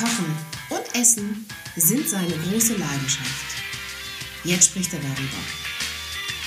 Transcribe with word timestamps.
Kochen 0.00 0.34
und 0.70 0.98
Essen 0.98 1.46
sind 1.76 2.08
seine 2.08 2.32
große 2.32 2.72
Leidenschaft. 2.72 3.54
Jetzt 4.44 4.70
spricht 4.70 4.94
er 4.94 4.98
darüber. 4.98 5.36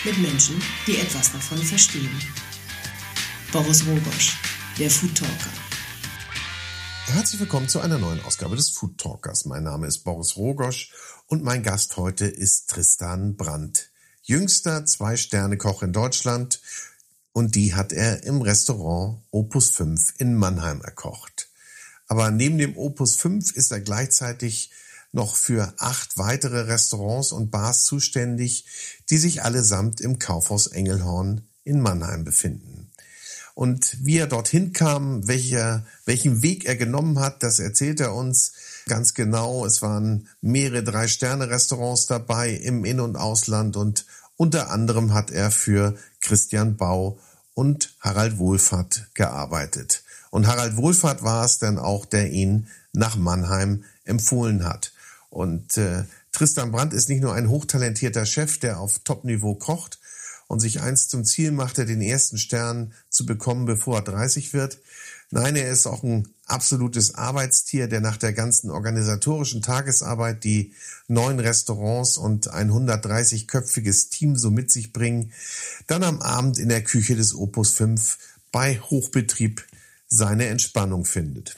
Mit 0.06 0.18
Menschen, 0.18 0.60
die 0.88 0.98
etwas 0.98 1.32
davon 1.32 1.60
verstehen. 1.60 2.10
Boris 3.52 3.86
Rogosch, 3.86 4.40
der 4.80 4.90
Food 4.90 5.14
Talker. 5.14 5.52
Herzlich 7.06 7.42
willkommen 7.42 7.70
zu 7.70 7.80
einer 7.80 8.00
neuen 8.00 8.26
Ausgabe 8.26 8.56
des 8.56 8.72
Food 8.72 8.98
Talkers. 8.98 9.46
Mein 9.46 9.62
Name 9.62 9.86
ist 9.86 10.00
Boris 10.00 10.36
Rogosch 10.36 10.92
und 11.28 11.44
mein 11.44 11.62
Gast 11.62 11.96
heute 11.98 12.26
ist 12.26 12.72
Tristan 12.72 13.36
Brandt. 13.36 13.92
Jüngster 14.24 14.84
Zwei-Sterne-Koch 14.84 15.84
in 15.84 15.94
Deutschland 15.94 16.60
und 17.34 17.54
die 17.54 17.76
hat 17.76 17.94
er 17.94 18.24
im 18.24 18.42
Restaurant 18.42 19.22
Opus 19.30 19.70
5 19.70 20.16
in 20.18 20.34
Mannheim 20.34 20.82
erkocht. 20.82 21.33
Aber 22.08 22.32
neben 22.32 22.58
dem 22.58 22.78
Opus 22.78 23.16
5 23.16 23.52
ist 23.54 23.72
er 23.72 23.82
gleichzeitig 23.82 24.72
noch 25.12 25.36
für 25.36 25.74
acht 25.78 26.18
weitere 26.18 26.62
Restaurants 26.62 27.32
und 27.32 27.52
Bars 27.52 27.86
zuständig, 27.86 28.66
die 29.10 29.18
sich 29.18 29.44
allesamt 29.44 30.02
im 30.02 30.20
Kaufhaus 30.20 30.68
Engelhorn 30.68 31.48
in 31.64 31.80
Mannheim 31.80 32.24
befinden. 32.24 32.92
Und 33.56 33.98
wie 34.02 34.18
er 34.18 34.28
dorthin 34.28 34.74
kam, 34.74 35.28
welcher, 35.28 35.86
welchen 36.06 36.42
Weg 36.42 36.66
er 36.66 36.76
genommen 36.76 37.20
hat, 37.20 37.44
das 37.44 37.60
erzählt 37.60 38.00
er 38.00 38.16
uns 38.16 38.54
ganz 38.88 39.14
genau. 39.14 39.66
Es 39.66 39.84
waren 39.84 40.28
mehrere 40.42 40.84
Drei-Sterne-Restaurants 40.84 42.08
dabei 42.08 42.52
im 42.52 42.84
In- 42.84 43.00
und 43.00 43.16
Ausland 43.16 43.78
und 43.78 44.06
unter 44.36 44.72
anderem 44.72 45.14
hat 45.14 45.30
er 45.30 45.52
für 45.52 45.96
Christian 46.20 46.76
Bau 46.76 47.20
und 47.54 47.96
Harald 48.00 48.40
Wohlfahrt 48.40 49.08
gearbeitet. 49.14 50.03
Und 50.34 50.48
Harald 50.48 50.78
Wohlfahrt 50.78 51.22
war 51.22 51.46
es 51.46 51.60
dann 51.60 51.78
auch, 51.78 52.08
der 52.08 52.32
ihn 52.32 52.66
nach 52.92 53.16
Mannheim 53.16 53.84
empfohlen 54.04 54.64
hat. 54.64 54.92
Und 55.30 55.78
äh, 55.78 56.06
Tristan 56.32 56.72
Brandt 56.72 56.92
ist 56.92 57.08
nicht 57.08 57.22
nur 57.22 57.36
ein 57.36 57.50
hochtalentierter 57.50 58.26
Chef, 58.26 58.58
der 58.58 58.80
auf 58.80 58.98
Top-Niveau 59.04 59.54
kocht 59.54 60.00
und 60.48 60.60
sich 60.60 60.82
einst 60.82 61.12
zum 61.12 61.24
Ziel 61.24 61.52
machte, 61.52 61.86
den 61.86 62.02
ersten 62.02 62.40
Stern 62.40 62.94
zu 63.12 63.28
bekommen, 63.28 63.66
bevor 63.66 63.98
er 63.98 64.02
30 64.02 64.54
wird. 64.54 64.80
Nein, 65.30 65.56
er 65.56 65.70
ist 65.70 65.86
auch 65.86 66.02
ein 66.02 66.28
absolutes 66.48 67.14
Arbeitstier, 67.14 67.88
der 67.88 68.02
nach 68.02 68.18
der 68.18 68.34
ganzen 68.34 68.72
organisatorischen 68.72 69.62
Tagesarbeit 69.62 70.44
die 70.44 70.74
neun 71.08 71.40
Restaurants 71.40 72.18
und 72.18 72.48
ein 72.48 72.72
130-köpfiges 72.72 74.10
Team 74.10 74.36
so 74.36 74.50
mit 74.50 74.72
sich 74.72 74.94
bringen, 74.94 75.32
dann 75.86 76.02
am 76.02 76.24
Abend 76.24 76.58
in 76.58 76.70
der 76.70 76.84
Küche 76.84 77.16
des 77.16 77.36
Opus 77.36 77.74
5 77.74 78.18
bei 78.52 78.80
Hochbetrieb 78.80 79.64
seine 80.14 80.46
Entspannung 80.48 81.06
findet. 81.06 81.56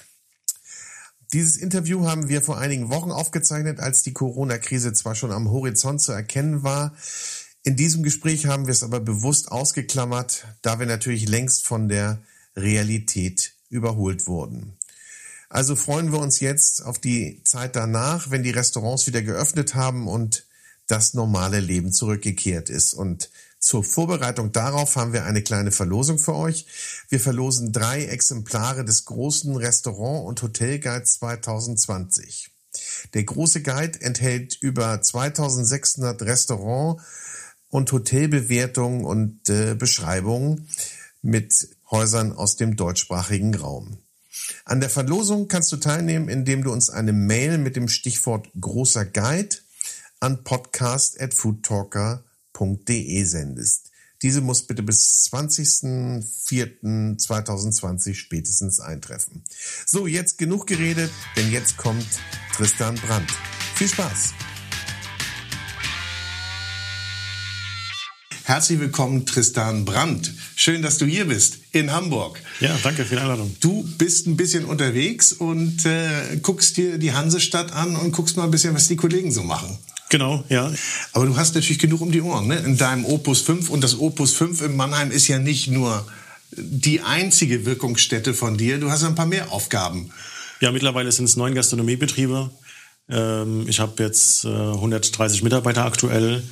Dieses 1.34 1.58
Interview 1.58 2.06
haben 2.06 2.30
wir 2.30 2.42
vor 2.42 2.58
einigen 2.58 2.90
Wochen 2.90 3.12
aufgezeichnet, 3.12 3.80
als 3.80 4.04
die 4.04 4.14
Corona-Krise 4.14 4.94
zwar 4.94 5.16
schon 5.16 5.32
am 5.32 5.50
Horizont 5.50 6.02
zu 6.02 6.14
erkennen 6.14 6.64
war. 6.64 6.96
In 7.64 7.76
diesem 7.76 8.04
Gespräch 8.04 8.46
haben 8.46 8.68
wir 8.68 8.72
es 8.72 8.84
aber 8.84 9.00
bewusst 9.00 9.52
ausgeklammert, 9.52 10.46
da 10.62 10.80
wir 10.80 10.86
natürlich 10.86 11.28
längst 11.28 11.66
von 11.66 11.90
der 11.90 12.20
Realität 12.56 13.54
überholt 13.70 14.28
wurden. 14.28 14.78
Also 15.50 15.76
freuen 15.76 16.12
wir 16.12 16.20
uns 16.20 16.40
jetzt 16.40 16.86
auf 16.86 17.00
die 17.00 17.42
Zeit 17.44 17.76
danach, 17.76 18.32
wenn 18.32 18.44
die 18.44 18.52
Restaurants 18.52 19.08
wieder 19.08 19.22
geöffnet 19.22 19.76
haben 19.76 20.08
und 20.08 20.46
das 20.88 21.14
normale 21.14 21.60
Leben 21.60 21.92
zurückgekehrt 21.92 22.70
ist. 22.70 22.94
Und 22.94 23.30
zur 23.60 23.84
Vorbereitung 23.84 24.52
darauf 24.52 24.96
haben 24.96 25.14
wir 25.14 25.26
eine 25.26 25.42
kleine 25.42 25.72
Verlosung 25.72 26.20
für 26.20 26.36
euch. 26.36 26.68
Wir 27.10 27.20
verlosen 27.20 27.72
drei 27.72 28.06
Exemplare 28.06 28.86
des 28.86 29.06
großen 29.06 29.56
Restaurant- 29.56 30.28
und 30.28 30.42
Hotelguides 30.42 31.14
2020. 31.14 32.52
Der 33.14 33.24
große 33.24 33.62
Guide 33.62 34.02
enthält 34.02 34.58
über 34.62 35.02
2600 35.02 36.22
Restaurant- 36.22 37.02
und 37.70 37.92
Hotelbewertungen 37.92 39.06
und 39.06 39.50
äh, 39.50 39.76
Beschreibungen 39.76 40.68
mit 41.22 41.70
Häusern 41.90 42.34
aus 42.34 42.58
dem 42.58 42.76
deutschsprachigen 42.76 43.56
Raum. 43.56 43.98
An 44.64 44.80
der 44.80 44.90
Verlosung 44.90 45.48
kannst 45.48 45.72
du 45.72 45.78
teilnehmen, 45.78 46.30
indem 46.30 46.64
du 46.64 46.72
uns 46.72 46.90
eine 46.90 47.14
Mail 47.14 47.58
mit 47.58 47.76
dem 47.76 47.88
Stichwort 47.88 48.50
großer 48.60 49.06
Guide 49.06 49.58
an 50.20 50.44
podcast@foodtalker 50.44 52.26
www.ftf.de 52.56 53.24
sendest. 53.24 53.92
Diese 54.22 54.40
muss 54.42 54.66
bitte 54.66 54.82
bis 54.82 55.30
20.04.2020 55.32 58.16
spätestens 58.16 58.80
eintreffen. 58.80 59.44
So, 59.86 60.08
jetzt 60.08 60.38
genug 60.38 60.68
geredet, 60.68 61.12
denn 61.36 61.52
jetzt 61.52 61.76
kommt 61.78 62.08
Tristan 62.56 62.96
Brandt. 62.96 63.30
Viel 63.76 63.90
Spaß! 63.90 64.34
Herzlich 68.46 68.80
willkommen, 68.80 69.26
Tristan 69.26 69.84
Brandt. 69.86 70.32
Schön, 70.56 70.84
dass 70.84 71.00
du 71.00 71.06
hier 71.06 71.28
bist 71.28 71.58
in 71.72 71.92
Hamburg. 71.92 72.40
Ja, 72.62 72.78
danke 72.84 73.04
für 73.04 73.16
die 73.16 73.22
Einladung. 73.22 73.56
Du 73.60 73.84
bist 73.98 74.28
ein 74.28 74.38
bisschen 74.38 74.66
unterwegs 74.66 75.34
und 75.34 75.84
äh, 75.86 76.38
guckst 76.42 76.78
dir 76.78 77.00
die 77.00 77.12
Hansestadt 77.12 77.74
an 77.74 77.96
und 77.96 78.12
guckst 78.12 78.38
mal 78.38 78.44
ein 78.44 78.52
bisschen, 78.52 78.76
was 78.76 78.88
die 78.88 78.96
Kollegen 78.96 79.32
so 79.32 79.42
machen. 79.44 79.80
Genau, 80.16 80.46
ja. 80.48 80.72
Aber 81.12 81.26
du 81.26 81.36
hast 81.36 81.56
natürlich 81.56 81.78
genug 81.78 82.00
um 82.00 82.10
die 82.10 82.22
Ohren, 82.22 82.48
ne? 82.48 82.56
In 82.60 82.78
deinem 82.78 83.04
Opus 83.04 83.42
5. 83.42 83.70
Und 83.70 83.84
das 83.84 84.00
Opus 84.00 84.34
5 84.34 84.62
in 84.62 84.78
Mannheim 84.78 85.12
ist 85.12 85.28
ja 85.28 85.40
nicht 85.40 85.68
nur 85.68 86.08
die 86.52 87.02
einzige 87.02 87.66
Wirkungsstätte 87.66 88.34
von 88.34 88.58
dir. 88.58 88.78
Du 88.78 88.90
hast 88.90 89.04
ein 89.04 89.16
paar 89.16 89.26
mehr 89.26 89.52
Aufgaben. 89.52 90.12
Ja, 90.62 90.72
mittlerweile 90.72 91.12
sind 91.12 91.26
es 91.26 91.36
neun 91.36 91.54
Gastronomiebetriebe. 91.54 92.50
Ähm, 93.10 93.66
ich 93.68 93.82
habe 93.82 94.02
jetzt 94.02 94.46
äh, 94.46 94.48
130 94.48 95.44
Mitarbeiter 95.44 95.84
aktuell. 95.84 96.44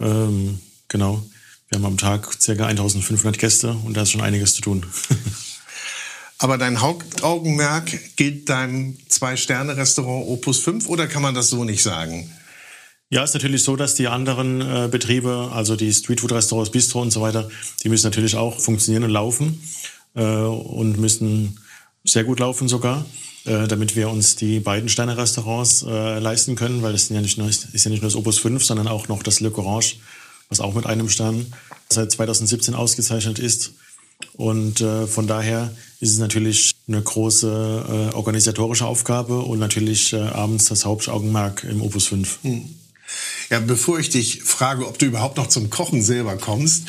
Ähm, 0.00 0.60
genau. 0.86 1.26
Wir 1.70 1.78
haben 1.78 1.86
am 1.86 1.98
Tag 1.98 2.38
ca. 2.38 2.66
1500 2.66 3.36
Gäste 3.36 3.72
und 3.84 3.96
da 3.96 4.02
ist 4.02 4.12
schon 4.12 4.20
einiges 4.20 4.54
zu 4.54 4.62
tun. 4.62 4.86
Aber 6.38 6.56
dein 6.56 6.80
Hauptaugenmerk 6.80 8.14
gilt 8.14 8.48
deinem 8.48 8.96
Zwei-Sterne-Restaurant 9.08 10.28
Opus 10.28 10.60
5 10.60 10.88
oder 10.88 11.08
kann 11.08 11.22
man 11.22 11.34
das 11.34 11.50
so 11.50 11.64
nicht 11.64 11.82
sagen? 11.82 12.30
Ja, 13.10 13.24
ist 13.24 13.32
natürlich 13.32 13.62
so, 13.62 13.74
dass 13.74 13.94
die 13.94 14.06
anderen 14.06 14.60
äh, 14.60 14.88
Betriebe, 14.90 15.50
also 15.52 15.76
die 15.76 15.92
Streetfood-Restaurants, 15.92 16.70
Bistro 16.70 17.00
und 17.00 17.10
so 17.10 17.22
weiter, 17.22 17.48
die 17.82 17.88
müssen 17.88 18.06
natürlich 18.06 18.36
auch 18.36 18.60
funktionieren 18.60 19.04
und 19.04 19.10
laufen 19.10 19.62
äh, 20.14 20.22
und 20.22 20.98
müssen 20.98 21.58
sehr 22.04 22.24
gut 22.24 22.38
laufen 22.38 22.68
sogar, 22.68 23.06
äh, 23.46 23.66
damit 23.66 23.96
wir 23.96 24.10
uns 24.10 24.36
die 24.36 24.60
beiden 24.60 24.90
Sterne-Restaurants 24.90 25.84
äh, 25.84 26.18
leisten 26.18 26.54
können, 26.54 26.82
weil 26.82 26.94
es 26.94 27.08
ja 27.08 27.22
nicht 27.22 27.38
nur, 27.38 27.48
ist 27.48 27.64
ja 27.72 27.90
nicht 27.90 28.02
nur 28.02 28.10
das 28.10 28.16
Opus 28.16 28.38
5, 28.40 28.62
sondern 28.62 28.88
auch 28.88 29.08
noch 29.08 29.22
das 29.22 29.40
Le 29.40 29.50
Corange, 29.50 29.94
was 30.50 30.60
auch 30.60 30.74
mit 30.74 30.84
einem 30.84 31.08
Stern 31.08 31.46
seit 31.88 32.12
2017 32.12 32.74
ausgezeichnet 32.74 33.38
ist. 33.38 33.72
Und 34.36 34.82
äh, 34.82 35.06
von 35.06 35.26
daher 35.26 35.74
ist 36.00 36.10
es 36.10 36.18
natürlich 36.18 36.72
eine 36.86 37.00
große 37.00 38.10
äh, 38.12 38.14
organisatorische 38.14 38.84
Aufgabe 38.84 39.38
und 39.40 39.60
natürlich 39.60 40.12
äh, 40.12 40.18
abends 40.18 40.66
das 40.66 40.84
Hauptaugenmerk 40.84 41.64
im 41.64 41.80
Opus 41.80 42.06
5. 42.08 42.38
Hm. 42.42 42.68
Ja, 43.50 43.60
bevor 43.60 43.98
ich 43.98 44.10
dich 44.10 44.42
frage, 44.42 44.86
ob 44.86 44.98
du 44.98 45.06
überhaupt 45.06 45.36
noch 45.36 45.48
zum 45.48 45.70
Kochen 45.70 46.02
selber 46.02 46.36
kommst, 46.36 46.84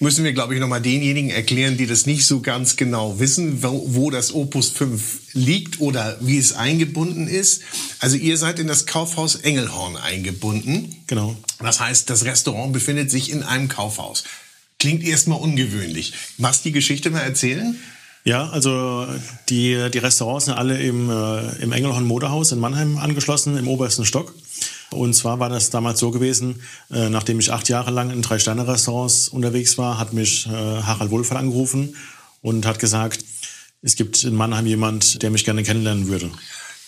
müssen 0.00 0.24
wir, 0.24 0.32
glaube 0.32 0.54
ich, 0.54 0.60
noch 0.60 0.68
mal 0.68 0.80
denjenigen 0.80 1.30
erklären, 1.30 1.76
die 1.76 1.86
das 1.86 2.06
nicht 2.06 2.26
so 2.26 2.40
ganz 2.40 2.76
genau 2.76 3.20
wissen, 3.20 3.62
wo, 3.62 3.84
wo 3.86 4.10
das 4.10 4.34
Opus 4.34 4.70
5 4.70 5.20
liegt 5.34 5.80
oder 5.80 6.18
wie 6.20 6.38
es 6.38 6.52
eingebunden 6.52 7.28
ist. 7.28 7.62
Also 8.00 8.16
ihr 8.16 8.36
seid 8.36 8.58
in 8.58 8.66
das 8.66 8.86
Kaufhaus 8.86 9.36
Engelhorn 9.36 9.96
eingebunden. 9.96 10.96
Genau. 11.06 11.36
Das 11.60 11.80
heißt, 11.80 12.10
das 12.10 12.24
Restaurant 12.24 12.72
befindet 12.72 13.10
sich 13.10 13.30
in 13.30 13.42
einem 13.42 13.68
Kaufhaus. 13.68 14.24
Klingt 14.80 15.04
erstmal 15.04 15.38
ungewöhnlich. 15.38 16.14
Machst 16.38 16.64
die 16.64 16.72
Geschichte 16.72 17.10
mal 17.10 17.20
erzählen? 17.20 17.78
Ja, 18.24 18.48
also 18.50 19.06
die, 19.48 19.90
die 19.90 19.98
Restaurants 19.98 20.44
sind 20.46 20.54
alle 20.54 20.78
im, 20.80 21.08
äh, 21.08 21.62
im 21.62 21.72
Engelhorn 21.72 22.04
Modehaus 22.04 22.52
in 22.52 22.58
Mannheim 22.58 22.98
angeschlossen, 22.98 23.56
im 23.56 23.68
obersten 23.68 24.04
Stock. 24.04 24.34
Und 24.92 25.14
zwar 25.14 25.38
war 25.38 25.48
das 25.48 25.70
damals 25.70 26.00
so 26.00 26.10
gewesen, 26.10 26.60
äh, 26.90 27.08
nachdem 27.08 27.38
ich 27.38 27.52
acht 27.52 27.68
Jahre 27.68 27.90
lang 27.90 28.10
in 28.10 28.22
drei 28.22 28.38
Sterne-Restaurants 28.38 29.28
unterwegs 29.28 29.78
war, 29.78 29.98
hat 29.98 30.12
mich 30.12 30.46
äh, 30.46 30.50
Harald 30.50 31.10
Wohlfahrt 31.10 31.38
angerufen 31.38 31.94
und 32.42 32.66
hat 32.66 32.78
gesagt, 32.78 33.24
es 33.82 33.94
gibt 33.94 34.24
in 34.24 34.34
Mannheim 34.34 34.66
jemand, 34.66 35.22
der 35.22 35.30
mich 35.30 35.44
gerne 35.44 35.62
kennenlernen 35.62 36.08
würde. 36.08 36.30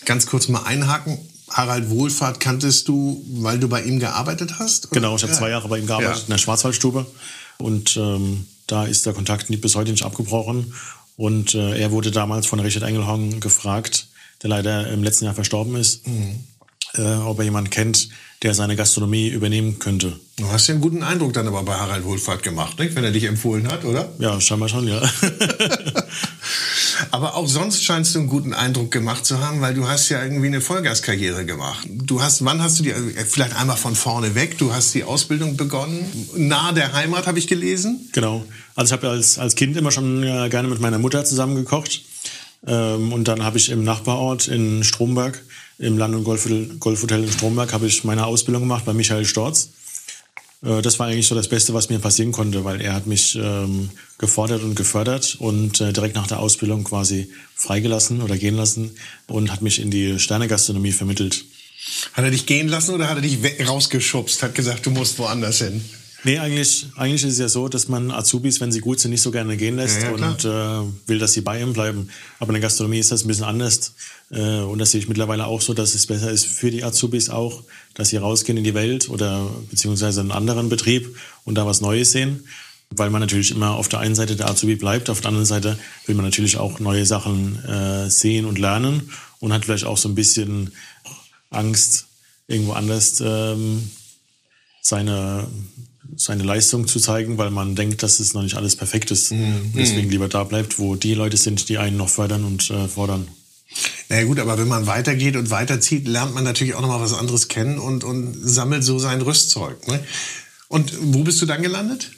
Ganz 0.05 0.25
kurz 0.25 0.49
mal 0.49 0.63
einhaken. 0.63 1.17
Harald 1.49 1.89
Wohlfahrt 1.89 2.39
kanntest 2.39 2.87
du, 2.87 3.23
weil 3.29 3.59
du 3.59 3.69
bei 3.69 3.81
ihm 3.83 3.99
gearbeitet 3.99 4.59
hast? 4.59 4.87
Oder? 4.87 4.95
Genau, 4.95 5.15
ich 5.15 5.23
habe 5.23 5.31
ja. 5.31 5.39
zwei 5.39 5.49
Jahre 5.49 5.69
bei 5.69 5.79
ihm 5.79 5.87
gearbeitet 5.87 6.17
ja. 6.17 6.23
in 6.23 6.31
der 6.31 6.37
Schwarzwaldstube. 6.39 7.05
Und 7.57 7.95
ähm, 7.95 8.47
da 8.67 8.85
ist 8.85 9.05
der 9.05 9.13
Kontakt 9.13 9.47
bis 9.61 9.75
heute 9.75 9.91
nicht 9.91 10.03
abgebrochen. 10.03 10.73
Und 11.15 11.53
äh, 11.53 11.79
er 11.79 11.91
wurde 11.91 12.11
damals 12.11 12.47
von 12.47 12.59
Richard 12.59 12.83
Engelhorn 12.83 13.39
gefragt, 13.39 14.07
der 14.41 14.49
leider 14.49 14.89
im 14.89 15.03
letzten 15.03 15.25
Jahr 15.25 15.35
verstorben 15.35 15.75
ist, 15.75 16.05
mhm 16.07 16.43
äh, 16.97 17.01
ob 17.01 17.39
er 17.39 17.45
jemanden 17.45 17.69
kennt, 17.69 18.09
der 18.41 18.53
seine 18.53 18.75
Gastronomie 18.75 19.29
übernehmen 19.29 19.79
könnte. 19.79 20.19
Du 20.37 20.47
hast 20.49 20.67
ja 20.67 20.73
einen 20.73 20.81
guten 20.81 21.03
Eindruck 21.03 21.33
dann 21.33 21.47
aber 21.47 21.63
bei 21.63 21.75
Harald 21.75 22.03
Wohlfahrt 22.03 22.43
gemacht, 22.43 22.79
nicht? 22.79 22.95
wenn 22.95 23.03
er 23.03 23.11
dich 23.11 23.23
empfohlen 23.23 23.71
hat, 23.71 23.85
oder? 23.85 24.11
Ja, 24.19 24.39
scheinbar 24.41 24.69
schon, 24.69 24.87
ja. 24.87 25.01
Aber 27.11 27.35
auch 27.35 27.47
sonst 27.47 27.83
scheinst 27.83 28.15
du 28.15 28.19
einen 28.19 28.27
guten 28.27 28.53
Eindruck 28.53 28.91
gemacht 28.91 29.25
zu 29.25 29.39
haben, 29.39 29.61
weil 29.61 29.73
du 29.73 29.87
hast 29.87 30.09
ja 30.09 30.23
irgendwie 30.23 30.47
eine 30.47 30.61
Vollgaskarriere 30.61 31.45
gemacht. 31.45 31.87
Du 31.89 32.21
hast, 32.21 32.43
wann 32.45 32.61
hast 32.61 32.79
du 32.79 32.83
die, 32.83 32.91
äh, 32.91 33.25
vielleicht 33.25 33.55
einmal 33.55 33.77
von 33.77 33.95
vorne 33.95 34.35
weg, 34.35 34.57
du 34.57 34.73
hast 34.73 34.93
die 34.93 35.03
Ausbildung 35.03 35.57
begonnen, 35.57 36.05
nahe 36.35 36.73
der 36.73 36.93
Heimat, 36.93 37.27
habe 37.27 37.39
ich 37.39 37.47
gelesen? 37.47 38.09
Genau. 38.13 38.45
Also 38.75 38.93
ich 38.93 38.99
habe 38.99 39.09
als, 39.09 39.37
als 39.37 39.55
Kind 39.55 39.77
immer 39.77 39.91
schon 39.91 40.23
äh, 40.23 40.49
gerne 40.49 40.67
mit 40.67 40.79
meiner 40.79 40.99
Mutter 40.99 41.25
zusammen 41.25 41.55
gekocht. 41.55 42.01
Ähm, 42.65 43.11
und 43.11 43.27
dann 43.27 43.43
habe 43.43 43.57
ich 43.57 43.69
im 43.69 43.83
Nachbarort 43.83 44.47
in 44.47 44.83
Stromberg, 44.83 45.41
im 45.79 45.97
Land- 45.97 46.15
und 46.15 46.23
Golfhotel, 46.23 46.77
Golfhotel 46.79 47.23
in 47.23 47.31
Stromberg, 47.31 47.73
habe 47.73 47.87
ich 47.87 48.03
meine 48.03 48.25
Ausbildung 48.25 48.63
gemacht 48.63 48.85
bei 48.85 48.93
Michael 48.93 49.25
Storz. 49.25 49.69
Äh, 50.63 50.81
das 50.81 50.99
war 50.99 51.07
eigentlich 51.07 51.27
so 51.27 51.35
das 51.35 51.47
Beste, 51.47 51.73
was 51.73 51.89
mir 51.89 51.99
passieren 51.99 52.31
konnte, 52.31 52.63
weil 52.63 52.81
er 52.81 52.93
hat 52.93 53.07
mich 53.07 53.35
ähm, 53.35 53.89
gefordert 54.17 54.63
und 54.63 54.75
gefördert 54.75 55.35
und 55.39 55.81
äh, 55.81 55.93
direkt 55.93 56.15
nach 56.15 56.27
der 56.27 56.39
Ausbildung 56.39 56.83
quasi 56.83 57.29
freigelassen 57.55 58.21
oder 58.21 58.37
gehen 58.37 58.55
lassen 58.55 58.91
und 59.27 59.51
hat 59.51 59.61
mich 59.61 59.79
in 59.79 59.91
die 59.91 60.19
Sternegastronomie 60.19 60.91
vermittelt. 60.91 61.45
Hat 62.13 62.23
er 62.23 62.31
dich 62.31 62.45
gehen 62.45 62.69
lassen 62.69 62.95
oder 62.95 63.09
hat 63.09 63.17
er 63.17 63.21
dich 63.21 63.39
rausgeschubst, 63.67 64.41
hat 64.41 64.55
gesagt, 64.55 64.85
du 64.85 64.91
musst 64.91 65.19
woanders 65.19 65.59
hin? 65.59 65.83
Nee, 66.25 66.39
eigentlich, 66.39 66.87
eigentlich 66.95 67.23
ist 67.23 67.33
es 67.33 67.39
ja 67.39 67.49
so, 67.49 67.67
dass 67.67 67.89
man 67.89 68.09
Azubis, 68.09 68.61
wenn 68.61 68.71
sie 68.71 68.79
gut 68.79 68.99
sind, 68.99 69.11
nicht 69.11 69.21
so 69.21 69.31
gerne 69.31 69.57
gehen 69.57 69.75
lässt 69.75 70.01
ja, 70.01 70.07
ja, 70.07 70.13
und 70.13 70.45
äh, 70.45 71.07
will, 71.07 71.19
dass 71.19 71.33
sie 71.33 71.41
bei 71.41 71.61
ihm 71.61 71.73
bleiben. 71.73 72.09
Aber 72.39 72.49
in 72.49 72.53
der 72.53 72.61
Gastronomie 72.61 72.99
ist 72.99 73.11
das 73.11 73.25
ein 73.25 73.27
bisschen 73.27 73.43
anders. 73.43 73.93
Äh, 74.31 74.59
und 74.59 74.79
das 74.79 74.91
sehe 74.91 75.01
ich 75.01 75.09
mittlerweile 75.09 75.45
auch 75.45 75.59
so, 75.59 75.73
dass 75.73 75.95
es 75.95 76.07
besser 76.07 76.31
ist 76.31 76.45
für 76.45 76.71
die 76.71 76.83
Azubis 76.83 77.29
auch, 77.29 77.63
dass 77.93 78.09
sie 78.09 78.17
rausgehen 78.17 78.57
in 78.57 78.63
die 78.63 78.73
Welt 78.73 79.09
oder 79.09 79.49
beziehungsweise 79.69 80.21
einen 80.21 80.31
anderen 80.31 80.69
Betrieb 80.69 81.13
und 81.43 81.55
da 81.55 81.65
was 81.65 81.81
Neues 81.81 82.11
sehen. 82.11 82.47
Weil 82.89 83.09
man 83.09 83.21
natürlich 83.21 83.51
immer 83.51 83.71
auf 83.71 83.89
der 83.89 83.99
einen 83.99 84.15
Seite 84.15 84.35
der 84.35 84.49
Azubi 84.49 84.75
bleibt, 84.75 85.09
auf 85.09 85.19
der 85.19 85.29
anderen 85.29 85.47
Seite 85.47 85.77
will 86.05 86.15
man 86.15 86.25
natürlich 86.25 86.57
auch 86.57 86.79
neue 86.79 87.05
Sachen 87.05 87.61
äh, 87.65 88.09
sehen 88.09 88.45
und 88.45 88.59
lernen 88.59 89.09
und 89.39 89.51
hat 89.51 89.65
vielleicht 89.65 89.85
auch 89.85 89.97
so 89.97 90.07
ein 90.07 90.15
bisschen 90.15 90.71
Angst, 91.49 92.05
irgendwo 92.47 92.73
anders 92.73 93.21
ähm, 93.25 93.89
seine 94.81 95.47
seine 96.17 96.43
Leistung 96.43 96.87
zu 96.87 96.99
zeigen, 96.99 97.37
weil 97.37 97.51
man 97.51 97.75
denkt, 97.75 98.03
dass 98.03 98.19
es 98.19 98.33
noch 98.33 98.43
nicht 98.43 98.55
alles 98.55 98.75
perfekt 98.75 99.11
ist. 99.11 99.31
Mhm. 99.31 99.73
Deswegen 99.75 100.09
lieber 100.09 100.27
da 100.27 100.43
bleibt, 100.43 100.79
wo 100.79 100.95
die 100.95 101.13
Leute 101.13 101.37
sind, 101.37 101.69
die 101.69 101.77
einen 101.77 101.97
noch 101.97 102.09
fördern 102.09 102.43
und 102.43 102.69
äh, 102.69 102.87
fordern. 102.87 103.27
Na 104.09 104.17
ja, 104.17 104.23
gut, 104.25 104.39
aber 104.39 104.57
wenn 104.57 104.67
man 104.67 104.85
weitergeht 104.87 105.35
und 105.35 105.49
weiterzieht, 105.49 106.07
lernt 106.07 106.33
man 106.33 106.43
natürlich 106.43 106.75
auch 106.75 106.81
noch 106.81 106.89
mal 106.89 107.01
was 107.01 107.13
anderes 107.13 107.47
kennen 107.47 107.79
und, 107.79 108.03
und 108.03 108.33
sammelt 108.33 108.83
so 108.83 108.99
sein 108.99 109.21
Rüstzeug. 109.21 109.87
Ne? 109.87 109.99
Und 110.67 110.93
wo 110.99 111.23
bist 111.23 111.41
du 111.41 111.45
dann 111.45 111.61
gelandet? 111.61 112.11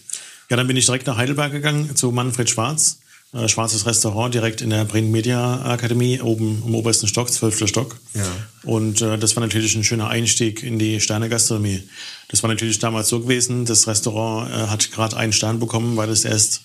Ja, 0.50 0.57
dann 0.57 0.68
bin 0.68 0.77
ich 0.77 0.86
direkt 0.86 1.07
nach 1.07 1.18
Heidelberg 1.18 1.51
gegangen 1.51 1.95
zu 1.95 2.12
Manfred 2.12 2.50
Schwarz. 2.50 3.00
Äh, 3.36 3.50
schwarzes 3.50 3.86
Restaurant 3.86 4.34
direkt 4.34 4.62
in 4.62 4.70
der 4.70 4.86
Print 4.86 5.12
Media 5.12 5.62
Akademie, 5.66 6.22
oben 6.22 6.64
im 6.66 6.74
obersten 6.74 7.08
Stock, 7.08 7.30
zwölfter 7.30 7.68
Stock. 7.68 7.98
Ja. 8.14 8.24
Und 8.64 9.02
äh, 9.02 9.18
das 9.18 9.36
war 9.36 9.42
natürlich 9.42 9.76
ein 9.76 9.84
schöner 9.84 10.08
Einstieg 10.08 10.64
in 10.64 10.80
die 10.80 11.02
Sterne-Gastronomie. 11.02 11.84
Das 12.30 12.44
war 12.44 12.50
natürlich 12.50 12.80
damals 12.80 13.10
so 13.10 13.20
gewesen, 13.20 13.66
das 13.66 13.88
Restaurant 13.88 14.50
äh, 14.50 14.68
hat 14.68 14.90
gerade 14.92 15.18
einen 15.18 15.34
Stern 15.34 15.60
bekommen, 15.60 15.98
weil 15.98 16.10
es 16.10 16.24
erst 16.24 16.62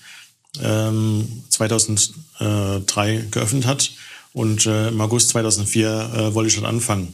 ähm, 0.61 1.43
2003 1.49 3.25
geöffnet 3.31 3.65
hat. 3.65 3.91
Und 4.31 4.65
äh, 4.65 4.89
im 4.89 5.01
August 5.01 5.29
2004 5.29 5.87
äh, 5.87 6.33
wollte 6.33 6.47
ich 6.47 6.55
dort 6.55 6.67
anfangen. 6.67 7.13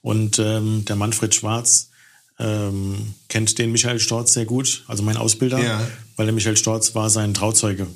Und 0.00 0.38
ähm, 0.38 0.86
der 0.86 0.96
Manfred 0.96 1.34
Schwarz 1.34 1.90
ähm, 2.38 3.14
kennt 3.28 3.58
den 3.58 3.72
Michael 3.72 4.00
Storz 4.00 4.32
sehr 4.32 4.46
gut, 4.46 4.84
also 4.88 5.02
mein 5.02 5.16
Ausbilder, 5.16 5.62
ja. 5.62 5.86
weil 6.16 6.26
der 6.26 6.34
Michael 6.34 6.56
Storz 6.56 6.94
war 6.94 7.10
sein 7.10 7.34
Trauzeuge. 7.34 7.86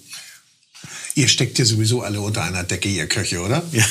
Ihr 1.15 1.29
steckt 1.29 1.59
ja 1.59 1.65
sowieso 1.65 2.03
alle 2.03 2.21
unter 2.21 2.43
einer 2.43 2.65
Decke, 2.65 2.88
ihr 2.88 3.06
Köche, 3.06 3.41
oder? 3.41 3.62
Ja. 3.73 3.85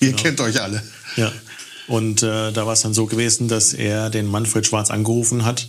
ihr 0.00 0.10
genau. 0.10 0.22
kennt 0.22 0.40
euch 0.40 0.60
alle. 0.60 0.82
Ja. 1.16 1.32
Und 1.88 2.22
äh, 2.22 2.52
da 2.52 2.66
war 2.66 2.72
es 2.72 2.82
dann 2.82 2.94
so 2.94 3.06
gewesen, 3.06 3.48
dass 3.48 3.74
er 3.74 4.10
den 4.10 4.26
Manfred 4.26 4.66
Schwarz 4.66 4.90
angerufen 4.90 5.44
hat 5.44 5.68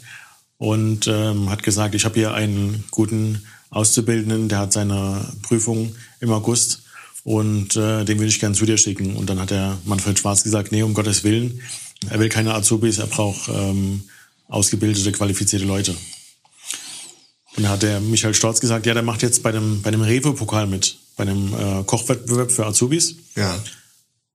und 0.58 1.08
ähm, 1.08 1.50
hat 1.50 1.64
gesagt, 1.64 1.96
ich 1.96 2.06
habe 2.06 2.16
hier 2.16 2.34
einen 2.34 2.84
guten 2.92 3.44
Auszubildenden, 3.72 4.48
der 4.48 4.60
hat 4.60 4.74
seine 4.74 5.26
Prüfung 5.42 5.96
im 6.20 6.32
August 6.32 6.84
und 7.24 7.76
äh, 7.76 8.06
den 8.06 8.20
will 8.20 8.28
ich 8.28 8.40
gern 8.40 8.54
zu 8.54 8.66
dir 8.66 8.78
schicken. 8.78 9.16
Und 9.16 9.30
dann 9.30 9.40
hat 9.40 9.50
der 9.50 9.78
Manfred 9.86 10.20
Schwarz 10.20 10.44
gesagt, 10.44 10.72
nee, 10.72 10.84
um 10.84 10.94
Gottes 10.94 11.24
Willen, 11.24 11.62
er 12.10 12.20
will 12.20 12.30
keine 12.30 12.54
Azubis, 12.54 13.00
er 13.00 13.08
braucht 13.08 13.50
ähm, 13.50 14.04
ausgebildete, 14.48 15.12
qualifizierte 15.12 15.66
Leute. 15.66 15.96
Und 17.58 17.64
da 17.64 17.70
hat 17.70 17.84
der 17.84 18.00
Michael 18.00 18.34
Storz 18.34 18.62
gesagt, 18.62 18.86
ja, 18.86 18.94
der 18.94 19.04
macht 19.04 19.22
jetzt 19.22 19.44
bei 19.44 19.52
dem, 19.52 19.82
bei 19.82 19.92
dem 19.92 20.02
Rewe-Pokal 20.02 20.68
mit, 20.68 20.98
bei 21.18 21.26
dem 21.26 21.54
äh, 21.54 21.84
Kochwettbewerb 21.84 22.52
für 22.52 22.66
Azubis. 22.66 23.16
Ja. 23.36 23.62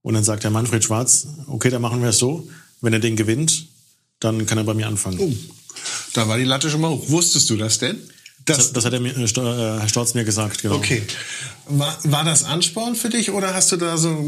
Und 0.03 0.15
dann 0.15 0.25
sagt 0.25 0.45
der 0.45 0.51
Manfred 0.51 0.85
Schwarz, 0.85 1.27
okay, 1.47 1.71
dann 1.71 1.83
machen 1.83 2.03
wir 2.03 2.11
es 2.11 2.19
so, 2.19 2.49
wenn 2.81 2.93
er 2.93 3.01
den 3.01 3.17
gewinnt, 3.17 3.67
dann 4.21 4.47
kann 4.47 4.59
er 4.59 4.65
bei 4.65 4.75
mir 4.75 4.87
anfangen. 4.87 5.19
Oh, 5.19 5.33
da 6.15 6.29
war 6.29 6.39
die 6.39 6.45
Latte 6.45 6.71
schon 6.71 6.81
mal 6.81 6.91
hoch. 6.91 7.09
Wusstest 7.09 7.51
du 7.51 7.57
das 7.57 7.79
denn? 7.79 7.99
Das, 8.45 8.59
das, 8.59 8.73
das 8.73 8.85
hat 8.85 8.93
der, 8.93 9.01
äh, 9.01 9.09
äh, 9.09 9.81
Herr 9.81 9.89
Storz 9.89 10.15
mir 10.15 10.25
gesagt, 10.25 10.63
genau. 10.63 10.77
Okay. 10.77 11.03
War, 11.69 11.99
war 12.05 12.25
das 12.25 12.45
Ansporn 12.45 12.95
für 12.95 13.09
dich 13.09 13.31
oder 13.31 13.55
hast 13.55 13.73
du 13.73 13.77
da 13.77 13.97
so, 13.97 14.25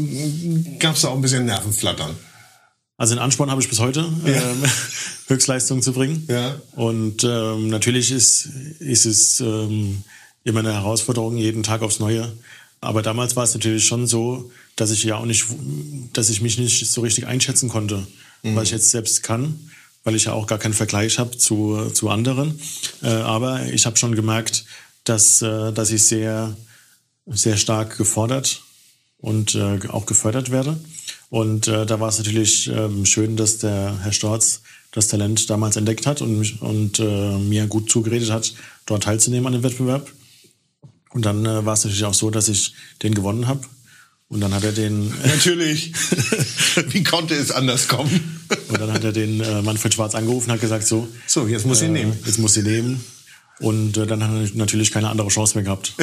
gab 0.79 0.95
es 0.95 1.03
da 1.03 1.09
auch 1.09 1.15
ein 1.15 1.21
bisschen 1.21 1.45
Nervenflattern? 1.45 2.15
Also 2.99 3.15
den 3.15 3.21
Ansporn 3.23 3.49
habe 3.49 3.61
ich 3.61 3.69
bis 3.69 3.79
heute, 3.79 4.01
ja. 4.25 4.33
ähm, 4.33 4.63
Höchstleistungen 5.27 5.81
zu 5.81 5.93
bringen. 5.93 6.25
Ja. 6.27 6.59
Und 6.73 7.23
ähm, 7.23 7.69
natürlich 7.69 8.11
ist, 8.11 8.49
ist 8.79 9.05
es 9.05 9.39
ähm, 9.39 10.03
immer 10.43 10.59
eine 10.59 10.73
Herausforderung, 10.73 11.37
jeden 11.37 11.63
Tag 11.63 11.81
aufs 11.81 11.99
Neue. 11.99 12.29
Aber 12.81 13.01
damals 13.01 13.37
war 13.37 13.45
es 13.45 13.53
natürlich 13.53 13.85
schon 13.85 14.05
so, 14.05 14.51
dass 14.75 14.91
ich 14.91 15.01
ja 15.05 15.15
auch 15.15 15.23
nicht, 15.23 15.45
dass 16.11 16.29
ich 16.29 16.41
mich 16.41 16.59
nicht 16.59 16.91
so 16.91 16.99
richtig 16.99 17.25
einschätzen 17.25 17.69
konnte, 17.69 18.05
mhm. 18.43 18.57
was 18.57 18.65
ich 18.65 18.71
jetzt 18.71 18.89
selbst 18.89 19.23
kann, 19.23 19.71
weil 20.03 20.15
ich 20.15 20.25
ja 20.25 20.33
auch 20.33 20.45
gar 20.45 20.59
keinen 20.59 20.73
Vergleich 20.73 21.19
habe 21.19 21.37
zu, 21.37 21.91
zu 21.91 22.09
anderen. 22.09 22.59
Äh, 23.01 23.07
aber 23.07 23.65
ich 23.67 23.85
habe 23.85 23.95
schon 23.95 24.13
gemerkt, 24.13 24.65
dass, 25.05 25.41
äh, 25.41 25.71
dass 25.71 25.91
ich 25.91 26.03
sehr, 26.03 26.57
sehr 27.27 27.55
stark 27.55 27.97
gefordert 27.97 28.61
und 29.19 29.55
äh, 29.55 29.79
auch 29.87 30.05
gefördert 30.05 30.51
werde. 30.51 30.77
Und 31.29 31.67
äh, 31.67 31.85
da 31.85 31.99
war 31.99 32.09
es 32.09 32.17
natürlich 32.17 32.67
ähm, 32.67 33.05
schön, 33.05 33.37
dass 33.37 33.59
der 33.59 33.99
Herr 34.01 34.11
Storz 34.11 34.61
das 34.91 35.07
Talent 35.07 35.49
damals 35.49 35.75
entdeckt 35.75 36.07
hat 36.07 36.21
und, 36.21 36.61
und 36.61 36.99
äh, 36.99 37.37
mir 37.37 37.67
gut 37.67 37.91
zugeredet 37.91 38.31
hat, 38.31 38.53
dort 38.87 39.03
teilzunehmen 39.03 39.45
an 39.47 39.53
dem 39.53 39.63
Wettbewerb. 39.63 40.11
Und 41.11 41.25
dann 41.25 41.45
äh, 41.45 41.65
war 41.65 41.73
es 41.73 41.83
natürlich 41.83 42.05
auch 42.05 42.13
so, 42.13 42.31
dass 42.31 42.49
ich 42.49 42.73
den 43.03 43.13
gewonnen 43.13 43.47
habe. 43.47 43.61
Und 44.27 44.41
dann 44.41 44.53
hat 44.53 44.63
er 44.63 44.71
den. 44.71 45.09
Natürlich. 45.23 45.91
Wie 46.89 47.03
konnte 47.03 47.33
es 47.33 47.51
anders 47.51 47.87
kommen? 47.87 48.43
und 48.69 48.79
dann 48.79 48.93
hat 48.93 49.03
er 49.03 49.11
den 49.11 49.41
äh, 49.41 49.61
Manfred 49.63 49.93
Schwarz 49.93 50.13
angerufen 50.13 50.49
und 50.49 50.53
hat 50.53 50.61
gesagt: 50.61 50.85
So, 50.85 51.07
so 51.25 51.47
jetzt 51.47 51.65
muss 51.65 51.81
äh, 51.81 51.87
ihn 51.87 51.93
nehmen. 51.93 52.13
Jetzt 52.25 52.37
muss 52.37 52.53
sie 52.53 52.61
nehmen. 52.61 53.03
Und 53.59 53.97
äh, 53.97 54.07
dann 54.07 54.23
hat 54.23 54.31
er 54.31 54.55
natürlich 54.55 54.91
keine 54.91 55.09
andere 55.09 55.27
Chance 55.27 55.55
mehr 55.55 55.63
gehabt. 55.63 55.93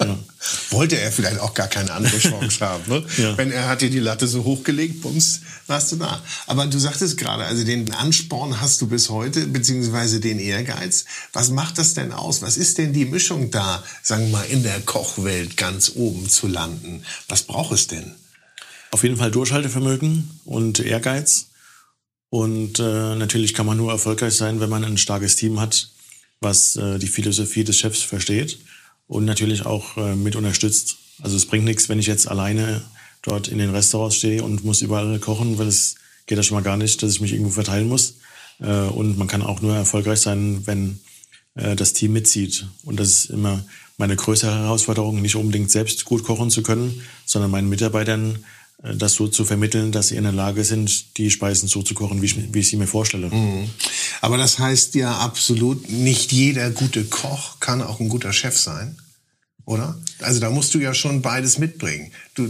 ja. 0.00 0.18
Wollte 0.70 0.98
er 0.98 1.12
vielleicht 1.12 1.40
auch 1.40 1.54
gar 1.54 1.68
keine 1.68 1.92
andere 1.92 2.18
Chance 2.18 2.60
haben. 2.60 2.82
Ne? 2.88 3.04
Ja. 3.16 3.38
Wenn 3.38 3.52
er 3.52 3.68
hat 3.68 3.80
dir 3.80 3.90
die 3.90 4.00
Latte 4.00 4.26
so 4.26 4.44
hochgelegt, 4.44 5.02
bums, 5.02 5.40
warst 5.66 5.92
du 5.92 5.96
da. 5.96 6.20
Aber 6.46 6.66
du 6.66 6.78
sagtest 6.78 7.16
gerade, 7.16 7.44
also 7.44 7.64
den 7.64 7.92
Ansporn 7.92 8.60
hast 8.60 8.80
du 8.80 8.88
bis 8.88 9.08
heute, 9.08 9.46
beziehungsweise 9.46 10.20
den 10.20 10.38
Ehrgeiz. 10.38 11.04
Was 11.32 11.50
macht 11.50 11.78
das 11.78 11.94
denn 11.94 12.12
aus? 12.12 12.42
Was 12.42 12.56
ist 12.56 12.78
denn 12.78 12.92
die 12.92 13.04
Mischung 13.04 13.50
da, 13.50 13.82
sagen 14.02 14.26
wir 14.26 14.38
mal, 14.38 14.46
in 14.46 14.62
der 14.62 14.80
Kochwelt 14.80 15.56
ganz 15.56 15.92
oben 15.94 16.28
zu 16.28 16.48
landen? 16.48 17.02
Was 17.28 17.42
braucht 17.42 17.72
es 17.72 17.86
denn? 17.86 18.14
Auf 18.90 19.02
jeden 19.02 19.16
Fall 19.16 19.30
Durchhaltevermögen 19.30 20.40
und 20.44 20.80
Ehrgeiz. 20.80 21.46
Und 22.30 22.80
äh, 22.80 23.14
natürlich 23.14 23.54
kann 23.54 23.66
man 23.66 23.76
nur 23.76 23.92
erfolgreich 23.92 24.34
sein, 24.34 24.60
wenn 24.60 24.70
man 24.70 24.84
ein 24.84 24.98
starkes 24.98 25.36
Team 25.36 25.60
hat, 25.60 25.90
was 26.46 26.76
äh, 26.76 26.98
die 26.98 27.08
Philosophie 27.08 27.64
des 27.64 27.76
Chefs 27.78 28.02
versteht 28.02 28.58
und 29.08 29.24
natürlich 29.24 29.66
auch 29.66 29.96
äh, 29.96 30.14
mit 30.14 30.36
unterstützt. 30.36 30.96
Also 31.20 31.36
es 31.36 31.46
bringt 31.46 31.64
nichts, 31.64 31.88
wenn 31.88 31.98
ich 31.98 32.06
jetzt 32.06 32.28
alleine 32.28 32.82
dort 33.22 33.48
in 33.48 33.58
den 33.58 33.70
Restaurants 33.70 34.16
stehe 34.16 34.42
und 34.44 34.64
muss 34.64 34.80
überall 34.80 35.18
kochen, 35.18 35.58
weil 35.58 35.66
es 35.66 35.96
geht 36.26 36.38
ja 36.38 36.44
schon 36.44 36.56
mal 36.56 36.62
gar 36.62 36.76
nicht, 36.76 37.02
dass 37.02 37.12
ich 37.12 37.20
mich 37.20 37.32
irgendwo 37.32 37.50
verteilen 37.50 37.88
muss. 37.88 38.18
Äh, 38.60 38.70
und 38.70 39.18
man 39.18 39.26
kann 39.26 39.42
auch 39.42 39.60
nur 39.60 39.74
erfolgreich 39.74 40.20
sein, 40.20 40.62
wenn 40.66 41.00
äh, 41.56 41.74
das 41.74 41.92
Team 41.92 42.12
mitzieht. 42.12 42.66
Und 42.84 43.00
das 43.00 43.08
ist 43.08 43.30
immer 43.30 43.64
meine 43.98 44.14
größere 44.14 44.54
Herausforderung, 44.54 45.20
nicht 45.20 45.36
unbedingt 45.36 45.70
selbst 45.70 46.04
gut 46.04 46.22
kochen 46.22 46.50
zu 46.50 46.62
können, 46.62 47.02
sondern 47.24 47.50
meinen 47.50 47.68
Mitarbeitern 47.68 48.44
das 48.94 49.14
so 49.14 49.28
zu 49.28 49.44
vermitteln, 49.44 49.92
dass 49.92 50.08
sie 50.08 50.16
in 50.16 50.24
der 50.24 50.32
Lage 50.32 50.64
sind, 50.64 51.16
die 51.16 51.30
Speisen 51.30 51.68
so 51.68 51.82
zu 51.82 51.94
kochen, 51.94 52.22
wie 52.22 52.26
ich, 52.26 52.54
wie 52.54 52.60
ich 52.60 52.68
sie 52.68 52.76
mir 52.76 52.86
vorstelle. 52.86 53.28
Mhm. 53.28 53.70
Aber 54.20 54.36
das 54.36 54.58
heißt 54.58 54.94
ja 54.94 55.18
absolut, 55.18 55.90
nicht 55.90 56.32
jeder 56.32 56.70
gute 56.70 57.04
Koch 57.04 57.60
kann 57.60 57.82
auch 57.82 58.00
ein 58.00 58.08
guter 58.08 58.32
Chef 58.32 58.56
sein. 58.58 58.96
oder? 59.66 59.98
Also 60.20 60.40
da 60.40 60.48
musst 60.48 60.72
du 60.72 60.78
ja 60.78 60.94
schon 60.94 61.20
beides 61.20 61.58
mitbringen. 61.58 62.12
Du, 62.34 62.48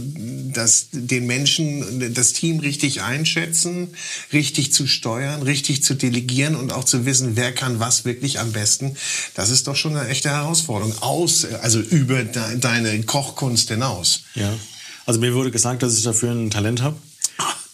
das, 0.53 0.87
den 0.91 1.25
Menschen, 1.25 2.13
das 2.13 2.31
Team 2.33 2.59
richtig 2.59 3.01
einschätzen, 3.01 3.89
richtig 4.31 4.71
zu 4.71 4.87
steuern, 4.87 5.41
richtig 5.41 5.83
zu 5.83 5.95
delegieren 5.95 6.55
und 6.55 6.71
auch 6.71 6.85
zu 6.85 7.05
wissen, 7.05 7.35
wer 7.35 7.51
kann 7.51 7.79
was 7.79 8.05
wirklich 8.05 8.39
am 8.39 8.51
besten. 8.51 8.95
Das 9.33 9.49
ist 9.49 9.67
doch 9.67 9.75
schon 9.75 9.97
eine 9.97 10.07
echte 10.07 10.29
Herausforderung. 10.29 10.93
Aus, 11.01 11.45
also 11.45 11.79
über 11.79 12.23
de, 12.23 12.59
deine 12.59 13.01
Kochkunst 13.03 13.69
hinaus. 13.69 14.23
Ja. 14.35 14.53
Also 15.07 15.21
mir 15.21 15.33
wurde 15.33 15.51
gesagt, 15.51 15.83
dass 15.83 15.97
ich 15.97 16.03
dafür 16.03 16.31
ein 16.31 16.51
Talent 16.51 16.81
habe. 16.81 16.97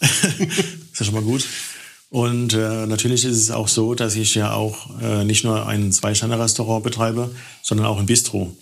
ist 0.00 1.00
ja 1.00 1.04
schon 1.04 1.14
mal 1.14 1.22
gut. 1.22 1.44
Und 2.08 2.54
äh, 2.54 2.86
natürlich 2.86 3.24
ist 3.24 3.36
es 3.36 3.50
auch 3.50 3.66
so, 3.66 3.96
dass 3.96 4.14
ich 4.14 4.36
ja 4.36 4.52
auch 4.52 5.00
äh, 5.00 5.24
nicht 5.24 5.42
nur 5.42 5.66
ein 5.66 5.90
Zwei-Sterne-Restaurant 5.90 6.84
betreibe, 6.84 7.34
sondern 7.60 7.88
auch 7.88 7.98
ein 7.98 8.06
Bistro. 8.06 8.56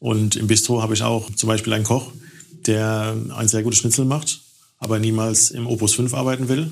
Und 0.00 0.36
im 0.36 0.48
Bistro 0.48 0.82
habe 0.82 0.92
ich 0.92 1.02
auch 1.02 1.34
zum 1.34 1.46
Beispiel 1.46 1.72
einen 1.72 1.84
Koch, 1.84 2.12
der 2.66 3.16
ein 3.34 3.48
sehr 3.48 3.62
gutes 3.62 3.78
Schnitzel 3.78 4.04
macht, 4.04 4.42
aber 4.76 4.98
niemals 4.98 5.50
im 5.50 5.66
Opus 5.66 5.94
5 5.94 6.12
arbeiten 6.12 6.50
will. 6.50 6.70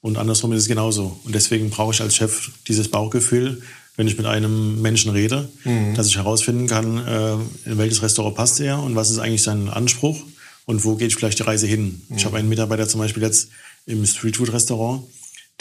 Und 0.00 0.18
andersrum 0.18 0.52
ist 0.52 0.62
es 0.62 0.68
genauso. 0.68 1.20
Und 1.22 1.32
deswegen 1.32 1.70
brauche 1.70 1.94
ich 1.94 2.00
als 2.00 2.16
Chef 2.16 2.50
dieses 2.66 2.88
Bauchgefühl, 2.88 3.62
wenn 3.96 4.08
ich 4.08 4.16
mit 4.16 4.26
einem 4.26 4.82
Menschen 4.82 5.12
rede, 5.12 5.48
mhm. 5.62 5.94
dass 5.94 6.08
ich 6.08 6.16
herausfinden 6.16 6.66
kann, 6.66 7.06
äh, 7.06 7.34
in 7.70 7.78
welches 7.78 8.02
Restaurant 8.02 8.34
passt 8.34 8.58
er 8.58 8.82
und 8.82 8.96
was 8.96 9.10
ist 9.10 9.20
eigentlich 9.20 9.44
sein 9.44 9.68
Anspruch 9.68 10.24
und 10.68 10.84
wo 10.84 10.96
geht 10.96 11.14
vielleicht 11.14 11.38
die 11.38 11.44
Reise 11.44 11.66
hin. 11.66 12.02
Mhm. 12.08 12.16
Ich 12.18 12.26
habe 12.26 12.36
einen 12.36 12.50
Mitarbeiter 12.50 12.86
zum 12.86 13.00
Beispiel 13.00 13.22
jetzt 13.22 13.48
im 13.86 14.04
Streetfood-Restaurant, 14.04 15.02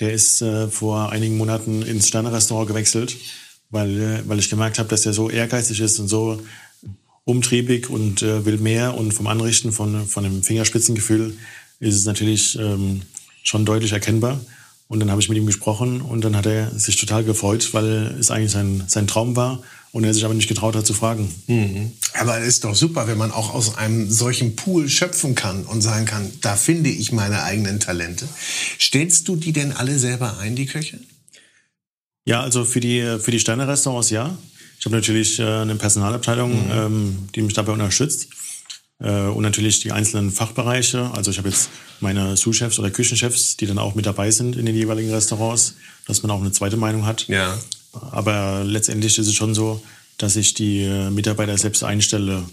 der 0.01 0.11
ist 0.11 0.41
äh, 0.41 0.67
vor 0.67 1.13
einigen 1.13 1.37
Monaten 1.37 1.81
ins 1.81 2.09
Sterne-Restaurant 2.09 2.67
gewechselt, 2.67 3.15
weil, 3.69 4.01
äh, 4.01 4.21
weil 4.27 4.37
ich 4.37 4.49
gemerkt 4.49 4.79
habe, 4.79 4.89
dass 4.89 5.05
er 5.05 5.13
so 5.13 5.29
ehrgeizig 5.29 5.79
ist 5.79 5.97
und 5.99 6.09
so 6.09 6.41
umtriebig 7.23 7.89
und 7.89 8.21
äh, 8.21 8.43
will 8.45 8.57
mehr 8.57 8.95
und 8.95 9.13
vom 9.13 9.27
Anrichten 9.27 9.71
von, 9.71 10.05
von 10.07 10.25
dem 10.25 10.43
Fingerspitzengefühl 10.43 11.37
ist 11.79 11.95
es 11.95 12.03
natürlich 12.03 12.59
ähm, 12.59 13.01
schon 13.43 13.63
deutlich 13.63 13.93
erkennbar. 13.93 14.41
Und 14.89 14.99
dann 14.99 15.09
habe 15.09 15.21
ich 15.21 15.29
mit 15.29 15.37
ihm 15.37 15.45
gesprochen 15.45 16.01
und 16.01 16.25
dann 16.25 16.35
hat 16.35 16.47
er 16.47 16.77
sich 16.77 16.97
total 16.97 17.23
gefreut, 17.23 17.73
weil 17.73 18.17
es 18.19 18.29
eigentlich 18.29 18.51
sein, 18.51 18.83
sein 18.87 19.07
Traum 19.07 19.37
war 19.37 19.63
und 19.91 20.03
er 20.03 20.13
sich 20.13 20.25
aber 20.25 20.33
nicht 20.33 20.47
getraut 20.47 20.75
hat 20.75 20.85
zu 20.85 20.93
fragen. 20.93 21.33
Mhm. 21.47 21.91
Aber 22.13 22.39
es 22.39 22.47
ist 22.47 22.63
doch 22.63 22.75
super, 22.75 23.07
wenn 23.07 23.17
man 23.17 23.31
auch 23.31 23.53
aus 23.53 23.77
einem 23.77 24.09
solchen 24.09 24.55
Pool 24.55 24.89
schöpfen 24.89 25.35
kann 25.35 25.65
und 25.65 25.81
sagen 25.81 26.05
kann, 26.05 26.31
da 26.41 26.55
finde 26.55 26.89
ich 26.89 27.11
meine 27.11 27.43
eigenen 27.43 27.79
Talente. 27.79 28.27
Stellst 28.79 29.27
du 29.27 29.35
die 29.35 29.53
denn 29.53 29.71
alle 29.71 29.97
selber 29.97 30.37
ein, 30.39 30.55
die 30.55 30.65
Köche? 30.65 30.99
Ja, 32.25 32.41
also 32.41 32.65
für 32.65 32.79
die, 32.79 33.17
für 33.19 33.31
die 33.31 33.39
Sterne-Restaurants 33.39 34.09
ja. 34.09 34.37
Ich 34.79 34.85
habe 34.85 34.95
natürlich 34.95 35.39
äh, 35.39 35.43
eine 35.43 35.75
Personalabteilung, 35.75 36.65
mhm. 36.65 36.71
ähm, 36.71 37.29
die 37.33 37.41
mich 37.41 37.53
dabei 37.53 37.71
unterstützt. 37.71 38.27
Äh, 38.99 39.27
und 39.27 39.43
natürlich 39.43 39.79
die 39.79 39.91
einzelnen 39.91 40.31
Fachbereiche. 40.31 41.11
Also 41.15 41.31
ich 41.31 41.37
habe 41.37 41.49
jetzt 41.49 41.69
meine 41.99 42.35
Sous-Chefs 42.35 42.79
oder 42.79 42.91
Küchenchefs, 42.91 43.57
die 43.57 43.65
dann 43.65 43.77
auch 43.77 43.95
mit 43.95 44.05
dabei 44.05 44.31
sind 44.31 44.55
in 44.55 44.65
den 44.65 44.75
jeweiligen 44.75 45.11
Restaurants, 45.11 45.75
dass 46.05 46.23
man 46.23 46.31
auch 46.31 46.41
eine 46.41 46.51
zweite 46.51 46.77
Meinung 46.77 47.05
hat. 47.05 47.27
Ja. 47.27 47.57
Aber 47.93 48.63
letztendlich 48.63 49.17
ist 49.17 49.27
es 49.27 49.33
schon 49.33 49.53
so, 49.55 49.81
dass 50.17 50.35
ich 50.35 50.53
die 50.53 50.83
äh, 50.83 51.09
Mitarbeiter 51.09 51.57
selbst 51.57 51.83
einstelle. 51.83 52.43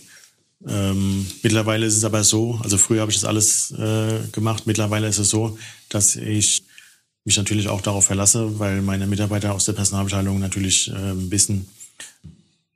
Ähm, 0.67 1.27
mittlerweile 1.43 1.87
ist 1.87 1.97
es 1.97 2.05
aber 2.05 2.25
so, 2.25 2.59
also 2.63 2.79
früher 2.79 3.03
habe 3.03 3.11
ich 3.11 3.19
das 3.19 3.27
alles 3.27 3.71
äh, 3.73 4.21
gemacht, 4.33 4.67
mittlerweile 4.67 5.09
ist 5.09 5.19
es 5.19 5.29
so, 5.29 5.59
dass 5.89 6.17
ich 6.17 6.63
mich 7.25 7.37
natürlich 7.37 7.69
auch 7.69 7.81
darauf 7.81 8.07
verlasse, 8.07 8.59
weil 8.59 8.83
meine 8.83 9.07
Mitarbeiter 9.07 9.55
aus 9.55 9.65
der 9.65 9.73
Personalabteilung 9.73 10.39
natürlich 10.39 10.91
äh, 10.91 11.31
wissen, 11.31 11.69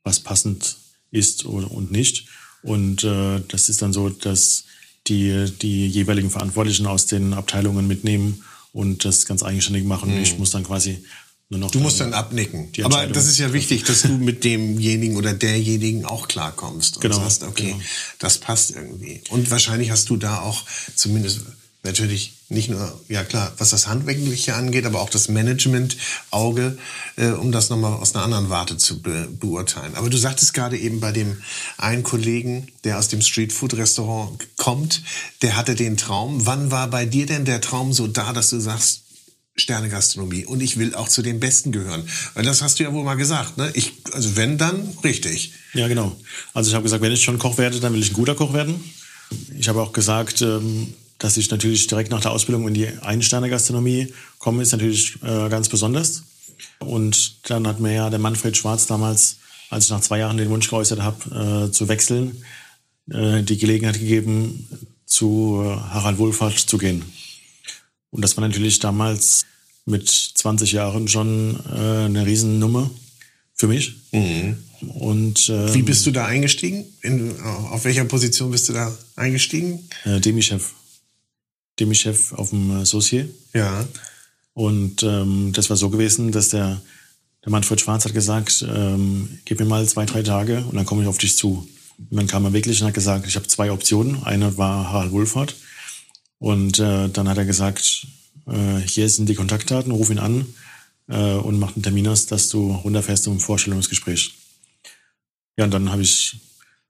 was 0.02 0.20
passend 0.20 0.76
ist 1.10 1.44
und 1.44 1.90
nicht. 1.90 2.26
Und 2.62 3.04
äh, 3.04 3.40
das 3.48 3.68
ist 3.68 3.82
dann 3.82 3.92
so, 3.92 4.08
dass 4.08 4.64
die, 5.06 5.50
die 5.62 5.86
jeweiligen 5.86 6.30
Verantwortlichen 6.30 6.86
aus 6.86 7.06
den 7.06 7.32
Abteilungen 7.32 7.86
mitnehmen 7.86 8.42
und 8.72 9.04
das 9.04 9.26
ganz 9.26 9.42
eigenständig 9.42 9.84
machen. 9.84 10.14
Mhm. 10.14 10.22
Ich 10.22 10.38
muss 10.38 10.50
dann 10.50 10.64
quasi 10.64 11.04
nur 11.50 11.60
noch. 11.60 11.70
Du 11.70 11.80
musst 11.80 12.00
dann 12.00 12.12
abnicken. 12.12 12.70
Aber 12.82 13.06
das 13.06 13.26
ist 13.26 13.38
ja 13.38 13.52
wichtig, 13.52 13.84
dass 13.84 14.02
du 14.02 14.08
mit 14.18 14.44
demjenigen 14.44 15.16
oder 15.16 15.32
derjenigen 15.32 16.04
auch 16.04 16.28
klarkommst 16.28 16.96
und 16.96 17.02
genau, 17.02 17.16
sagst, 17.16 17.42
okay, 17.42 17.72
genau. 17.72 17.84
das 18.18 18.38
passt 18.38 18.72
irgendwie. 18.72 19.22
Und 19.30 19.50
wahrscheinlich 19.50 19.90
hast 19.90 20.10
du 20.10 20.16
da 20.16 20.40
auch 20.40 20.64
zumindest 20.94 21.40
natürlich 21.84 22.34
nicht 22.50 22.68
nur, 22.68 23.00
ja 23.08 23.24
klar, 23.24 23.52
was 23.58 23.70
das 23.70 23.86
Handwerkliche 23.86 24.54
angeht, 24.54 24.84
aber 24.84 25.00
auch 25.00 25.10
das 25.10 25.28
Management-Auge, 25.28 26.76
äh, 27.16 27.28
um 27.28 27.52
das 27.52 27.70
nochmal 27.70 27.94
aus 27.94 28.14
einer 28.14 28.24
anderen 28.24 28.50
Warte 28.50 28.76
zu 28.76 29.00
be 29.00 29.28
beurteilen. 29.30 29.94
Aber 29.94 30.10
du 30.10 30.16
sagtest 30.18 30.54
gerade 30.54 30.76
eben 30.76 31.00
bei 31.00 31.12
dem 31.12 31.40
einen 31.76 32.02
Kollegen, 32.02 32.68
der 32.84 32.98
aus 32.98 33.08
dem 33.08 33.22
Streetfood-Restaurant 33.22 34.56
kommt, 34.56 35.02
der 35.42 35.56
hatte 35.56 35.74
den 35.74 35.96
Traum. 35.96 36.46
Wann 36.46 36.70
war 36.70 36.88
bei 36.88 37.06
dir 37.06 37.26
denn 37.26 37.44
der 37.44 37.60
Traum 37.60 37.92
so 37.92 38.06
da, 38.06 38.32
dass 38.32 38.50
du 38.50 38.60
sagst, 38.60 39.02
Sternegastronomie 39.60 40.44
und 40.44 40.60
ich 40.60 40.78
will 40.78 40.94
auch 40.94 41.08
zu 41.08 41.22
den 41.22 41.40
Besten 41.40 41.72
gehören. 41.72 42.08
Weil 42.34 42.44
das 42.44 42.62
hast 42.62 42.78
du 42.78 42.84
ja 42.84 42.92
wohl 42.92 43.04
mal 43.04 43.16
gesagt, 43.16 43.56
ne? 43.56 43.70
Ich, 43.74 43.92
also 44.12 44.36
wenn, 44.36 44.58
dann 44.58 44.96
richtig. 45.04 45.52
Ja, 45.74 45.88
genau. 45.88 46.16
Also 46.54 46.70
ich 46.70 46.74
habe 46.74 46.84
gesagt, 46.84 47.02
wenn 47.02 47.12
ich 47.12 47.22
schon 47.22 47.38
Koch 47.38 47.58
werde, 47.58 47.80
dann 47.80 47.92
will 47.92 48.02
ich 48.02 48.10
ein 48.10 48.14
guter 48.14 48.34
Koch 48.34 48.52
werden. 48.52 48.82
Ich 49.58 49.68
habe 49.68 49.82
auch 49.82 49.92
gesagt, 49.92 50.42
ähm, 50.42 50.94
dass 51.18 51.36
ich 51.36 51.50
natürlich 51.50 51.86
direkt 51.86 52.10
nach 52.10 52.20
der 52.20 52.30
Ausbildung 52.30 52.68
in 52.68 52.74
die 52.74 52.88
Ein-Sterne-Gastronomie 52.88 54.12
komme, 54.38 54.62
ist 54.62 54.72
natürlich 54.72 55.16
äh, 55.22 55.48
ganz 55.48 55.68
besonders. 55.68 56.22
Und 56.78 57.50
dann 57.50 57.66
hat 57.66 57.80
mir 57.80 57.92
ja 57.92 58.10
der 58.10 58.18
Manfred 58.18 58.56
Schwarz 58.56 58.86
damals, 58.86 59.38
als 59.70 59.84
ich 59.84 59.90
nach 59.90 60.00
zwei 60.00 60.18
Jahren 60.18 60.36
den 60.36 60.50
Wunsch 60.50 60.68
geäußert 60.70 61.02
habe, 61.02 61.66
äh, 61.68 61.72
zu 61.72 61.88
wechseln, 61.88 62.44
äh, 63.10 63.42
die 63.42 63.58
Gelegenheit 63.58 63.98
gegeben, 63.98 64.68
zu 65.06 65.64
Harald 65.90 66.18
Wohlfahrt 66.18 66.58
zu 66.58 66.78
gehen. 66.78 67.04
Und 68.10 68.22
das 68.22 68.36
war 68.36 68.46
natürlich 68.46 68.78
damals 68.78 69.44
mit 69.84 70.08
20 70.08 70.72
Jahren 70.72 71.08
schon 71.08 71.58
äh, 71.74 72.04
eine 72.04 72.26
Riesennummer 72.26 72.90
für 73.54 73.68
mich. 73.68 73.96
Mhm. 74.12 74.56
Und 74.80 75.48
ähm, 75.48 75.74
wie 75.74 75.82
bist 75.82 76.06
du 76.06 76.10
da 76.10 76.26
eingestiegen? 76.26 76.84
In, 77.02 77.40
auf 77.40 77.84
welcher 77.84 78.04
Position 78.04 78.50
bist 78.50 78.68
du 78.68 78.72
da 78.72 78.96
eingestiegen? 79.16 79.88
Äh, 80.04 80.20
Demi-Chef. 80.20 80.72
Demi-Chef 81.80 82.32
auf 82.32 82.50
dem 82.50 82.82
äh, 82.82 82.86
Saucier. 82.86 83.28
Ja. 83.54 83.86
Und 84.54 85.02
ähm, 85.02 85.52
das 85.52 85.70
war 85.70 85.76
so 85.76 85.90
gewesen, 85.90 86.32
dass 86.32 86.50
der, 86.50 86.80
der 87.44 87.50
Manfred 87.50 87.80
Schwarz 87.80 88.04
hat 88.04 88.14
gesagt, 88.14 88.64
ähm, 88.68 89.38
gib 89.44 89.58
mir 89.58 89.66
mal 89.66 89.86
zwei, 89.88 90.04
drei 90.04 90.22
Tage 90.22 90.64
und 90.64 90.76
dann 90.76 90.86
komme 90.86 91.02
ich 91.02 91.08
auf 91.08 91.18
dich 91.18 91.36
zu. 91.36 91.68
Und 92.10 92.16
dann 92.16 92.26
kam 92.28 92.44
er 92.44 92.52
wirklich 92.52 92.80
und 92.80 92.88
hat 92.88 92.94
gesagt, 92.94 93.26
ich 93.26 93.34
habe 93.34 93.48
zwei 93.48 93.72
Optionen. 93.72 94.22
Eine 94.22 94.56
war 94.56 94.92
Harald 94.92 95.10
Wohlfahrt. 95.10 95.56
Und 96.38 96.78
äh, 96.78 97.08
dann 97.08 97.28
hat 97.28 97.38
er 97.38 97.44
gesagt, 97.44 98.06
äh, 98.46 98.78
hier 98.86 99.08
sind 99.08 99.28
die 99.28 99.34
Kontaktdaten, 99.34 99.92
ruf 99.92 100.10
ihn 100.10 100.18
an 100.18 100.46
äh, 101.08 101.34
und 101.34 101.58
mach 101.58 101.74
einen 101.74 101.82
Termin 101.82 102.08
aus, 102.08 102.26
dass 102.26 102.48
du 102.48 102.72
runterfährst 102.72 103.24
zum 103.24 103.40
Vorstellungsgespräch. 103.40 104.34
Ja, 105.56 105.64
und 105.64 105.72
dann 105.72 105.90
habe 105.90 106.02
ich 106.02 106.36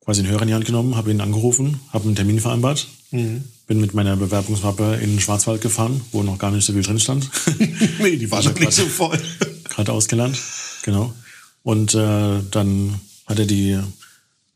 quasi 0.04 0.22
den 0.22 0.30
Hörer 0.30 0.42
in 0.42 0.48
die 0.48 0.54
Hand 0.54 0.66
genommen, 0.66 0.96
habe 0.96 1.10
ihn 1.10 1.20
angerufen, 1.20 1.80
habe 1.92 2.04
einen 2.04 2.16
Termin 2.16 2.40
vereinbart, 2.40 2.86
mhm. 3.10 3.44
bin 3.66 3.80
mit 3.80 3.94
meiner 3.94 4.16
Bewerbungsmappe 4.16 4.96
in 5.02 5.10
den 5.10 5.20
Schwarzwald 5.20 5.60
gefahren, 5.60 6.00
wo 6.12 6.22
noch 6.22 6.38
gar 6.38 6.50
nicht 6.50 6.64
so 6.64 6.72
viel 6.72 6.82
drin 6.82 7.00
stand. 7.00 7.30
nee, 7.98 8.16
die 8.16 8.30
war 8.30 8.42
noch 8.42 8.58
nicht 8.58 8.72
so 8.72 8.86
voll. 8.86 9.18
Gerade 9.64 9.92
ausgelernt, 9.92 10.38
genau. 10.82 11.14
Und 11.62 11.94
äh, 11.94 12.40
dann 12.50 13.00
hat 13.26 13.38
er 13.38 13.46
die, 13.46 13.78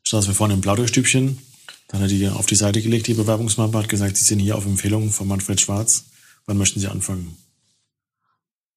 saß 0.07 0.27
wir 0.27 0.35
vorne 0.35 0.55
im 0.55 0.61
Plaudurstübchen, 0.61 1.39
dann 1.93 2.01
hat 2.01 2.11
er 2.11 2.17
die 2.17 2.29
auf 2.29 2.47
die 2.47 2.57
Seite 2.57 2.83
gelegt, 2.83 3.07
die 3.07 3.15
Bewerbungsmappe, 3.15 3.79
hat 3.79 3.89
gesagt, 3.89 4.17
Sie 4.17 4.25
sind 4.25 4.41
hier 4.41 4.57
auf 4.57 4.67
Empfehlung 4.67 5.13
von 5.13 5.29
Manfred 5.29 5.61
Schwarz. 5.61 6.05
Wann 6.47 6.59
möchten 6.59 6.81
Sie 6.81 6.89
anfangen? 6.89 7.37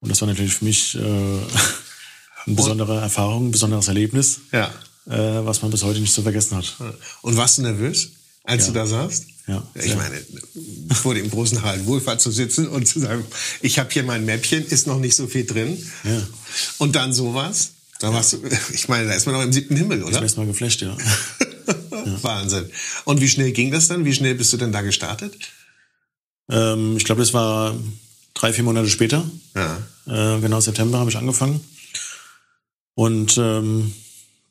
Und 0.01 0.09
das 0.09 0.21
war 0.21 0.27
natürlich 0.27 0.53
für 0.53 0.65
mich 0.65 0.95
äh, 0.95 0.99
eine 2.45 2.55
besondere 2.55 2.99
Erfahrung, 2.99 3.47
ein 3.47 3.51
besonderes 3.51 3.87
Erlebnis. 3.87 4.41
Ja 4.51 4.71
äh, 5.07 5.45
was 5.45 5.61
man 5.61 5.71
bis 5.71 5.83
heute 5.83 5.99
nicht 5.99 6.13
so 6.13 6.21
vergessen 6.21 6.57
hat. 6.57 6.75
Und 7.21 7.37
warst 7.37 7.57
du 7.57 7.61
nervös, 7.61 8.11
als 8.43 8.63
ja. 8.63 8.67
du 8.67 8.73
da 8.73 8.87
saßt? 8.87 9.25
Ja. 9.47 9.63
Ich 9.75 9.91
ja. 9.91 9.95
meine, 9.95 10.19
vor 10.95 11.13
dem 11.13 11.29
großen 11.29 11.61
Hallen 11.61 11.85
Wohlfahrt 11.85 12.19
zu 12.19 12.31
sitzen 12.31 12.67
und 12.67 12.87
zu 12.87 12.99
sagen, 12.99 13.23
ich 13.61 13.77
habe 13.77 13.89
hier 13.91 14.03
mein 14.03 14.25
Mäppchen, 14.25 14.65
ist 14.65 14.87
noch 14.87 14.99
nicht 14.99 15.15
so 15.15 15.27
viel 15.27 15.45
drin. 15.45 15.77
Ja. 16.03 16.21
Und 16.79 16.95
dann 16.95 17.13
sowas. 17.13 17.71
Da 17.99 18.11
warst 18.11 18.33
du, 18.33 18.39
ich 18.73 18.89
meine, 18.89 19.07
da 19.07 19.13
ist 19.13 19.25
man 19.25 19.35
noch 19.35 19.43
im 19.43 19.53
siebten 19.53 19.75
Himmel, 19.77 20.01
oder? 20.01 20.09
Ich 20.09 20.15
bin 20.15 20.23
erstmal 20.23 20.47
geflasht, 20.47 20.81
ja. 20.81 20.97
ja. 22.05 22.23
Wahnsinn. 22.23 22.69
Und 23.05 23.21
wie 23.21 23.29
schnell 23.29 23.51
ging 23.51 23.71
das 23.71 23.87
dann? 23.87 24.05
Wie 24.05 24.13
schnell 24.13 24.35
bist 24.35 24.53
du 24.53 24.57
denn 24.57 24.71
da 24.71 24.81
gestartet? 24.81 25.35
Ähm, 26.49 26.97
ich 26.97 27.05
glaube, 27.05 27.21
das 27.21 27.33
war 27.33 27.75
drei, 28.33 28.53
vier 28.53 28.63
Monate 28.63 28.89
später. 28.89 29.29
Ja. 29.55 29.77
Äh, 30.07 30.41
genau, 30.41 30.59
September 30.59 30.99
habe 30.99 31.09
ich 31.09 31.17
angefangen. 31.17 31.61
Und 32.93 33.37
ähm, 33.37 33.93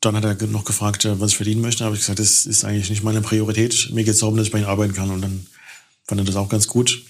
dann 0.00 0.16
hat 0.16 0.24
er 0.24 0.46
noch 0.48 0.64
gefragt, 0.64 1.04
äh, 1.04 1.20
was 1.20 1.30
ich 1.30 1.36
verdienen 1.36 1.60
möchte. 1.60 1.80
Da 1.80 1.86
habe 1.86 1.96
ich 1.96 2.02
gesagt, 2.02 2.18
das 2.18 2.46
ist 2.46 2.64
eigentlich 2.64 2.90
nicht 2.90 3.02
meine 3.02 3.22
Priorität. 3.22 3.90
Mir 3.92 4.04
geht 4.04 4.14
es 4.14 4.20
darum, 4.20 4.36
dass 4.36 4.46
ich 4.46 4.52
bei 4.52 4.58
ihm 4.58 4.66
arbeiten 4.66 4.94
kann. 4.94 5.10
Und 5.10 5.22
dann 5.22 5.46
fand 6.06 6.20
er 6.20 6.24
das 6.24 6.36
auch 6.36 6.48
ganz 6.48 6.66
gut. 6.66 7.02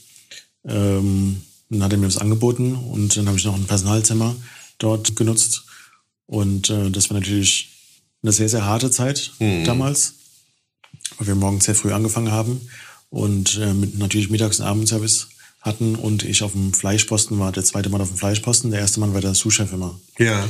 Ähm, 0.67 1.43
dann 1.71 1.83
hat 1.83 1.93
er 1.93 1.99
mir 1.99 2.07
das 2.07 2.19
angeboten 2.19 2.75
und 2.75 3.17
dann 3.17 3.27
habe 3.27 3.39
ich 3.39 3.45
noch 3.45 3.55
ein 3.55 3.67
Personalzimmer 3.67 4.37
dort 4.79 5.17
genutzt. 5.17 5.65
Und 6.27 6.71
äh, 6.71 6.91
das 6.91 7.11
war 7.11 7.19
natürlich 7.19 7.71
eine 8.23 8.33
sehr, 8.33 8.49
sehr 8.49 8.65
harte 8.65 8.91
Zeit 8.91 9.33
mhm. 9.39 9.65
damals. 9.65 10.15
Weil 11.19 11.29
wir 11.29 11.35
morgens 11.35 11.65
sehr 11.65 11.75
früh 11.75 11.93
angefangen 11.93 12.33
haben 12.33 12.61
und 13.11 13.59
äh, 13.59 13.73
mit 13.73 13.99
natürlich 13.99 14.31
Mittags- 14.31 14.61
und 14.61 14.67
Abendservice 14.67 15.29
hatten 15.61 15.95
und 15.95 16.25
ich 16.25 16.43
auf 16.43 16.53
dem 16.53 16.73
Fleischposten 16.73 17.39
war, 17.39 17.53
der 17.53 17.65
zweite 17.65 17.89
Mann 17.89 18.01
auf 18.01 18.09
dem 18.09 18.19
Fleischposten, 18.19 18.71
der 18.71 18.81
erste 18.81 19.01
Mann 19.01 19.15
war 19.15 19.21
der 19.21 19.35
Sous-Chef 19.35 19.73
immer. 19.73 19.99
Ja. 20.19 20.47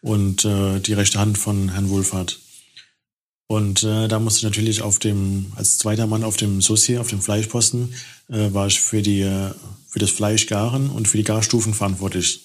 Und 0.00 0.44
äh, 0.44 0.80
die 0.80 0.94
rechte 0.94 1.18
Hand 1.18 1.38
von 1.38 1.70
Herrn 1.70 1.90
Wohlfahrt. 1.90 2.38
Und 3.46 3.82
äh, 3.82 4.08
da 4.08 4.18
musste 4.18 4.38
ich 4.38 4.44
natürlich 4.44 4.82
auf 4.82 4.98
dem, 4.98 5.46
als 5.56 5.78
zweiter 5.78 6.06
Mann 6.06 6.22
auf 6.22 6.36
dem 6.36 6.60
Saucier, 6.60 7.00
auf 7.00 7.08
dem 7.08 7.20
Fleischposten, 7.20 7.94
äh, 8.28 8.52
war 8.52 8.66
ich 8.66 8.80
für 8.80 9.02
die, 9.02 9.22
äh, 9.22 9.50
für 9.88 9.98
das 9.98 10.10
Fleischgaren 10.10 10.90
und 10.90 11.08
für 11.08 11.16
die 11.16 11.24
Garstufen 11.24 11.72
verantwortlich. 11.74 12.42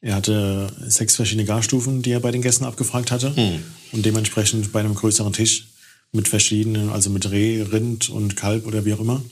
Er 0.00 0.16
hatte 0.16 0.72
sechs 0.86 1.16
verschiedene 1.16 1.44
Garstufen, 1.44 2.02
die 2.02 2.10
er 2.10 2.20
bei 2.20 2.32
den 2.32 2.42
Gästen 2.42 2.64
abgefragt 2.64 3.10
hatte. 3.10 3.34
Hm. 3.36 3.62
Und 3.92 4.04
dementsprechend 4.04 4.72
bei 4.72 4.80
einem 4.80 4.94
größeren 4.94 5.32
Tisch 5.32 5.68
mit 6.12 6.28
verschiedenen, 6.28 6.90
also 6.90 7.10
mit 7.10 7.30
Reh, 7.30 7.62
Rind 7.62 8.10
und 8.10 8.36
Kalb 8.36 8.66
oder 8.66 8.84
wie 8.84 8.94
auch 8.94 9.00
immer, 9.00 9.22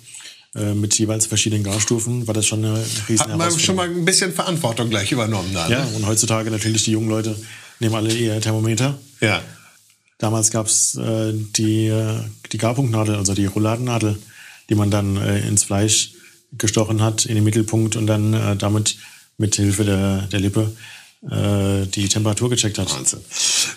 äh, 0.55 0.75
mit 0.75 0.99
jeweils 0.99 1.27
verschiedenen 1.27 1.65
Garstufen, 1.65 2.27
war 2.27 2.35
das 2.35 2.47
schon 2.47 2.65
eine 2.65 2.83
riesen 3.09 3.27
Hat 3.27 3.37
man 3.37 3.59
schon 3.59 3.77
mal 3.77 3.89
ein 3.89 4.05
bisschen 4.05 4.33
Verantwortung 4.33 4.89
gleich 4.89 5.13
übernommen 5.13 5.53
dann. 5.53 5.71
Ja, 5.71 5.85
ne? 5.85 5.91
und 5.97 6.07
heutzutage 6.07 6.51
natürlich 6.51 6.85
die 6.85 6.93
jungen 6.93 7.09
Leute 7.09 7.37
nehmen 7.81 7.95
alle 7.95 8.15
ihr 8.15 8.41
Thermometer. 8.41 8.99
Ja. 9.21 9.43
Damals 10.19 10.51
gab's 10.51 10.97
äh, 10.97 11.33
die, 11.33 11.87
äh, 11.87 12.21
die 12.51 12.59
Garpunktnadel, 12.59 13.17
also 13.17 13.35
die 13.35 13.47
Rouladennadel, 13.47 14.19
die 14.69 14.75
man 14.75 14.91
dann 14.91 15.17
äh, 15.17 15.47
ins 15.47 15.65
Fleisch 15.65 16.13
gestochen 16.57 17.03
hat, 17.03 17.27
in 17.27 17.35
den 17.35 17.45
Mittelpunkt 17.45 17.97
und 17.97 18.07
dann 18.07 18.35
äh, 18.35 18.57
damit 18.57 18.97
mit 19.37 19.55
Hilfe 19.55 19.85
der, 19.85 20.23
der 20.23 20.41
Lippe 20.41 20.73
äh, 21.23 21.87
die 21.87 22.09
Temperatur 22.09 22.51
gecheckt 22.51 22.79
hat. 22.79 22.93
Wahnsinn. 22.95 23.21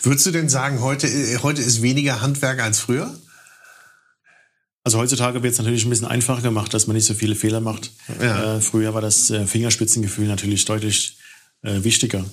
Würdest 0.03 0.25
du 0.25 0.31
denn 0.31 0.49
sagen, 0.49 0.81
heute, 0.81 1.07
äh, 1.07 1.37
heute 1.39 1.61
ist 1.61 1.81
weniger 1.81 2.21
Handwerk 2.21 2.61
als 2.61 2.79
früher? 2.79 3.13
Also 4.83 4.97
heutzutage 4.97 5.43
wird 5.43 5.53
es 5.53 5.59
natürlich 5.59 5.85
ein 5.85 5.89
bisschen 5.91 6.07
einfacher 6.07 6.41
gemacht, 6.41 6.73
dass 6.73 6.87
man 6.87 6.95
nicht 6.95 7.05
so 7.05 7.13
viele 7.13 7.35
Fehler 7.35 7.59
macht. 7.59 7.91
Ja. 8.19 8.57
Äh, 8.57 8.61
früher 8.61 8.93
war 8.93 9.01
das 9.01 9.29
äh, 9.29 9.45
Fingerspitzengefühl 9.45 10.27
natürlich 10.27 10.65
deutlich 10.65 11.17
äh, 11.61 11.83
wichtiger, 11.83 12.25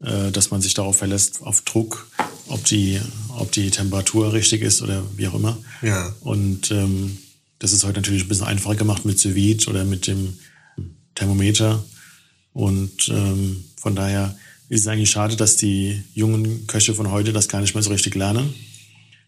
äh, 0.00 0.30
dass 0.30 0.50
man 0.50 0.60
sich 0.60 0.74
darauf 0.74 0.98
verlässt, 0.98 1.42
auf 1.42 1.62
Druck, 1.62 2.06
ob 2.46 2.64
die, 2.64 3.00
ob 3.38 3.50
die 3.50 3.70
Temperatur 3.70 4.32
richtig 4.32 4.62
ist 4.62 4.82
oder 4.82 5.02
wie 5.16 5.26
auch 5.26 5.34
immer. 5.34 5.58
Ja. 5.82 6.14
Und 6.20 6.70
ähm, 6.70 7.18
das 7.58 7.72
ist 7.72 7.84
heute 7.84 8.00
natürlich 8.00 8.24
ein 8.24 8.28
bisschen 8.28 8.46
einfacher 8.46 8.76
gemacht 8.76 9.04
mit 9.04 9.18
sous 9.18 9.66
oder 9.66 9.84
mit 9.84 10.06
dem 10.06 10.38
Thermometer. 11.16 11.84
Und 12.54 13.08
ähm, 13.10 13.64
von 13.76 13.94
daher 13.94 14.34
ist 14.70 14.80
es 14.80 14.86
eigentlich 14.88 15.10
schade, 15.10 15.36
dass 15.36 15.56
die 15.56 16.02
jungen 16.14 16.66
Köche 16.66 16.94
von 16.94 17.10
heute 17.10 17.34
das 17.34 17.48
gar 17.48 17.60
nicht 17.60 17.74
mehr 17.74 17.82
so 17.82 17.90
richtig 17.90 18.14
lernen. 18.14 18.54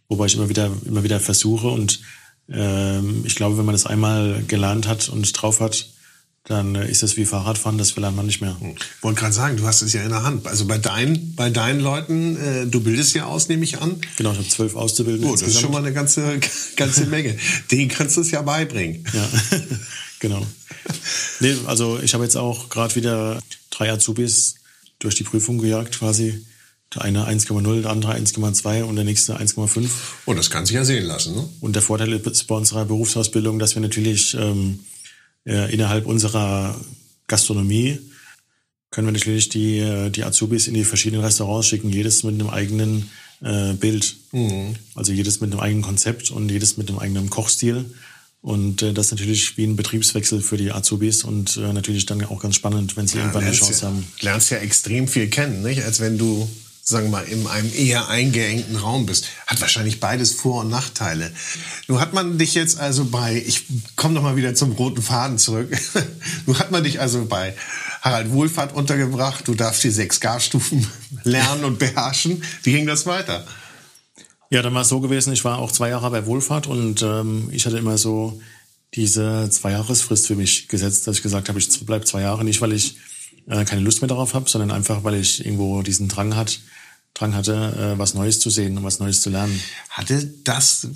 Wobei 0.08 0.26
ich 0.26 0.36
immer 0.36 0.48
wieder, 0.48 0.70
immer 0.86 1.02
wieder 1.02 1.20
versuche 1.20 1.68
und 1.68 2.00
ähm, 2.48 3.24
ich 3.26 3.34
glaube, 3.34 3.58
wenn 3.58 3.64
man 3.64 3.74
das 3.74 3.86
einmal 3.86 4.44
gelernt 4.46 4.86
hat 4.86 5.08
und 5.08 5.30
drauf 5.32 5.60
hat, 5.60 5.88
dann 6.44 6.76
äh, 6.76 6.88
ist 6.88 7.02
das 7.02 7.16
wie 7.16 7.24
Fahrradfahren, 7.24 7.76
das 7.76 7.96
lernt 7.96 8.16
man 8.16 8.26
nicht 8.26 8.40
mehr. 8.40 8.56
Wollte 9.00 9.20
gerade 9.20 9.32
sagen, 9.32 9.56
du 9.56 9.66
hast 9.66 9.82
es 9.82 9.92
ja 9.92 10.02
in 10.02 10.10
der 10.10 10.22
Hand. 10.22 10.46
Also 10.46 10.64
bei 10.66 10.78
deinen, 10.78 11.34
bei 11.34 11.50
deinen 11.50 11.80
Leuten, 11.80 12.36
äh, 12.36 12.66
du 12.66 12.80
bildest 12.80 13.14
ja 13.16 13.26
aus, 13.26 13.48
nehme 13.48 13.64
ich 13.64 13.80
an. 13.80 14.00
Genau, 14.16 14.30
ich 14.30 14.38
habe 14.38 14.48
zwölf 14.48 14.76
Auszubildende 14.76 15.28
Oh, 15.28 15.32
das 15.32 15.42
ist 15.42 15.60
schon 15.60 15.72
mal 15.72 15.78
eine 15.78 15.92
ganze, 15.92 16.38
ganze 16.76 17.06
Menge. 17.06 17.36
Denen 17.72 17.88
kannst 17.88 18.16
du 18.16 18.20
es 18.20 18.30
ja 18.30 18.42
beibringen. 18.42 19.04
Ja, 19.12 19.28
genau. 20.20 20.46
Nee, 21.40 21.56
also 21.66 21.98
ich 22.00 22.14
habe 22.14 22.24
jetzt 22.24 22.36
auch 22.36 22.68
gerade 22.68 22.94
wieder 22.94 23.40
drei 23.70 23.90
Azubis 23.92 24.56
durch 24.98 25.14
die 25.14 25.24
Prüfung 25.24 25.58
gejagt 25.58 25.98
quasi. 25.98 26.46
Der 26.94 27.02
eine 27.02 27.26
1,0, 27.26 27.82
der 27.82 27.90
andere 27.90 28.14
1,2 28.14 28.84
und 28.84 28.96
der 28.96 29.04
nächste 29.04 29.38
1,5. 29.38 29.88
Oh, 30.26 30.34
das 30.34 30.50
kann 30.50 30.66
sich 30.66 30.76
ja 30.76 30.84
sehen 30.84 31.04
lassen, 31.04 31.34
ne? 31.34 31.48
Und 31.60 31.74
der 31.74 31.82
Vorteil 31.82 32.12
ist 32.12 32.46
bei 32.46 32.54
unserer 32.54 32.84
Berufsausbildung, 32.84 33.58
dass 33.58 33.74
wir 33.74 33.82
natürlich 33.82 34.34
ähm, 34.34 34.80
äh, 35.44 35.72
innerhalb 35.72 36.06
unserer 36.06 36.80
Gastronomie 37.26 37.98
können 38.90 39.08
wir 39.08 39.12
natürlich 39.12 39.48
die, 39.48 39.78
äh, 39.78 40.10
die 40.10 40.24
Azubis 40.24 40.68
in 40.68 40.74
die 40.74 40.84
verschiedenen 40.84 41.24
Restaurants 41.24 41.68
schicken, 41.68 41.90
jedes 41.90 42.22
mit 42.22 42.34
einem 42.34 42.48
eigenen 42.48 43.10
äh, 43.42 43.74
Bild. 43.74 44.16
Also 44.94 45.12
jedes 45.12 45.40
mit 45.40 45.52
einem 45.52 45.60
eigenen 45.60 45.82
Konzept 45.82 46.30
und 46.30 46.50
jedes 46.50 46.76
mit 46.76 46.88
einem 46.88 46.98
eigenen 46.98 47.28
Kochstil. 47.28 47.84
Und 48.46 48.80
äh, 48.80 48.92
das 48.92 49.06
ist 49.06 49.10
natürlich 49.10 49.56
wie 49.56 49.64
ein 49.64 49.74
Betriebswechsel 49.74 50.40
für 50.40 50.56
die 50.56 50.70
Azubis 50.70 51.24
und 51.24 51.56
äh, 51.56 51.72
natürlich 51.72 52.06
dann 52.06 52.24
auch 52.26 52.40
ganz 52.40 52.54
spannend, 52.54 52.96
wenn 52.96 53.08
sie 53.08 53.18
irgendwann 53.18 53.42
eine 53.42 53.52
Chance 53.52 53.80
ja, 53.82 53.88
haben. 53.88 54.06
lernst 54.20 54.50
ja 54.50 54.58
extrem 54.58 55.08
viel 55.08 55.28
kennen, 55.28 55.62
nicht? 55.62 55.82
Als 55.82 55.98
wenn 55.98 56.16
du, 56.16 56.48
sagen 56.80 57.06
wir 57.06 57.10
mal, 57.10 57.24
in 57.24 57.44
einem 57.48 57.72
eher 57.74 58.08
eingeengten 58.08 58.76
Raum 58.76 59.04
bist. 59.04 59.24
Hat 59.48 59.60
wahrscheinlich 59.60 59.98
beides 59.98 60.30
Vor- 60.30 60.60
und 60.60 60.70
Nachteile. 60.70 61.32
Nun 61.88 61.98
hat 61.98 62.12
man 62.12 62.38
dich 62.38 62.54
jetzt 62.54 62.78
also 62.78 63.06
bei, 63.06 63.42
ich 63.44 63.64
komme 63.96 64.14
noch 64.14 64.22
mal 64.22 64.36
wieder 64.36 64.54
zum 64.54 64.70
roten 64.70 65.02
Faden 65.02 65.38
zurück. 65.38 65.76
Nun 66.46 66.56
hat 66.56 66.70
man 66.70 66.84
dich 66.84 67.00
also 67.00 67.24
bei 67.24 67.52
Harald 68.00 68.30
Wohlfahrt 68.30 68.72
untergebracht. 68.76 69.48
Du 69.48 69.56
darfst 69.56 69.82
die 69.82 69.90
sechs 69.90 70.20
Garstufen 70.20 70.86
lernen 71.24 71.64
und 71.64 71.80
beherrschen. 71.80 72.44
Wie 72.62 72.70
ging 72.70 72.86
das 72.86 73.06
weiter? 73.06 73.44
Ja, 74.50 74.62
dann 74.62 74.74
war 74.74 74.82
es 74.82 74.88
so 74.88 75.00
gewesen, 75.00 75.32
ich 75.32 75.44
war 75.44 75.58
auch 75.58 75.72
zwei 75.72 75.88
Jahre 75.88 76.10
bei 76.10 76.24
Wohlfahrt 76.26 76.68
und 76.68 77.02
ähm, 77.02 77.48
ich 77.50 77.66
hatte 77.66 77.78
immer 77.78 77.98
so 77.98 78.40
diese 78.94 79.50
Zweijahresfrist 79.50 80.26
für 80.26 80.36
mich 80.36 80.68
gesetzt, 80.68 81.06
dass 81.06 81.16
ich 81.16 81.22
gesagt 81.22 81.48
habe, 81.48 81.58
ich 81.58 81.84
bleib 81.84 82.06
zwei 82.06 82.22
Jahre, 82.22 82.44
nicht 82.44 82.60
weil 82.60 82.72
ich 82.72 82.96
äh, 83.48 83.64
keine 83.64 83.82
Lust 83.82 84.02
mehr 84.02 84.08
darauf 84.08 84.34
habe, 84.34 84.48
sondern 84.48 84.70
einfach, 84.70 85.02
weil 85.02 85.16
ich 85.16 85.44
irgendwo 85.44 85.82
diesen 85.82 86.08
Drang 86.08 86.36
hat, 86.36 86.60
Drang 87.16 87.34
hatte, 87.34 87.54
äh, 87.54 87.98
was 87.98 88.12
Neues 88.12 88.40
zu 88.40 88.50
sehen 88.50 88.76
und 88.76 88.84
was 88.84 88.98
Neues 88.98 89.22
zu 89.22 89.30
lernen. 89.30 89.58
Hatte 89.88 90.30
das, 90.44 90.88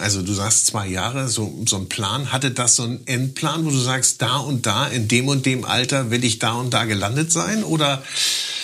also 0.00 0.20
du 0.22 0.32
sagst 0.32 0.66
zwei 0.66 0.88
Jahre, 0.88 1.28
so, 1.28 1.62
so 1.64 1.76
ein 1.76 1.88
Plan, 1.88 2.32
hatte 2.32 2.50
das 2.50 2.74
so 2.74 2.82
einen 2.82 3.06
Endplan, 3.06 3.64
wo 3.64 3.70
du 3.70 3.78
sagst, 3.78 4.20
da 4.20 4.38
und 4.38 4.66
da, 4.66 4.88
in 4.88 5.06
dem 5.06 5.28
und 5.28 5.46
dem 5.46 5.64
Alter 5.64 6.10
will 6.10 6.24
ich 6.24 6.40
da 6.40 6.54
und 6.54 6.74
da 6.74 6.86
gelandet 6.86 7.30
sein? 7.30 7.62
Oder 7.62 8.02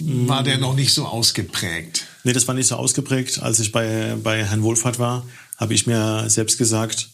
war 0.00 0.42
der 0.42 0.58
noch 0.58 0.74
nicht 0.74 0.92
so 0.92 1.06
ausgeprägt? 1.06 2.06
Nee, 2.24 2.32
das 2.32 2.48
war 2.48 2.56
nicht 2.56 2.66
so 2.66 2.74
ausgeprägt. 2.74 3.40
Als 3.40 3.60
ich 3.60 3.70
bei, 3.70 4.16
bei 4.20 4.44
Herrn 4.44 4.64
Wohlfahrt 4.64 4.98
war, 4.98 5.24
habe 5.58 5.74
ich 5.74 5.86
mir 5.86 6.28
selbst 6.28 6.58
gesagt, 6.58 7.08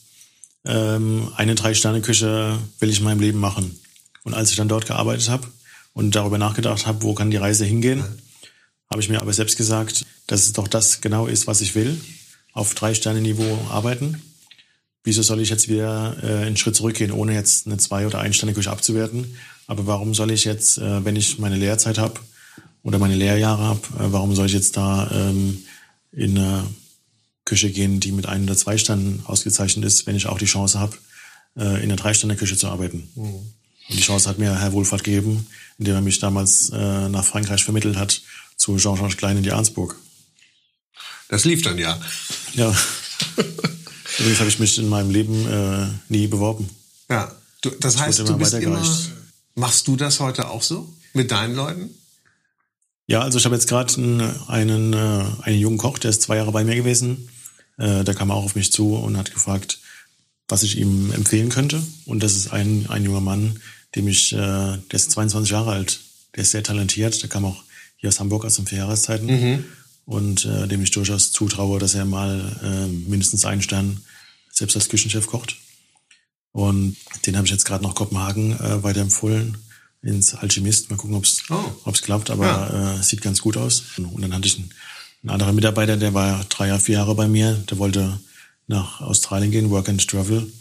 ähm, 0.64 1.30
eine 1.36 1.54
Drei-Sterne-Küche 1.54 2.58
will 2.80 2.88
ich 2.88 2.98
in 2.98 3.04
meinem 3.04 3.20
Leben 3.20 3.40
machen. 3.40 3.78
Und 4.24 4.32
als 4.32 4.50
ich 4.50 4.56
dann 4.56 4.68
dort 4.68 4.86
gearbeitet 4.86 5.28
habe 5.28 5.48
und 5.92 6.14
darüber 6.14 6.38
nachgedacht 6.38 6.86
habe, 6.86 7.02
wo 7.02 7.12
kann 7.12 7.30
die 7.30 7.36
Reise 7.36 7.66
hingehen, 7.66 8.02
habe 8.92 9.02
ich 9.02 9.08
mir 9.08 9.22
aber 9.22 9.32
selbst 9.32 9.56
gesagt, 9.56 10.04
dass 10.26 10.44
es 10.44 10.52
doch 10.52 10.68
das 10.68 11.00
genau 11.00 11.26
ist, 11.26 11.46
was 11.46 11.62
ich 11.62 11.74
will. 11.74 11.98
Auf 12.52 12.74
Drei-Sterne-Niveau 12.74 13.66
arbeiten. 13.70 14.22
Wieso 15.02 15.22
soll 15.22 15.40
ich 15.40 15.48
jetzt 15.48 15.68
wieder 15.68 16.16
äh, 16.22 16.46
einen 16.46 16.58
Schritt 16.58 16.76
zurückgehen, 16.76 17.10
ohne 17.10 17.32
jetzt 17.32 17.66
eine 17.66 17.78
Zwei- 17.78 18.06
oder 18.06 18.20
Ein-Sterne-Küche 18.20 18.70
abzuwerten? 18.70 19.34
Aber 19.66 19.86
warum 19.86 20.14
soll 20.14 20.30
ich 20.30 20.44
jetzt, 20.44 20.76
äh, 20.76 21.04
wenn 21.04 21.16
ich 21.16 21.38
meine 21.38 21.56
Lehrzeit 21.56 21.96
habe 21.96 22.20
oder 22.82 22.98
meine 22.98 23.16
Lehrjahre 23.16 23.62
habe, 23.62 23.80
äh, 23.98 24.12
warum 24.12 24.34
soll 24.34 24.46
ich 24.46 24.52
jetzt 24.52 24.76
da 24.76 25.10
ähm, 25.10 25.64
in 26.12 26.36
eine 26.36 26.64
Küche 27.46 27.70
gehen, 27.70 27.98
die 27.98 28.12
mit 28.12 28.26
ein 28.26 28.44
oder 28.44 28.56
zwei 28.56 28.76
Sternen 28.76 29.22
ausgezeichnet 29.24 29.86
ist, 29.86 30.06
wenn 30.06 30.16
ich 30.16 30.26
auch 30.26 30.38
die 30.38 30.44
Chance 30.44 30.78
habe, 30.78 30.98
äh, 31.56 31.78
in 31.78 31.84
einer 31.84 31.96
Drei-Sterne-Küche 31.96 32.58
zu 32.58 32.68
arbeiten? 32.68 33.08
Und 33.88 33.98
die 33.98 34.02
Chance 34.02 34.28
hat 34.28 34.38
mir 34.38 34.60
Herr 34.60 34.72
Wohlfahrt 34.74 35.02
gegeben, 35.02 35.46
indem 35.78 35.94
er 35.94 36.02
mich 36.02 36.18
damals 36.18 36.68
äh, 36.70 37.08
nach 37.08 37.24
Frankreich 37.24 37.64
vermittelt 37.64 37.96
hat 37.96 38.20
zu 38.62 38.76
Jean-Georges 38.76 39.16
Klein 39.16 39.36
in 39.36 39.42
die 39.42 39.50
Arnsburg. 39.50 39.96
Das 41.28 41.44
lief 41.44 41.62
dann 41.62 41.78
ja. 41.78 42.00
Ja. 42.54 42.74
Übrigens 44.18 44.38
habe 44.38 44.48
ich 44.48 44.58
mich 44.60 44.78
in 44.78 44.88
meinem 44.88 45.10
Leben 45.10 45.46
äh, 45.48 45.88
nie 46.08 46.28
beworben. 46.28 46.70
Ja. 47.10 47.34
Du, 47.62 47.70
das 47.70 47.98
heißt, 47.98 48.20
wurde 48.20 48.32
du 48.32 48.38
bist 48.38 48.54
immer, 48.54 48.82
machst 49.54 49.88
du 49.88 49.96
das 49.96 50.20
heute 50.20 50.48
auch 50.48 50.62
so? 50.62 50.92
Mit 51.12 51.30
deinen 51.30 51.56
Leuten? 51.56 51.90
Ja, 53.06 53.22
also 53.22 53.38
ich 53.38 53.44
habe 53.44 53.54
jetzt 53.56 53.68
gerade 53.68 53.94
einen, 53.94 54.20
einen, 54.48 54.92
äh, 54.92 55.24
einen 55.42 55.58
jungen 55.58 55.78
Koch, 55.78 55.98
der 55.98 56.10
ist 56.10 56.22
zwei 56.22 56.36
Jahre 56.36 56.52
bei 56.52 56.64
mir 56.64 56.76
gewesen. 56.76 57.28
Äh, 57.78 58.04
der 58.04 58.14
kam 58.14 58.30
auch 58.30 58.44
auf 58.44 58.54
mich 58.54 58.72
zu 58.72 58.94
und 58.94 59.16
hat 59.16 59.32
gefragt, 59.32 59.80
was 60.48 60.62
ich 60.62 60.78
ihm 60.78 61.12
empfehlen 61.12 61.48
könnte. 61.48 61.82
Und 62.04 62.22
das 62.22 62.36
ist 62.36 62.52
ein, 62.52 62.86
ein 62.88 63.04
junger 63.04 63.20
Mann, 63.20 63.60
dem 63.96 64.06
ich, 64.06 64.32
äh, 64.32 64.36
der 64.36 64.80
ist 64.92 65.10
22 65.10 65.50
Jahre 65.50 65.72
alt, 65.72 66.00
der 66.36 66.42
ist 66.42 66.52
sehr 66.52 66.62
talentiert, 66.62 67.20
der 67.22 67.28
kam 67.28 67.44
auch 67.44 67.62
hier 68.02 68.08
aus 68.08 68.18
Hamburg 68.18 68.44
aus 68.44 68.56
den 68.56 68.66
Vierjahreszeiten 68.66 69.28
und 70.06 70.44
äh, 70.44 70.66
dem 70.66 70.82
ich 70.82 70.90
durchaus 70.90 71.30
zutraue, 71.30 71.78
dass 71.78 71.94
er 71.94 72.04
mal 72.04 72.58
äh, 72.62 72.86
mindestens 73.08 73.44
einen 73.44 73.62
Stern 73.62 74.00
selbst 74.50 74.74
als 74.76 74.88
Küchenchef 74.88 75.28
kocht. 75.28 75.56
Und 76.50 76.96
den 77.26 77.36
habe 77.36 77.46
ich 77.46 77.52
jetzt 77.52 77.64
gerade 77.64 77.84
nach 77.84 77.94
Kopenhagen 77.94 78.58
äh, 78.58 78.82
weiterempfohlen 78.82 79.56
ins 80.02 80.34
Alchemist. 80.34 80.90
Mal 80.90 80.96
gucken, 80.96 81.14
ob 81.14 81.24
es 81.24 81.44
Oh. 81.48 81.62
ob's 81.84 82.02
klappt, 82.02 82.30
aber 82.30 82.96
äh, 82.98 83.02
sieht 83.04 83.22
ganz 83.22 83.40
gut 83.40 83.56
aus. 83.56 83.84
Und 83.96 84.20
dann 84.20 84.34
hatte 84.34 84.48
ich 84.48 84.56
einen, 84.56 84.70
einen 85.22 85.30
anderen 85.30 85.54
Mitarbeiter, 85.54 85.96
der 85.96 86.12
war 86.12 86.44
drei, 86.48 86.66
Jahre, 86.66 86.80
vier 86.80 86.96
Jahre 86.96 87.14
bei 87.14 87.28
mir, 87.28 87.52
der 87.70 87.78
wollte 87.78 88.18
nach 88.66 89.00
Australien 89.00 89.52
gehen, 89.52 89.70
Work 89.70 89.88
and 89.88 90.06
Travel. 90.08 90.52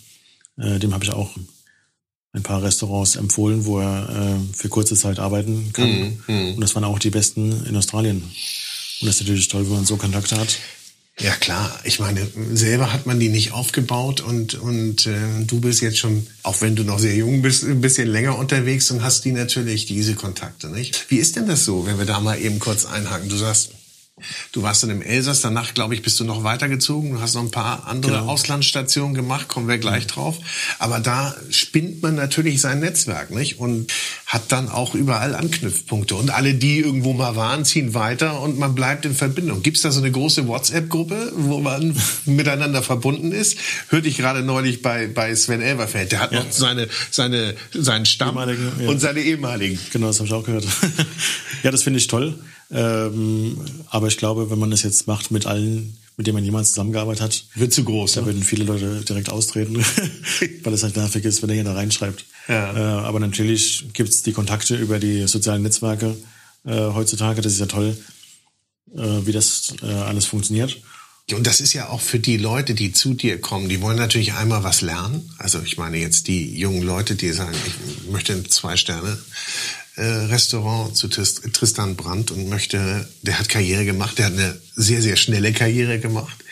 Äh, 0.57 0.77
dem 0.77 0.93
habe 0.93 1.03
ich 1.03 1.11
auch 1.11 1.35
ein 2.33 2.43
paar 2.43 2.63
Restaurants 2.63 3.15
empfohlen, 3.17 3.65
wo 3.65 3.79
er 3.79 4.09
äh, 4.09 4.57
für 4.57 4.69
kurze 4.69 4.95
Zeit 4.95 5.19
arbeiten 5.19 5.71
kann. 5.73 5.89
Und 6.53 6.61
das 6.61 6.75
waren 6.75 6.83
auch 6.85 6.99
die 6.99 7.09
besten 7.09 7.65
in 7.65 7.75
Australien. 7.75 8.17
Und 8.21 9.07
das 9.07 9.15
ist 9.15 9.21
natürlich 9.21 9.47
toll, 9.47 9.65
wenn 9.65 9.75
man 9.75 9.85
so 9.85 9.97
Kontakte 9.97 10.37
hat. 10.37 10.57
Ja 11.19 11.35
klar, 11.35 11.77
ich 11.83 11.99
meine, 11.99 12.25
selber 12.53 12.93
hat 12.93 13.05
man 13.05 13.19
die 13.19 13.29
nicht 13.29 13.51
aufgebaut 13.51 14.21
und, 14.21 14.55
und 14.55 15.05
äh, 15.05 15.43
du 15.45 15.59
bist 15.59 15.81
jetzt 15.81 15.97
schon, 15.97 16.25
auch 16.41 16.61
wenn 16.61 16.75
du 16.75 16.83
noch 16.83 16.99
sehr 16.99 17.15
jung 17.15 17.41
bist, 17.41 17.63
ein 17.63 17.81
bisschen 17.81 18.07
länger 18.07 18.37
unterwegs 18.37 18.89
und 18.91 19.03
hast 19.03 19.25
die 19.25 19.33
natürlich 19.33 19.85
diese 19.85 20.15
Kontakte, 20.15 20.69
nicht? 20.69 21.05
Wie 21.09 21.17
ist 21.17 21.35
denn 21.35 21.47
das 21.47 21.65
so, 21.65 21.85
wenn 21.85 21.99
wir 21.99 22.05
da 22.05 22.21
mal 22.21 22.39
eben 22.39 22.59
kurz 22.59 22.85
einhaken? 22.85 23.29
Du 23.29 23.35
sagst, 23.35 23.71
Du 24.51 24.63
warst 24.63 24.83
dann 24.83 24.89
im 24.89 25.01
Elsass, 25.01 25.41
danach, 25.41 25.73
glaube 25.73 25.93
ich, 25.93 26.01
bist 26.01 26.19
du 26.19 26.23
noch 26.23 26.43
weitergezogen. 26.43 27.13
Du 27.13 27.21
hast 27.21 27.35
noch 27.35 27.43
ein 27.43 27.51
paar 27.51 27.87
andere 27.87 28.13
genau. 28.13 28.27
Auslandsstationen 28.27 29.13
gemacht, 29.13 29.47
kommen 29.47 29.67
wir 29.67 29.77
gleich 29.77 30.07
drauf. 30.07 30.37
Aber 30.79 30.99
da 30.99 31.35
spinnt 31.49 32.01
man 32.01 32.15
natürlich 32.15 32.61
sein 32.61 32.79
Netzwerk, 32.79 33.31
nicht? 33.31 33.59
Und 33.59 33.91
hat 34.25 34.51
dann 34.51 34.69
auch 34.69 34.95
überall 34.95 35.35
Anknüpfpunkte. 35.35 36.15
Und 36.15 36.29
alle, 36.29 36.53
die 36.53 36.79
irgendwo 36.79 37.13
mal 37.13 37.35
waren, 37.35 37.65
ziehen 37.65 37.93
weiter 37.93 38.41
und 38.41 38.57
man 38.57 38.75
bleibt 38.75 39.05
in 39.05 39.13
Verbindung. 39.13 39.61
Gibt 39.61 39.77
es 39.77 39.83
da 39.83 39.91
so 39.91 39.99
eine 39.99 40.11
große 40.11 40.47
WhatsApp-Gruppe, 40.47 41.33
wo 41.35 41.59
man 41.59 41.95
miteinander 42.25 42.81
verbunden 42.81 43.31
ist? 43.31 43.57
Hörte 43.89 44.07
ich 44.07 44.17
gerade 44.17 44.41
neulich 44.41 44.81
bei, 44.81 45.07
bei 45.07 45.35
Sven 45.35 45.61
Elverfeld. 45.61 46.11
Der 46.11 46.19
hat 46.19 46.31
ja. 46.31 46.43
noch 46.43 46.51
seine, 46.51 46.87
seine, 47.09 47.55
seinen 47.73 48.05
Stamm 48.05 48.37
ja. 48.37 48.89
und 48.89 48.99
seine 48.99 49.21
ehemaligen. 49.21 49.79
Genau, 49.91 50.07
das 50.07 50.19
habe 50.19 50.27
ich 50.27 50.33
auch 50.33 50.43
gehört. 50.43 50.65
ja, 51.63 51.71
das 51.71 51.83
finde 51.83 51.99
ich 51.99 52.07
toll. 52.07 52.39
Ähm, 52.71 53.57
aber 53.89 54.07
ich 54.07 54.17
glaube, 54.17 54.49
wenn 54.49 54.59
man 54.59 54.71
das 54.71 54.83
jetzt 54.83 55.07
macht 55.07 55.31
mit 55.31 55.45
allen, 55.45 55.97
mit 56.17 56.27
denen 56.27 56.35
man 56.35 56.45
jemals 56.45 56.69
zusammengearbeitet 56.69 57.21
hat, 57.21 57.45
wird 57.55 57.73
zu 57.73 57.83
groß. 57.83 58.13
Da 58.13 58.21
ne? 58.21 58.27
würden 58.27 58.43
viele 58.43 58.63
Leute 58.63 59.01
direkt 59.01 59.29
austreten, 59.29 59.77
weil 60.63 60.73
es 60.73 60.83
halt 60.83 60.95
nervig 60.95 61.25
ist, 61.25 61.41
wenn 61.41 61.47
der 61.47 61.55
hier 61.55 61.65
da 61.65 61.73
reinschreibt. 61.73 62.25
Ja. 62.47 62.73
Äh, 62.75 63.05
aber 63.05 63.19
natürlich 63.19 63.85
gibt's 63.93 64.23
die 64.23 64.33
Kontakte 64.33 64.75
über 64.75 64.99
die 64.99 65.27
sozialen 65.27 65.63
Netzwerke 65.63 66.15
äh, 66.65 66.71
heutzutage. 66.71 67.41
Das 67.41 67.53
ist 67.53 67.59
ja 67.59 67.65
toll, 67.65 67.97
äh, 68.95 69.25
wie 69.25 69.31
das 69.31 69.73
äh, 69.83 69.87
alles 69.87 70.25
funktioniert. 70.25 70.77
Und 71.31 71.47
das 71.47 71.61
ist 71.61 71.73
ja 71.73 71.89
auch 71.89 72.01
für 72.01 72.19
die 72.19 72.37
Leute, 72.37 72.73
die 72.73 72.91
zu 72.91 73.13
dir 73.13 73.39
kommen, 73.39 73.69
die 73.69 73.81
wollen 73.81 73.97
natürlich 73.97 74.33
einmal 74.33 74.63
was 74.63 74.81
lernen. 74.81 75.29
Also 75.37 75.61
ich 75.61 75.77
meine 75.77 75.97
jetzt 75.97 76.27
die 76.27 76.57
jungen 76.57 76.81
Leute, 76.81 77.15
die 77.15 77.31
sagen, 77.31 77.55
ich 77.65 78.11
möchte 78.11 78.43
zwei 78.43 78.75
Sterne 78.75 79.17
äh, 79.95 80.03
Restaurant 80.03 80.95
zu 80.95 81.07
Tristan 81.09 81.95
Brandt 81.95 82.31
und 82.31 82.47
möchte, 82.47 83.07
der 83.21 83.37
hat 83.37 83.49
Karriere 83.49 83.85
gemacht, 83.85 84.17
der 84.17 84.27
hat 84.27 84.33
eine 84.33 84.59
sehr, 84.75 85.01
sehr 85.01 85.17
schnelle 85.17 85.51
Karriere 85.53 85.99
gemacht. 85.99 86.43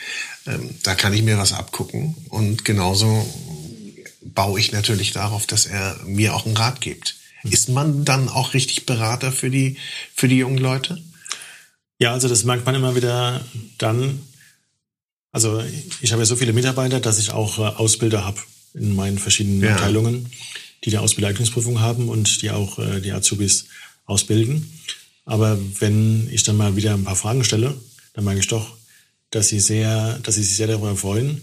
Ähm, 0.46 0.74
da 0.82 0.94
kann 0.94 1.12
ich 1.12 1.22
mir 1.22 1.38
was 1.38 1.52
abgucken 1.52 2.14
und 2.28 2.64
genauso 2.64 3.26
baue 4.22 4.60
ich 4.60 4.72
natürlich 4.72 5.12
darauf, 5.12 5.46
dass 5.46 5.66
er 5.66 5.98
mir 6.04 6.34
auch 6.34 6.46
einen 6.46 6.56
Rat 6.56 6.80
gibt. 6.80 7.16
Ist 7.42 7.70
man 7.70 8.04
dann 8.04 8.28
auch 8.28 8.52
richtig 8.52 8.84
Berater 8.84 9.32
für 9.32 9.50
die, 9.50 9.78
für 10.14 10.28
die 10.28 10.36
jungen 10.36 10.58
Leute? 10.58 11.02
Ja, 11.98 12.12
also 12.12 12.28
das 12.28 12.44
merkt 12.44 12.66
man 12.66 12.74
immer 12.74 12.94
wieder 12.94 13.44
dann. 13.78 14.20
Also 15.32 15.62
ich 16.00 16.12
habe 16.12 16.22
ja 16.22 16.26
so 16.26 16.36
viele 16.36 16.52
Mitarbeiter, 16.52 17.00
dass 17.00 17.18
ich 17.18 17.30
auch 17.30 17.58
äh, 17.58 17.62
Ausbilder 17.62 18.24
habe 18.24 18.40
in 18.74 18.94
meinen 18.94 19.18
verschiedenen 19.18 19.62
ja. 19.62 19.72
Abteilungen 19.72 20.30
die 20.84 20.90
die 20.90 20.98
Ausbildungsprüfung 20.98 21.80
haben 21.80 22.08
und 22.08 22.42
die 22.42 22.50
auch 22.50 22.78
äh, 22.78 23.00
die 23.00 23.12
Azubis 23.12 23.66
ausbilden. 24.06 24.72
Aber 25.24 25.58
wenn 25.78 26.28
ich 26.30 26.42
dann 26.42 26.56
mal 26.56 26.76
wieder 26.76 26.94
ein 26.94 27.04
paar 27.04 27.16
Fragen 27.16 27.44
stelle, 27.44 27.74
dann 28.14 28.24
merke 28.24 28.40
ich 28.40 28.48
doch, 28.48 28.74
dass 29.30 29.48
sie 29.48 29.60
sehr, 29.60 30.18
dass 30.20 30.34
sie 30.34 30.42
sich 30.42 30.56
sehr 30.56 30.66
darüber 30.66 30.96
freuen, 30.96 31.40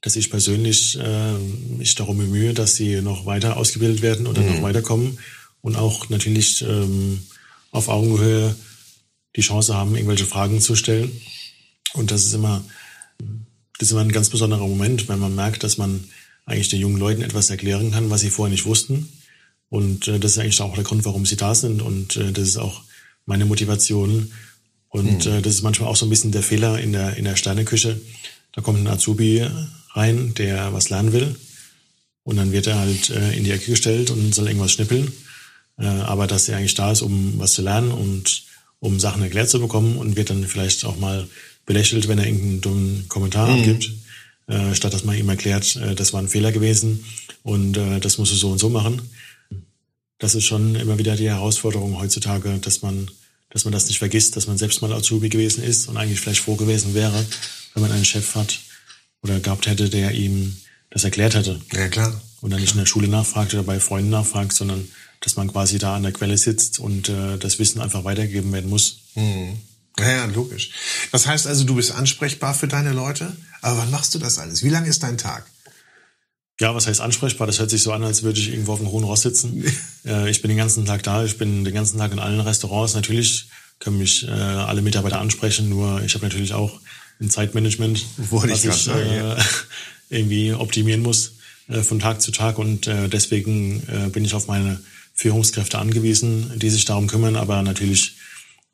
dass 0.00 0.16
ich 0.16 0.30
persönlich 0.30 0.98
äh, 0.98 1.34
mich 1.76 1.94
darum 1.94 2.18
bemühe, 2.18 2.54
dass 2.54 2.76
sie 2.76 3.02
noch 3.02 3.26
weiter 3.26 3.56
ausgebildet 3.56 4.02
werden 4.02 4.26
oder 4.26 4.42
mhm. 4.42 4.54
noch 4.54 4.62
weiterkommen 4.62 5.18
und 5.60 5.76
auch 5.76 6.08
natürlich 6.08 6.62
ähm, 6.62 7.20
auf 7.70 7.88
Augenhöhe 7.88 8.54
die 9.36 9.40
Chance 9.42 9.74
haben, 9.74 9.94
irgendwelche 9.94 10.26
Fragen 10.26 10.60
zu 10.60 10.76
stellen. 10.76 11.10
Und 11.94 12.10
das 12.10 12.24
ist 12.24 12.34
immer, 12.34 12.64
das 13.78 13.88
ist 13.88 13.92
immer 13.92 14.00
ein 14.00 14.12
ganz 14.12 14.30
besonderer 14.30 14.66
Moment, 14.66 15.08
wenn 15.08 15.18
man 15.18 15.34
merkt, 15.34 15.64
dass 15.64 15.78
man 15.78 16.04
eigentlich 16.48 16.70
den 16.70 16.80
jungen 16.80 16.98
Leuten 16.98 17.22
etwas 17.22 17.50
erklären 17.50 17.92
kann, 17.92 18.10
was 18.10 18.22
sie 18.22 18.30
vorher 18.30 18.50
nicht 18.50 18.64
wussten. 18.64 19.08
Und 19.68 20.08
äh, 20.08 20.18
das 20.18 20.32
ist 20.32 20.38
eigentlich 20.38 20.60
auch 20.60 20.74
der 20.74 20.84
Grund, 20.84 21.04
warum 21.04 21.26
sie 21.26 21.36
da 21.36 21.54
sind. 21.54 21.82
Und 21.82 22.16
äh, 22.16 22.32
das 22.32 22.48
ist 22.48 22.56
auch 22.56 22.82
meine 23.26 23.44
Motivation. 23.44 24.32
Und 24.88 25.26
mhm. 25.26 25.32
äh, 25.32 25.42
das 25.42 25.54
ist 25.54 25.62
manchmal 25.62 25.90
auch 25.90 25.96
so 25.96 26.06
ein 26.06 26.10
bisschen 26.10 26.32
der 26.32 26.42
Fehler 26.42 26.80
in 26.80 26.92
der, 26.92 27.16
in 27.16 27.24
der 27.24 27.36
Sterneküche. 27.36 28.00
Da 28.52 28.62
kommt 28.62 28.80
ein 28.80 28.86
Azubi 28.86 29.46
rein, 29.92 30.34
der 30.34 30.72
was 30.72 30.88
lernen 30.88 31.12
will. 31.12 31.36
Und 32.24 32.36
dann 32.36 32.52
wird 32.52 32.66
er 32.66 32.78
halt 32.78 33.10
äh, 33.10 33.36
in 33.36 33.44
die 33.44 33.50
Ecke 33.50 33.70
gestellt 33.70 34.10
und 34.10 34.34
soll 34.34 34.46
irgendwas 34.46 34.72
schnippeln. 34.72 35.12
Äh, 35.78 35.86
aber 35.86 36.26
dass 36.26 36.48
er 36.48 36.56
eigentlich 36.56 36.74
da 36.74 36.92
ist, 36.92 37.02
um 37.02 37.38
was 37.38 37.52
zu 37.52 37.62
lernen 37.62 37.92
und 37.92 38.44
um 38.80 38.98
Sachen 39.00 39.22
erklärt 39.22 39.50
zu 39.50 39.60
bekommen 39.60 39.96
und 39.96 40.16
wird 40.16 40.30
dann 40.30 40.46
vielleicht 40.46 40.84
auch 40.84 40.98
mal 40.98 41.26
belächelt, 41.66 42.08
wenn 42.08 42.18
er 42.18 42.26
irgendeinen 42.26 42.60
dummen 42.60 43.08
Kommentar 43.08 43.48
mhm. 43.48 43.58
abgibt 43.58 43.90
äh, 44.48 44.74
statt 44.74 44.94
dass 44.94 45.04
man 45.04 45.16
ihm 45.16 45.28
erklärt, 45.28 45.76
äh, 45.76 45.94
das 45.94 46.12
war 46.12 46.20
ein 46.20 46.28
Fehler 46.28 46.52
gewesen 46.52 47.04
und 47.42 47.76
äh, 47.76 48.00
das 48.00 48.18
musst 48.18 48.32
du 48.32 48.36
so 48.36 48.50
und 48.50 48.58
so 48.58 48.68
machen. 48.68 49.02
Das 50.18 50.34
ist 50.34 50.46
schon 50.46 50.74
immer 50.74 50.98
wieder 50.98 51.16
die 51.16 51.28
Herausforderung 51.28 51.98
heutzutage, 51.98 52.58
dass 52.58 52.82
man, 52.82 53.10
dass 53.50 53.64
man 53.64 53.72
das 53.72 53.86
nicht 53.86 53.98
vergisst, 53.98 54.36
dass 54.36 54.46
man 54.46 54.58
selbst 54.58 54.82
mal 54.82 54.92
Azubi 54.92 55.28
gewesen 55.28 55.62
ist 55.62 55.88
und 55.88 55.96
eigentlich 55.96 56.20
vielleicht 56.20 56.40
froh 56.40 56.56
gewesen 56.56 56.94
wäre, 56.94 57.24
wenn 57.74 57.82
man 57.82 57.92
einen 57.92 58.04
Chef 58.04 58.34
hat 58.34 58.58
oder 59.22 59.38
gehabt 59.38 59.66
hätte, 59.66 59.88
der 59.88 60.12
ihm 60.12 60.56
das 60.90 61.04
erklärt 61.04 61.34
hätte. 61.34 61.60
Ja, 61.72 61.88
klar. 61.88 62.20
Und 62.40 62.50
dann 62.50 62.60
nicht 62.60 62.72
in 62.72 62.78
der 62.78 62.86
Schule 62.86 63.08
nachfragt 63.08 63.52
oder 63.54 63.62
bei 63.62 63.80
Freunden 63.80 64.10
nachfragt, 64.10 64.52
sondern 64.52 64.88
dass 65.20 65.36
man 65.36 65.50
quasi 65.50 65.78
da 65.78 65.96
an 65.96 66.04
der 66.04 66.12
Quelle 66.12 66.38
sitzt 66.38 66.78
und 66.78 67.08
äh, 67.08 67.36
das 67.38 67.58
Wissen 67.58 67.80
einfach 67.80 68.04
weitergegeben 68.04 68.52
werden 68.52 68.70
muss. 68.70 69.00
Mhm. 69.14 69.58
Ja, 69.98 70.10
ja, 70.10 70.24
logisch. 70.26 70.70
Das 71.12 71.26
heißt 71.26 71.46
also, 71.46 71.64
du 71.64 71.74
bist 71.74 71.92
ansprechbar 71.92 72.54
für 72.54 72.68
deine 72.68 72.92
Leute? 72.92 73.36
Aber 73.62 73.78
wann 73.78 73.90
machst 73.90 74.14
du 74.14 74.18
das 74.18 74.38
alles? 74.38 74.62
Wie 74.62 74.68
lang 74.68 74.84
ist 74.84 75.02
dein 75.02 75.18
Tag? 75.18 75.46
Ja, 76.60 76.74
was 76.74 76.86
heißt 76.86 77.00
ansprechbar? 77.00 77.46
Das 77.46 77.60
hört 77.60 77.70
sich 77.70 77.82
so 77.82 77.92
an, 77.92 78.02
als 78.02 78.22
würde 78.22 78.40
ich 78.40 78.50
irgendwo 78.50 78.72
auf 78.72 78.80
dem 78.80 78.90
hohen 78.90 79.04
Ross 79.04 79.22
sitzen. 79.22 79.64
äh, 80.04 80.28
ich 80.28 80.42
bin 80.42 80.48
den 80.48 80.58
ganzen 80.58 80.84
Tag 80.86 81.02
da, 81.04 81.24
ich 81.24 81.38
bin 81.38 81.64
den 81.64 81.74
ganzen 81.74 81.98
Tag 81.98 82.12
in 82.12 82.18
allen 82.18 82.40
Restaurants. 82.40 82.94
Natürlich 82.94 83.48
können 83.78 83.98
mich 83.98 84.26
äh, 84.26 84.30
alle 84.30 84.82
Mitarbeiter 84.82 85.20
ansprechen, 85.20 85.68
nur 85.68 86.02
ich 86.02 86.14
habe 86.14 86.24
natürlich 86.24 86.54
auch 86.54 86.80
ein 87.20 87.30
Zeitmanagement, 87.30 88.04
Wollte 88.30 88.54
was 88.54 88.64
ich, 88.64 88.70
ich 88.70 88.76
sagen, 88.76 89.08
äh, 89.08 89.16
ja. 89.16 89.36
irgendwie 90.10 90.52
optimieren 90.52 91.02
muss 91.02 91.34
äh, 91.68 91.82
von 91.82 92.00
Tag 92.00 92.20
zu 92.20 92.32
Tag. 92.32 92.58
Und 92.58 92.88
äh, 92.88 93.08
deswegen 93.08 94.10
bin 94.12 94.24
ich 94.24 94.34
auf 94.34 94.48
meine 94.48 94.80
Führungskräfte 95.14 95.78
angewiesen, 95.78 96.52
die 96.56 96.70
sich 96.70 96.84
darum 96.84 97.06
kümmern. 97.06 97.36
Aber 97.36 97.62
natürlich 97.62 98.16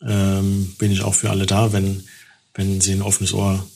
ähm, 0.06 0.74
bin 0.78 0.92
ich 0.92 1.02
auch 1.02 1.14
für 1.14 1.30
alle 1.30 1.46
da, 1.46 1.72
wenn, 1.72 2.04
wenn 2.54 2.80
sie 2.80 2.92
ein 2.92 3.02
offenes 3.02 3.32
Ohr 3.32 3.66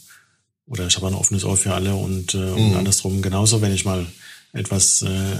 oder 0.66 0.86
ich 0.86 0.96
habe 0.96 1.06
ein 1.06 1.14
offenes 1.14 1.44
Ohr 1.44 1.56
für 1.56 1.74
alle 1.74 1.94
und, 1.94 2.34
äh, 2.34 2.38
und 2.38 2.70
mhm. 2.70 2.76
andersrum 2.76 3.22
genauso, 3.22 3.60
wenn 3.62 3.74
ich 3.74 3.84
mal 3.84 4.06
etwas, 4.52 5.02
äh, 5.02 5.36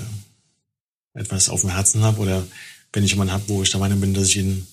etwas 1.14 1.48
auf 1.48 1.60
dem 1.60 1.70
Herzen 1.70 2.02
habe 2.02 2.20
oder 2.20 2.46
wenn 2.92 3.04
ich 3.04 3.10
jemanden 3.10 3.34
habe, 3.34 3.44
wo 3.48 3.62
ich 3.62 3.70
der 3.70 3.80
Meinung 3.80 4.00
bin, 4.00 4.14
dass 4.14 4.28
ich 4.28 4.38
ihn 4.38 4.66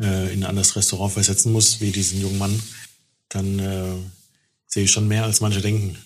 äh, 0.00 0.32
in 0.32 0.42
ein 0.42 0.50
anderes 0.50 0.74
Restaurant 0.74 1.12
versetzen 1.12 1.52
muss, 1.52 1.80
wie 1.80 1.92
diesen 1.92 2.20
jungen 2.20 2.38
Mann, 2.38 2.62
dann 3.28 3.58
äh, 3.58 3.94
sehe 4.66 4.84
ich 4.84 4.90
schon 4.90 5.08
mehr, 5.08 5.24
als 5.24 5.40
manche 5.40 5.60
denken. 5.60 5.96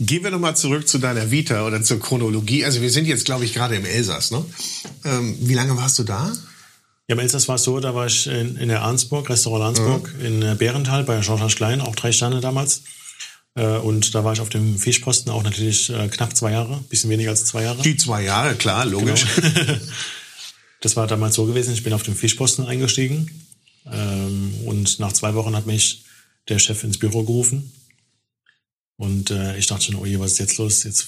Gehen 0.00 0.22
wir 0.22 0.30
nochmal 0.30 0.56
zurück 0.56 0.86
zu 0.86 0.98
deiner 0.98 1.30
Vita 1.30 1.66
oder 1.66 1.82
zur 1.82 1.98
Chronologie. 1.98 2.64
Also 2.64 2.80
wir 2.80 2.90
sind 2.90 3.06
jetzt, 3.06 3.24
glaube 3.24 3.44
ich, 3.44 3.52
gerade 3.52 3.76
im 3.76 3.84
Elsass. 3.84 4.30
Ne? 4.30 4.44
Ähm, 5.04 5.36
wie 5.40 5.54
lange 5.54 5.76
warst 5.76 5.98
du 5.98 6.04
da? 6.04 6.32
Ja, 7.08 7.14
im 7.14 7.20
Elsass 7.20 7.48
war 7.48 7.54
es 7.54 7.62
so, 7.62 7.80
da 7.80 7.94
war 7.94 8.06
ich 8.06 8.26
in, 8.26 8.56
in 8.56 8.68
der 8.68 8.82
Arnsburg, 8.82 9.30
Restaurant 9.30 9.64
Arnsburg, 9.64 10.14
mhm. 10.18 10.24
in 10.26 10.42
äh, 10.42 10.54
Bärenthal 10.54 11.04
bei 11.04 11.18
Jean-Charles 11.20 11.56
Klein, 11.56 11.80
auch 11.80 11.96
drei 11.96 12.12
Sterne 12.12 12.42
damals. 12.42 12.82
Äh, 13.54 13.78
und 13.78 14.14
da 14.14 14.24
war 14.24 14.34
ich 14.34 14.40
auf 14.40 14.50
dem 14.50 14.78
Fischposten 14.78 15.32
auch 15.32 15.42
natürlich 15.42 15.88
äh, 15.88 16.08
knapp 16.08 16.36
zwei 16.36 16.52
Jahre, 16.52 16.84
bisschen 16.90 17.08
weniger 17.08 17.30
als 17.30 17.46
zwei 17.46 17.62
Jahre. 17.62 17.82
Die 17.82 17.96
zwei 17.96 18.22
Jahre, 18.24 18.56
klar, 18.56 18.84
logisch. 18.84 19.24
Genau. 19.36 19.78
das 20.82 20.96
war 20.96 21.06
damals 21.06 21.34
so 21.34 21.46
gewesen, 21.46 21.72
ich 21.72 21.82
bin 21.82 21.94
auf 21.94 22.02
dem 22.02 22.14
Fischposten 22.14 22.66
eingestiegen 22.66 23.30
ähm, 23.90 24.54
und 24.66 24.98
nach 24.98 25.14
zwei 25.14 25.34
Wochen 25.34 25.56
hat 25.56 25.64
mich 25.64 26.04
der 26.50 26.58
Chef 26.58 26.84
ins 26.84 26.98
Büro 26.98 27.24
gerufen 27.24 27.72
und 28.96 29.30
ich 29.30 29.66
dachte 29.68 29.84
schon, 29.84 29.94
oh 29.94 30.06
je, 30.06 30.18
was 30.18 30.32
ist 30.32 30.38
jetzt 30.38 30.58
los? 30.58 30.82
Jetzt 30.82 31.06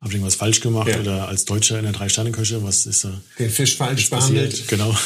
habe 0.00 0.10
ich 0.10 0.14
irgendwas 0.14 0.36
falsch 0.36 0.60
gemacht 0.60 0.88
ja. 0.88 1.00
oder 1.00 1.28
als 1.28 1.44
Deutscher 1.44 1.78
in 1.78 1.84
der 1.84 1.92
Drei-Sterne-Küche, 1.92 2.62
was 2.62 2.86
ist 2.86 3.04
da? 3.04 3.20
Den 3.38 3.50
Fisch 3.50 3.76
falsch 3.76 4.10
behandelt. 4.10 4.68
Genau. 4.68 4.96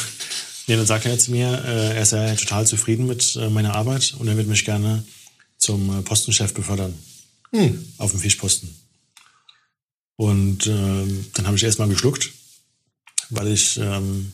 Nee, 0.67 0.77
dann 0.77 0.87
sagt 0.87 1.07
er 1.07 1.19
zu 1.19 1.31
mir, 1.31 1.65
äh, 1.65 1.97
er 1.97 2.07
sei 2.07 2.35
total 2.37 2.67
zufrieden 2.67 3.07
mit 3.07 3.37
äh, 3.37 3.49
meiner 3.49 3.75
Arbeit 3.75 4.15
und 4.19 4.29
er 4.29 4.37
wird 4.37 4.47
mich 4.47 4.65
gerne 4.65 5.03
zum 5.59 5.99
äh, 5.99 6.03
Postenchef 6.03 6.55
befördern. 6.55 6.95
Hm. 7.53 7.85
Auf 7.99 8.11
dem 8.13 8.21
Fischposten. 8.21 8.75
Und 10.17 10.67
ähm, 10.67 11.27
dann 11.35 11.47
habe 11.47 11.57
ich 11.57 11.65
erstmal 11.65 11.89
geschluckt, 11.89 12.31
weil 13.31 13.49
ich 13.49 13.79
ähm, 13.79 14.33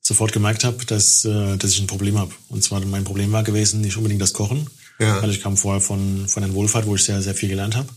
sofort 0.00 0.32
gemerkt 0.32 0.64
habe, 0.64 0.84
dass, 0.86 1.24
äh, 1.24 1.56
dass 1.56 1.72
ich 1.72 1.80
ein 1.80 1.86
Problem 1.86 2.18
habe. 2.18 2.32
Und 2.48 2.64
zwar 2.64 2.84
mein 2.84 3.04
Problem 3.04 3.30
war 3.32 3.44
gewesen, 3.44 3.80
nicht 3.80 3.96
unbedingt 3.96 4.22
das 4.22 4.32
Kochen, 4.32 4.68
ja. 4.98 5.22
weil 5.22 5.30
ich 5.30 5.42
kam 5.42 5.56
vorher 5.56 5.80
von, 5.80 6.28
von 6.28 6.42
der 6.42 6.52
Wohlfahrt, 6.54 6.86
wo 6.86 6.96
ich 6.96 7.04
sehr, 7.04 7.22
sehr 7.22 7.34
viel 7.34 7.48
gelernt 7.48 7.76
habe, 7.76 7.88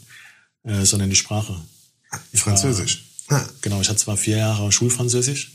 äh, 0.63 0.85
sondern 0.85 1.09
die 1.09 1.15
Sprache. 1.15 1.55
Ich 2.31 2.41
Französisch. 2.41 3.05
War, 3.27 3.47
genau, 3.61 3.81
ich 3.81 3.89
hatte 3.89 3.99
zwar 3.99 4.17
vier 4.17 4.37
Jahre 4.37 4.71
Schulfranzösisch 4.71 5.51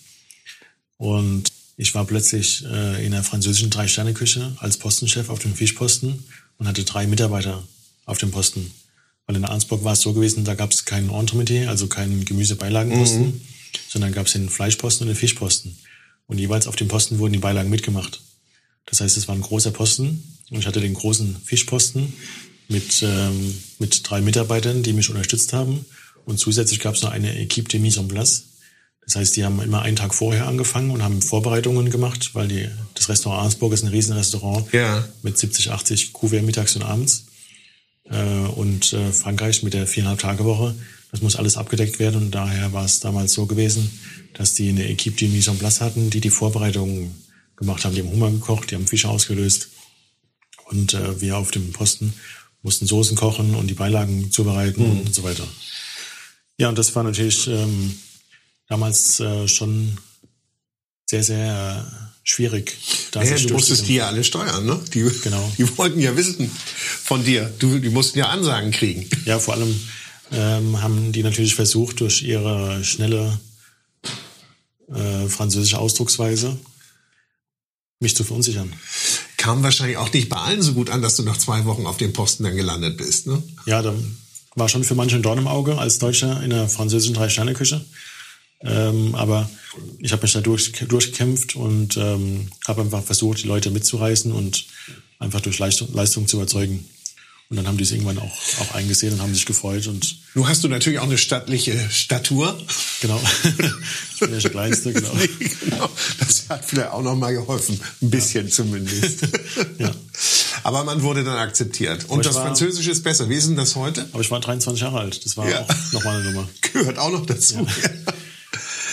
und 0.96 1.52
ich 1.76 1.94
war 1.94 2.06
plötzlich 2.06 2.64
äh, 2.64 3.04
in 3.04 3.12
der 3.12 3.22
französischen 3.22 3.70
Drei-Sterne-Küche 3.70 4.56
als 4.58 4.78
Postenchef 4.78 5.28
auf 5.28 5.40
dem 5.40 5.54
Fischposten 5.54 6.24
und 6.58 6.66
hatte 6.66 6.84
drei 6.84 7.06
Mitarbeiter 7.06 7.62
auf 8.06 8.18
dem 8.18 8.30
Posten. 8.30 8.70
Weil 9.26 9.36
in 9.36 9.44
Arnsburg 9.44 9.84
war 9.84 9.92
es 9.92 10.00
so 10.00 10.12
gewesen, 10.12 10.44
da 10.44 10.54
gab 10.54 10.72
es 10.72 10.84
keinen 10.84 11.10
Entremetier, 11.10 11.68
also 11.68 11.88
keinen 11.88 12.24
Gemüsebeilagenposten, 12.24 13.26
mhm. 13.26 13.40
sondern 13.88 14.12
gab 14.12 14.26
es 14.26 14.32
den 14.32 14.48
Fleischposten 14.48 15.06
und 15.06 15.08
den 15.08 15.18
Fischposten. 15.18 15.76
Und 16.28 16.38
jeweils 16.38 16.66
auf 16.66 16.76
dem 16.76 16.88
Posten 16.88 17.18
wurden 17.18 17.32
die 17.32 17.38
Beilagen 17.38 17.70
mitgemacht. 17.70 18.20
Das 18.86 19.00
heißt, 19.00 19.16
es 19.16 19.28
war 19.28 19.34
ein 19.34 19.42
großer 19.42 19.72
Posten 19.72 20.22
und 20.50 20.60
ich 20.60 20.66
hatte 20.66 20.80
den 20.80 20.94
großen 20.94 21.36
Fischposten 21.44 22.12
mit, 22.68 23.02
ähm, 23.02 23.58
mit 23.78 24.08
drei 24.08 24.20
Mitarbeitern, 24.20 24.82
die 24.82 24.92
mich 24.92 25.10
unterstützt 25.10 25.52
haben. 25.52 25.84
Und 26.26 26.38
zusätzlich 26.38 26.80
gab 26.80 26.96
es 26.96 27.02
noch 27.02 27.12
eine 27.12 27.38
Equipe 27.38 27.68
de 27.68 27.80
mise 27.80 28.00
en 28.00 28.08
place. 28.08 28.48
Das 29.06 29.14
heißt, 29.14 29.36
die 29.36 29.44
haben 29.44 29.62
immer 29.62 29.82
einen 29.82 29.94
Tag 29.94 30.12
vorher 30.12 30.48
angefangen 30.48 30.90
und 30.90 31.02
haben 31.02 31.22
Vorbereitungen 31.22 31.88
gemacht, 31.90 32.30
weil 32.34 32.48
die, 32.48 32.68
das 32.94 33.08
Restaurant 33.08 33.44
Arnsburg 33.44 33.72
ist 33.72 33.84
ein 33.84 33.90
Riesenrestaurant 33.90 34.72
ja. 34.72 35.06
mit 35.22 35.38
70, 35.38 35.70
80 35.70 36.12
Kuvert 36.12 36.42
mittags 36.42 36.74
und 36.74 36.82
abends. 36.82 37.26
Äh, 38.10 38.16
und 38.56 38.92
äh, 38.92 39.12
Frankreich 39.12 39.62
mit 39.62 39.74
der 39.74 39.86
viereinhalb 39.86 40.18
Tage 40.18 40.44
Woche, 40.44 40.74
das 41.12 41.22
muss 41.22 41.36
alles 41.36 41.56
abgedeckt 41.56 42.00
werden. 42.00 42.16
Und 42.16 42.30
daher 42.32 42.72
war 42.72 42.84
es 42.84 42.98
damals 42.98 43.32
so 43.32 43.46
gewesen, 43.46 43.88
dass 44.34 44.54
die 44.54 44.68
eine 44.68 44.88
Equipe 44.88 45.16
de 45.16 45.28
mise 45.28 45.52
en 45.52 45.58
place 45.58 45.80
hatten, 45.80 46.10
die 46.10 46.20
die 46.20 46.30
Vorbereitungen 46.30 47.14
gemacht 47.54 47.84
haben. 47.84 47.94
Die 47.94 48.02
haben 48.02 48.10
Hummer 48.10 48.32
gekocht, 48.32 48.72
die 48.72 48.74
haben 48.74 48.88
Fische 48.88 49.08
ausgelöst. 49.08 49.68
Und 50.64 50.94
äh, 50.94 51.20
wir 51.20 51.36
auf 51.36 51.52
dem 51.52 51.72
Posten 51.72 52.12
mussten 52.62 52.86
Soßen 52.86 53.16
kochen 53.16 53.54
und 53.54 53.68
die 53.68 53.74
Beilagen 53.74 54.32
zubereiten 54.32 54.82
mhm. 54.82 55.00
und 55.02 55.14
so 55.14 55.22
weiter. 55.22 55.46
Ja, 56.58 56.68
und 56.68 56.78
das 56.78 56.94
war 56.94 57.02
natürlich 57.02 57.46
ähm, 57.48 57.98
damals 58.68 59.20
äh, 59.20 59.46
schon 59.46 59.98
sehr, 61.04 61.22
sehr 61.22 62.12
schwierig. 62.24 62.76
Da 63.12 63.22
ja, 63.22 63.36
du 63.36 63.54
musstest 63.54 63.86
die 63.88 63.96
ja 63.96 64.08
alle 64.08 64.24
steuern, 64.24 64.64
ne? 64.66 64.80
Die, 64.92 65.08
genau. 65.22 65.52
die 65.58 65.78
wollten 65.78 66.00
ja 66.00 66.16
wissen 66.16 66.50
von 66.50 67.24
dir. 67.24 67.52
Du, 67.58 67.78
die 67.78 67.90
mussten 67.90 68.18
ja 68.18 68.28
Ansagen 68.28 68.72
kriegen. 68.72 69.08
Ja, 69.24 69.38
vor 69.38 69.54
allem 69.54 69.80
ähm, 70.32 70.82
haben 70.82 71.12
die 71.12 71.22
natürlich 71.22 71.54
versucht, 71.54 72.00
durch 72.00 72.22
ihre 72.22 72.82
schnelle 72.84 73.38
äh, 74.88 75.28
französische 75.28 75.78
Ausdrucksweise 75.78 76.58
mich 78.00 78.16
zu 78.16 78.24
verunsichern. 78.24 78.72
Kam 79.36 79.62
wahrscheinlich 79.62 79.96
auch 79.96 80.12
nicht 80.12 80.28
bei 80.28 80.36
allen 80.36 80.62
so 80.62 80.74
gut 80.74 80.90
an, 80.90 81.02
dass 81.02 81.16
du 81.16 81.22
nach 81.22 81.36
zwei 81.36 81.64
Wochen 81.64 81.86
auf 81.86 81.96
dem 81.96 82.12
Posten 82.12 82.44
dann 82.44 82.56
gelandet 82.56 82.96
bist, 82.96 83.26
ne? 83.26 83.42
Ja, 83.66 83.82
da 83.82 83.94
war 84.56 84.68
schon 84.68 84.84
für 84.84 84.94
manche 84.94 85.16
ein 85.16 85.22
Dorn 85.22 85.38
im 85.38 85.46
Auge 85.46 85.78
als 85.78 85.98
Deutscher 85.98 86.42
in 86.42 86.50
der 86.50 86.68
französischen 86.68 87.14
Drei-Sterne-Küche. 87.14 87.84
Ähm, 88.62 89.14
aber 89.14 89.48
ich 90.00 90.12
habe 90.12 90.22
mich 90.22 90.32
da 90.32 90.40
durch, 90.40 90.72
durchgekämpft 90.72 91.56
und 91.56 91.96
ähm, 91.98 92.48
habe 92.66 92.80
einfach 92.80 93.04
versucht, 93.04 93.42
die 93.42 93.46
Leute 93.46 93.70
mitzureißen 93.70 94.32
und 94.32 94.66
einfach 95.18 95.42
durch 95.42 95.58
Leistung, 95.58 95.92
Leistung 95.92 96.26
zu 96.26 96.38
überzeugen. 96.38 96.88
Und 97.48 97.56
dann 97.56 97.68
haben 97.68 97.76
die 97.76 97.84
es 97.84 97.92
irgendwann 97.92 98.18
auch, 98.18 98.36
auch 98.60 98.74
eingesehen 98.74 99.12
und 99.12 99.22
haben 99.22 99.32
sich 99.32 99.46
gefreut. 99.46 99.86
Und 99.86 100.18
Nun 100.34 100.48
hast 100.48 100.64
du 100.64 100.68
natürlich 100.68 100.98
auch 100.98 101.04
eine 101.04 101.16
stattliche 101.16 101.78
Statur. 101.90 102.58
Genau. 103.00 103.20
ich 104.14 104.20
bin 104.20 104.32
ja 104.32 104.40
der 104.40 104.50
Kleinste, 104.50 104.92
genau. 104.92 105.12
Nee, 105.14 105.28
genau. 105.64 105.88
Das 106.18 106.48
hat 106.48 106.64
vielleicht 106.64 106.90
auch 106.90 107.02
noch 107.02 107.14
mal 107.14 107.32
geholfen. 107.32 107.80
Ein 108.02 108.10
bisschen 108.10 108.46
ja. 108.46 108.52
zumindest. 108.52 109.28
ja. 109.78 109.94
Aber 110.64 110.82
man 110.82 111.02
wurde 111.02 111.22
dann 111.22 111.38
akzeptiert. 111.38 112.06
Und 112.08 112.26
das 112.26 112.34
war, 112.34 112.46
Französische 112.46 112.90
ist 112.90 113.04
besser. 113.04 113.28
Wie 113.28 113.36
ist 113.36 113.46
denn 113.46 113.56
das 113.56 113.76
heute? 113.76 114.08
Aber 114.12 114.22
ich 114.22 114.30
war 114.32 114.40
23 114.40 114.82
Jahre 114.82 114.98
alt. 114.98 115.24
Das 115.24 115.36
war 115.36 115.48
ja. 115.48 115.60
auch 115.60 115.92
nochmal 115.92 116.16
eine 116.16 116.32
Nummer. 116.32 116.48
Gehört 116.72 116.98
auch 116.98 117.12
noch 117.12 117.26
dazu. 117.26 117.64
Ja. 117.64 118.12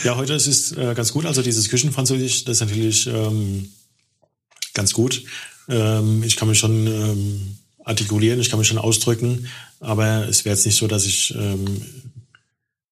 Ja, 0.03 0.17
heute 0.17 0.33
ist 0.33 0.47
es 0.47 0.73
äh, 0.73 0.93
ganz 0.95 1.13
gut. 1.13 1.25
Also 1.25 1.41
dieses 1.41 1.69
Küchenfranzösisch, 1.69 2.43
das 2.43 2.57
ist 2.57 2.61
natürlich 2.61 3.07
ähm, 3.07 3.71
ganz 4.73 4.93
gut. 4.93 5.23
Ähm, 5.69 6.23
ich 6.23 6.35
kann 6.35 6.49
mich 6.49 6.59
schon 6.59 6.87
ähm, 6.87 7.57
artikulieren, 7.83 8.39
ich 8.39 8.49
kann 8.49 8.59
mich 8.59 8.67
schon 8.67 8.77
ausdrücken, 8.77 9.47
aber 9.79 10.27
es 10.27 10.45
wäre 10.45 10.55
jetzt 10.55 10.65
nicht 10.65 10.77
so, 10.77 10.87
dass 10.87 11.05
ich 11.05 11.33
ähm, 11.35 11.81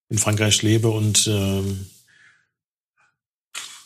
in 0.08 0.18
Frankreich 0.18 0.62
lebe 0.62 0.88
und 0.88 1.26
ähm, 1.26 1.86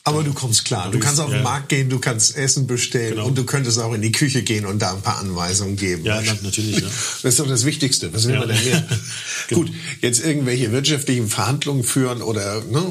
aber 0.06 0.22
du 0.22 0.32
kommst 0.32 0.64
klar. 0.64 0.88
Du 0.92 1.00
kannst 1.00 1.18
auf 1.18 1.30
den 1.30 1.42
Markt 1.42 1.68
gehen, 1.68 1.88
du 1.88 1.98
kannst 1.98 2.36
Essen 2.36 2.68
bestellen 2.68 3.16
genau. 3.16 3.26
und 3.26 3.36
du 3.36 3.42
könntest 3.42 3.80
auch 3.80 3.92
in 3.92 4.02
die 4.02 4.12
Küche 4.12 4.44
gehen 4.44 4.64
und 4.64 4.80
da 4.80 4.94
ein 4.94 5.02
paar 5.02 5.18
Anweisungen 5.18 5.74
geben. 5.74 6.04
Ja, 6.04 6.22
natürlich. 6.42 6.78
Ja. 6.78 6.86
Das 7.22 7.32
ist 7.32 7.40
doch 7.40 7.48
das 7.48 7.64
Wichtigste. 7.64 8.14
Was 8.14 8.24
will 8.28 8.34
ja. 8.34 8.38
man 8.38 8.48
denn 8.50 8.64
mehr? 8.64 8.86
genau. 9.48 9.62
Gut, 9.62 9.72
jetzt 10.02 10.24
irgendwelche 10.24 10.70
wirtschaftlichen 10.70 11.26
Verhandlungen 11.26 11.82
führen 11.82 12.22
oder 12.22 12.62
ne? 12.70 12.86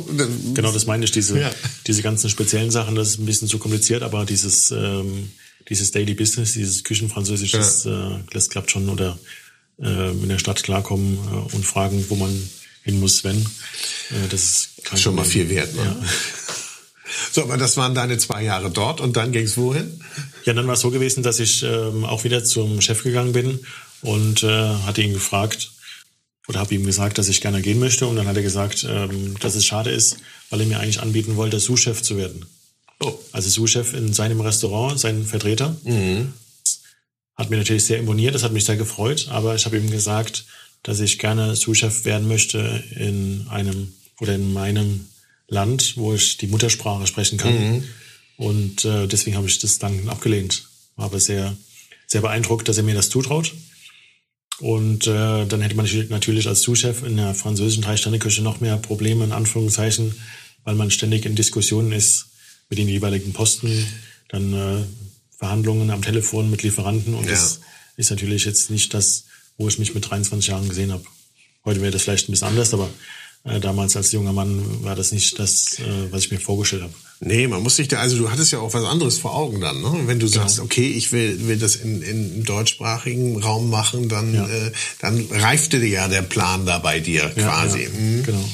Genau, 0.56 0.74
das 0.74 0.88
meine 0.88 1.06
ich. 1.06 1.12
Diese 1.12 1.40
ja. 1.40 1.52
diese 1.88 2.02
ganzen 2.02 2.30
speziellen 2.30 2.70
Sachen, 2.70 2.96
das 2.96 3.12
ist 3.12 3.20
ein 3.20 3.26
bisschen 3.26 3.48
zu 3.48 3.60
kompliziert, 3.60 4.04
aber 4.04 4.26
dieses 4.26 4.72
ähm, 4.72 5.32
dieses 5.70 5.92
Daily 5.92 6.14
Business, 6.14 6.54
dieses 6.54 6.84
Küchenfranzösisch, 6.84 7.54
ja. 7.54 7.60
das, 7.60 7.86
äh, 7.86 8.20
das 8.32 8.50
klappt 8.50 8.72
schon 8.72 8.90
oder 8.90 9.18
äh, 9.82 10.12
in 10.12 10.30
der 10.30 10.40
Stadt 10.40 10.64
klarkommen 10.64 11.18
äh, 11.18 11.56
und 11.56 11.66
fragen, 11.66 12.06
wo 12.10 12.16
man 12.16 12.50
hin 12.84 13.00
muss, 13.00 13.24
wenn. 13.24 13.38
Äh, 13.38 14.28
das 14.30 14.44
ist 14.44 14.70
kein 14.84 15.00
schon 15.00 15.16
Problem. 15.16 15.28
mal 15.28 15.32
viel 15.32 15.50
wert. 15.50 15.76
Ne? 15.76 15.84
Ja. 15.84 15.96
So, 17.32 17.44
aber 17.44 17.58
das 17.58 17.78
waren 17.78 17.94
deine 17.94 18.18
zwei 18.18 18.44
Jahre 18.44 18.72
dort 18.72 19.02
und 19.02 19.18
dann 19.18 19.32
ging 19.32 19.46
es 19.46 19.58
wohin? 19.58 20.02
Ja, 20.46 20.54
dann 20.54 20.68
war 20.68 20.74
es 20.74 20.80
so 20.80 20.90
gewesen, 20.90 21.22
dass 21.22 21.40
ich 21.40 21.64
ähm, 21.64 22.06
auch 22.06 22.24
wieder 22.24 22.44
zum 22.44 22.82
Chef 22.82 23.04
gegangen 23.04 23.34
bin 23.34 23.60
und 24.02 24.44
äh, 24.44 24.70
hatte 24.86 25.02
ihn 25.02 25.14
gefragt 25.14 25.72
oder 26.48 26.60
habe 26.60 26.74
ihm 26.74 26.86
gesagt, 26.86 27.18
dass 27.18 27.28
ich 27.28 27.42
gerne 27.42 27.62
gehen 27.62 27.80
möchte 27.80 28.08
und 28.08 28.16
dann 28.16 28.28
hat 28.28 28.38
er 28.38 28.42
gesagt, 28.42 28.86
ähm, 28.90 29.38
dass 29.40 29.56
es 29.56 29.66
schade 29.66 29.92
ist, 29.92 30.18
weil 30.50 30.62
er 30.62 30.68
mir 30.68 30.80
eigentlich 30.80 31.02
anbieten 31.02 31.36
wollte, 31.36 31.60
Sous-Chef 31.60 32.02
zu 32.02 32.18
werden. 32.18 32.46
Oh. 33.00 33.14
Also 33.32 33.50
Sous-Chef 33.50 33.94
in 33.94 34.14
seinem 34.14 34.42
Restaurant, 34.42 35.00
sein 35.00 35.26
Vertreter. 35.26 35.76
Mhm. 35.84 36.34
Hat 37.36 37.50
mir 37.50 37.58
natürlich 37.58 37.86
sehr 37.86 38.00
imponiert, 38.00 38.34
das 38.34 38.44
hat 38.44 38.54
mich 38.54 38.64
sehr 38.66 38.78
gefreut, 38.78 39.28
aber 39.30 39.56
ich 39.56 39.66
habe 39.66 39.78
ihm 39.78 39.92
gesagt, 39.92 40.46
dass 40.84 41.00
ich 41.00 41.20
gerne 41.20 41.56
Sous-Chef 41.56 42.06
werden 42.06 42.28
möchte 42.28 42.84
in 42.96 43.48
einem 43.50 43.94
oder 44.22 44.36
in 44.36 44.54
meinem 44.54 45.08
Land, 45.48 45.98
wo 45.98 46.14
ich 46.14 46.38
die 46.38 46.48
Muttersprache 46.48 47.08
sprechen 47.08 47.38
kann. 47.38 47.54
Mhm. 47.54 47.84
Und 48.38 48.86
äh, 48.86 49.08
deswegen 49.08 49.36
habe 49.36 49.48
ich 49.48 49.60
das 49.60 49.80
dann 49.80 50.08
abgelehnt. 50.10 50.68
War 50.96 51.06
aber 51.06 51.20
sehr, 51.20 51.56
sehr 52.08 52.22
beeindruckt, 52.22 52.68
dass 52.68 52.78
er 52.78 52.84
mir 52.84 52.96
das 52.96 53.10
zutraut. 53.10 53.54
Und 54.60 55.08
äh, 55.08 55.46
dann 55.46 55.62
hätte 55.62 55.76
man 55.76 55.88
natürlich 56.10 56.48
als 56.48 56.62
Sous-Chef 56.62 57.04
in 57.04 57.18
der 57.18 57.36
französischen 57.36 57.84
Drei-Sterne-Küche 57.84 58.42
noch 58.42 58.62
mehr 58.62 58.78
Probleme, 58.78 59.26
in 59.26 59.34
Anführungszeichen, 59.34 60.16
weil 60.64 60.76
man 60.76 60.92
ständig 60.92 61.26
in 61.26 61.36
Diskussionen 61.36 61.92
ist 61.92 62.28
mit 62.70 62.80
den 62.80 62.88
jeweiligen 62.88 63.34
Posten, 63.34 63.86
dann 64.30 64.54
äh, 64.54 64.84
Verhandlungen 65.38 65.92
am 65.92 66.02
Telefon 66.02 66.50
mit 66.50 66.64
Lieferanten. 66.64 67.14
Und 67.14 67.26
ja. 67.26 67.32
das 67.32 67.60
ist 67.98 68.10
natürlich 68.10 68.46
jetzt 68.46 68.70
nicht 68.72 68.94
das, 68.94 69.26
wo 69.58 69.68
ich 69.68 69.80
mich 69.80 69.94
mit 69.94 70.10
23 70.10 70.48
Jahren 70.48 70.70
gesehen 70.70 70.92
habe. 70.92 71.04
Heute 71.64 71.82
wäre 71.82 71.92
das 71.92 72.04
vielleicht 72.04 72.30
ein 72.30 72.32
bisschen 72.32 72.48
anders, 72.48 72.74
aber 72.74 72.90
äh, 73.44 73.60
damals 73.60 73.96
als 73.96 74.12
junger 74.12 74.34
Mann 74.34 74.84
war 74.84 74.96
das 74.96 75.12
nicht 75.12 75.40
das, 75.40 75.80
äh, 75.80 76.12
was 76.12 76.26
ich 76.26 76.32
mir 76.32 76.40
vorgestellt 76.40 76.84
habe. 76.84 76.94
Nee, 77.22 77.48
man 77.48 77.64
muss 77.64 77.78
sich 77.78 77.88
da, 77.88 78.00
also 78.00 78.18
du 78.18 78.30
hattest 78.30 78.52
ja 78.52 78.60
auch 78.60 78.74
was 78.74 78.84
anderes 78.84 79.18
vor 79.18 79.36
Augen 79.36 79.62
dann, 79.62 79.82
ne? 79.82 80.02
Wenn 80.06 80.20
du 80.20 80.30
genau. 80.30 80.42
sagst, 80.42 80.60
okay, 80.60 80.88
ich 80.88 81.12
will, 81.12 81.48
will 81.48 81.58
das 81.58 81.78
in, 81.78 82.02
in, 82.02 82.36
im 82.36 82.44
deutschsprachigen 82.44 83.42
Raum 83.42 83.70
machen, 83.70 84.10
dann, 84.10 84.34
ja. 84.34 84.48
äh, 84.48 84.72
dann 85.00 85.26
reifte 85.32 85.80
dir 85.80 85.88
ja 85.88 86.08
der 86.08 86.24
Plan 86.24 86.66
da 86.66 86.80
bei 86.80 87.00
dir 87.00 87.30
quasi. 87.30 87.84
Ja, 87.84 87.90
mhm. 87.90 88.24
Genau. 88.24 88.50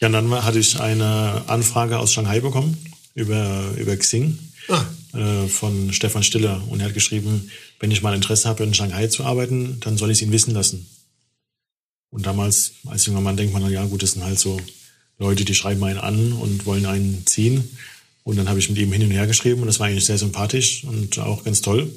Ja, 0.00 0.08
und 0.08 0.12
dann 0.12 0.44
hatte 0.44 0.58
ich 0.58 0.78
eine 0.80 1.44
Anfrage 1.46 1.98
aus 1.98 2.12
Shanghai 2.12 2.40
bekommen 2.40 2.76
über, 3.14 3.72
über 3.76 3.96
Xing 3.96 4.38
ah. 4.68 4.84
äh, 5.12 5.48
von 5.48 5.92
Stefan 5.92 6.22
Stiller 6.22 6.62
und 6.68 6.80
er 6.80 6.86
hat 6.86 6.94
geschrieben, 6.94 7.50
wenn 7.80 7.90
ich 7.90 8.02
mal 8.02 8.14
Interesse 8.14 8.48
habe, 8.48 8.64
in 8.64 8.74
Shanghai 8.74 9.06
zu 9.08 9.24
arbeiten, 9.24 9.78
dann 9.80 9.96
soll 9.96 10.10
ich 10.10 10.18
es 10.18 10.22
ihn 10.22 10.32
wissen 10.32 10.54
lassen. 10.54 10.86
Und 12.10 12.26
damals, 12.26 12.72
als 12.86 13.06
junger 13.06 13.20
Mann, 13.20 13.36
denkt 13.36 13.52
man 13.52 13.68
ja 13.70 13.84
gut, 13.86 14.02
das 14.02 14.12
sind 14.12 14.24
halt 14.24 14.38
so 14.38 14.60
Leute, 15.18 15.44
die 15.44 15.54
schreiben 15.54 15.82
einen 15.84 15.98
an 15.98 16.32
und 16.32 16.66
wollen 16.66 16.86
einen 16.86 17.26
ziehen. 17.26 17.76
Und 18.22 18.36
dann 18.36 18.48
habe 18.48 18.58
ich 18.58 18.68
mit 18.68 18.78
ihm 18.78 18.92
hin 18.92 19.02
und 19.02 19.10
her 19.10 19.26
geschrieben 19.26 19.60
und 19.60 19.66
das 19.66 19.80
war 19.80 19.86
eigentlich 19.86 20.06
sehr 20.06 20.18
sympathisch 20.18 20.84
und 20.84 21.18
auch 21.18 21.44
ganz 21.44 21.60
toll. 21.60 21.94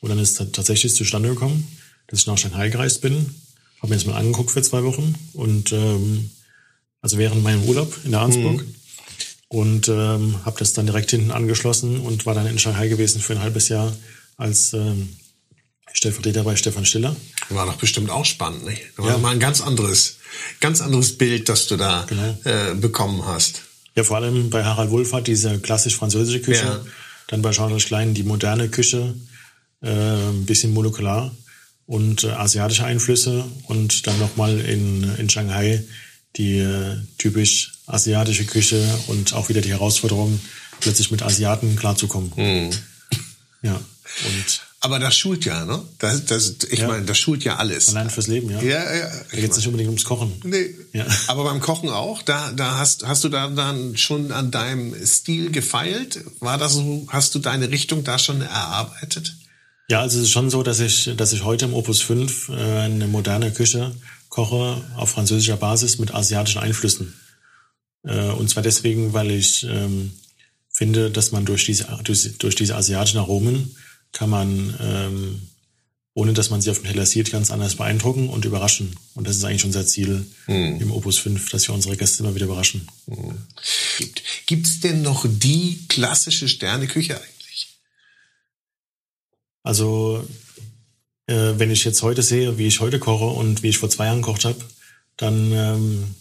Und 0.00 0.08
dann 0.08 0.18
ist 0.18 0.38
es 0.38 0.52
tatsächlich 0.52 0.94
zustande 0.94 1.30
gekommen, 1.30 1.66
dass 2.06 2.20
ich 2.20 2.26
nach 2.26 2.38
Shanghai 2.38 2.68
gereist 2.68 3.00
bin, 3.00 3.34
habe 3.78 3.88
mir 3.88 3.96
das 3.96 4.06
mal 4.06 4.16
angeguckt 4.16 4.50
für 4.50 4.62
zwei 4.62 4.84
Wochen 4.84 5.14
und 5.32 5.72
ähm, 5.72 6.30
also 7.00 7.18
während 7.18 7.42
meinem 7.42 7.64
Urlaub 7.64 7.92
in 8.04 8.12
der 8.12 8.20
Arnsburg 8.20 8.62
mhm. 8.62 8.74
Und 9.54 9.88
ähm, 9.88 10.40
habe 10.44 10.58
das 10.58 10.72
dann 10.72 10.86
direkt 10.86 11.12
hinten 11.12 11.30
angeschlossen 11.30 12.00
und 12.00 12.26
war 12.26 12.34
dann 12.34 12.46
in 12.46 12.58
Shanghai 12.58 12.88
gewesen 12.88 13.20
für 13.20 13.34
ein 13.34 13.40
halbes 13.40 13.68
Jahr 13.68 13.96
als 14.36 14.72
ähm, 14.72 15.10
Stellvertreter 15.92 16.42
bei 16.42 16.56
Stefan 16.56 16.84
Stiller. 16.84 17.14
War 17.50 17.64
doch 17.64 17.76
bestimmt 17.76 18.10
auch 18.10 18.24
spannend, 18.24 18.66
nicht? 18.66 18.82
War 18.96 19.12
ja. 19.12 19.18
mal 19.18 19.30
ein 19.30 19.38
ganz 19.38 19.60
anderes, 19.60 20.16
ganz 20.58 20.80
anderes 20.80 21.16
Bild, 21.16 21.48
das 21.48 21.68
du 21.68 21.76
da 21.76 22.04
genau. 22.08 22.36
äh, 22.42 22.74
bekommen 22.74 23.24
hast. 23.26 23.62
Ja, 23.94 24.02
vor 24.02 24.16
allem 24.16 24.50
bei 24.50 24.64
Harald 24.64 24.90
Wohlfahrt 24.90 25.28
diese 25.28 25.60
klassisch 25.60 25.94
französische 25.94 26.40
Küche. 26.40 26.64
Ja. 26.64 26.80
Dann 27.28 27.40
bei 27.40 27.52
Jean-Jacques 27.52 27.86
Klein 27.86 28.12
die 28.12 28.24
moderne 28.24 28.68
Küche, 28.68 29.14
äh, 29.82 29.88
ein 29.88 30.46
bisschen 30.46 30.74
molekular 30.74 31.30
und 31.86 32.24
äh, 32.24 32.30
asiatische 32.30 32.84
Einflüsse 32.84 33.44
und 33.68 34.04
dann 34.08 34.18
nochmal 34.18 34.58
in, 34.58 35.14
in 35.16 35.30
Shanghai 35.30 35.84
die 36.36 36.58
äh, 36.58 36.96
typisch 37.18 37.72
asiatische 37.86 38.44
Küche 38.44 38.82
und 39.08 39.34
auch 39.34 39.48
wieder 39.48 39.60
die 39.60 39.70
Herausforderung, 39.70 40.40
plötzlich 40.80 41.10
mit 41.10 41.22
Asiaten 41.22 41.76
klarzukommen. 41.76 42.32
Mhm. 42.36 42.70
Ja. 43.62 43.74
Und 43.74 44.60
Aber 44.80 44.98
das 44.98 45.16
schult 45.16 45.44
ja, 45.46 45.64
ne? 45.64 45.82
Das, 45.98 46.26
das, 46.26 46.56
ich 46.70 46.80
Ja. 46.80 46.88
meine, 46.88 47.06
das 47.06 47.16
schult 47.18 47.42
ja 47.44 47.56
alles. 47.56 47.86
man 47.88 47.94
lernt 47.94 48.12
fürs 48.12 48.26
Leben, 48.26 48.50
ja. 48.50 48.60
Ja, 48.60 48.94
ja. 48.94 49.10
Da 49.30 49.36
geht 49.38 49.50
es 49.50 49.56
nicht 49.56 49.66
unbedingt 49.66 49.88
ums 49.88 50.04
Kochen. 50.04 50.32
Nee. 50.44 50.74
Ja. 50.92 51.06
Aber 51.28 51.44
beim 51.44 51.60
Kochen 51.60 51.88
auch, 51.88 52.20
da, 52.22 52.52
da 52.52 52.76
hast, 52.78 53.06
hast 53.06 53.24
du 53.24 53.28
da 53.30 53.48
dann 53.48 53.96
schon 53.96 54.30
an 54.32 54.50
deinem 54.50 54.94
Stil 55.06 55.50
gefeilt? 55.50 56.22
War 56.40 56.58
das 56.58 56.74
so, 56.74 57.06
hast 57.08 57.34
du 57.34 57.38
deine 57.38 57.70
Richtung 57.70 58.04
da 58.04 58.18
schon 58.18 58.42
erarbeitet? 58.42 59.34
Ja, 59.88 60.00
also 60.00 60.18
es 60.18 60.24
ist 60.24 60.30
schon 60.32 60.50
so, 60.50 60.62
dass 60.62 60.80
ich, 60.80 61.10
dass 61.16 61.32
ich 61.32 61.44
heute 61.44 61.64
im 61.66 61.74
Opus 61.74 62.00
5 62.02 62.48
äh, 62.50 62.52
eine 62.52 63.06
moderne 63.06 63.52
Küche 63.52 63.94
koche 64.34 64.82
auf 64.96 65.10
französischer 65.10 65.56
Basis 65.56 65.98
mit 65.98 66.12
asiatischen 66.12 66.58
Einflüssen. 66.58 67.14
Äh, 68.02 68.30
und 68.30 68.50
zwar 68.50 68.64
deswegen, 68.64 69.12
weil 69.12 69.30
ich 69.30 69.62
ähm, 69.62 70.10
finde, 70.68 71.12
dass 71.12 71.30
man 71.30 71.44
durch 71.44 71.64
diese, 71.64 71.84
durch, 72.02 72.36
durch 72.38 72.56
diese 72.56 72.74
asiatischen 72.74 73.18
Aromen 73.18 73.76
kann 74.10 74.28
man, 74.28 74.74
ähm, 74.80 75.42
ohne 76.14 76.32
dass 76.32 76.50
man 76.50 76.60
sie 76.60 76.70
auf 76.72 76.80
dem 76.80 76.86
Teller 76.86 77.06
sieht, 77.06 77.30
ganz 77.30 77.52
anders 77.52 77.76
beeindrucken 77.76 78.28
und 78.28 78.44
überraschen. 78.44 78.96
Und 79.14 79.28
das 79.28 79.36
ist 79.36 79.44
eigentlich 79.44 79.66
unser 79.66 79.86
Ziel 79.86 80.26
im 80.48 80.90
Opus 80.90 81.18
5, 81.18 81.50
dass 81.50 81.68
wir 81.68 81.74
unsere 81.74 81.96
Gäste 81.96 82.24
immer 82.24 82.34
wieder 82.34 82.46
überraschen. 82.46 82.88
Gibt 83.98 84.22
gibt's 84.46 84.80
denn 84.80 85.02
noch 85.02 85.26
die 85.28 85.86
klassische 85.88 86.48
Sterneküche 86.48 87.20
eigentlich? 87.20 87.78
Also, 89.62 90.26
äh, 91.26 91.58
wenn 91.58 91.70
ich 91.70 91.84
jetzt 91.84 92.02
heute 92.02 92.22
sehe, 92.22 92.58
wie 92.58 92.66
ich 92.66 92.80
heute 92.80 92.98
koche 92.98 93.26
und 93.26 93.62
wie 93.62 93.68
ich 93.68 93.78
vor 93.78 93.90
zwei 93.90 94.06
Jahren 94.06 94.22
gekocht 94.22 94.44
habe, 94.44 94.58
dann, 95.16 95.52
ähm, 95.52 96.14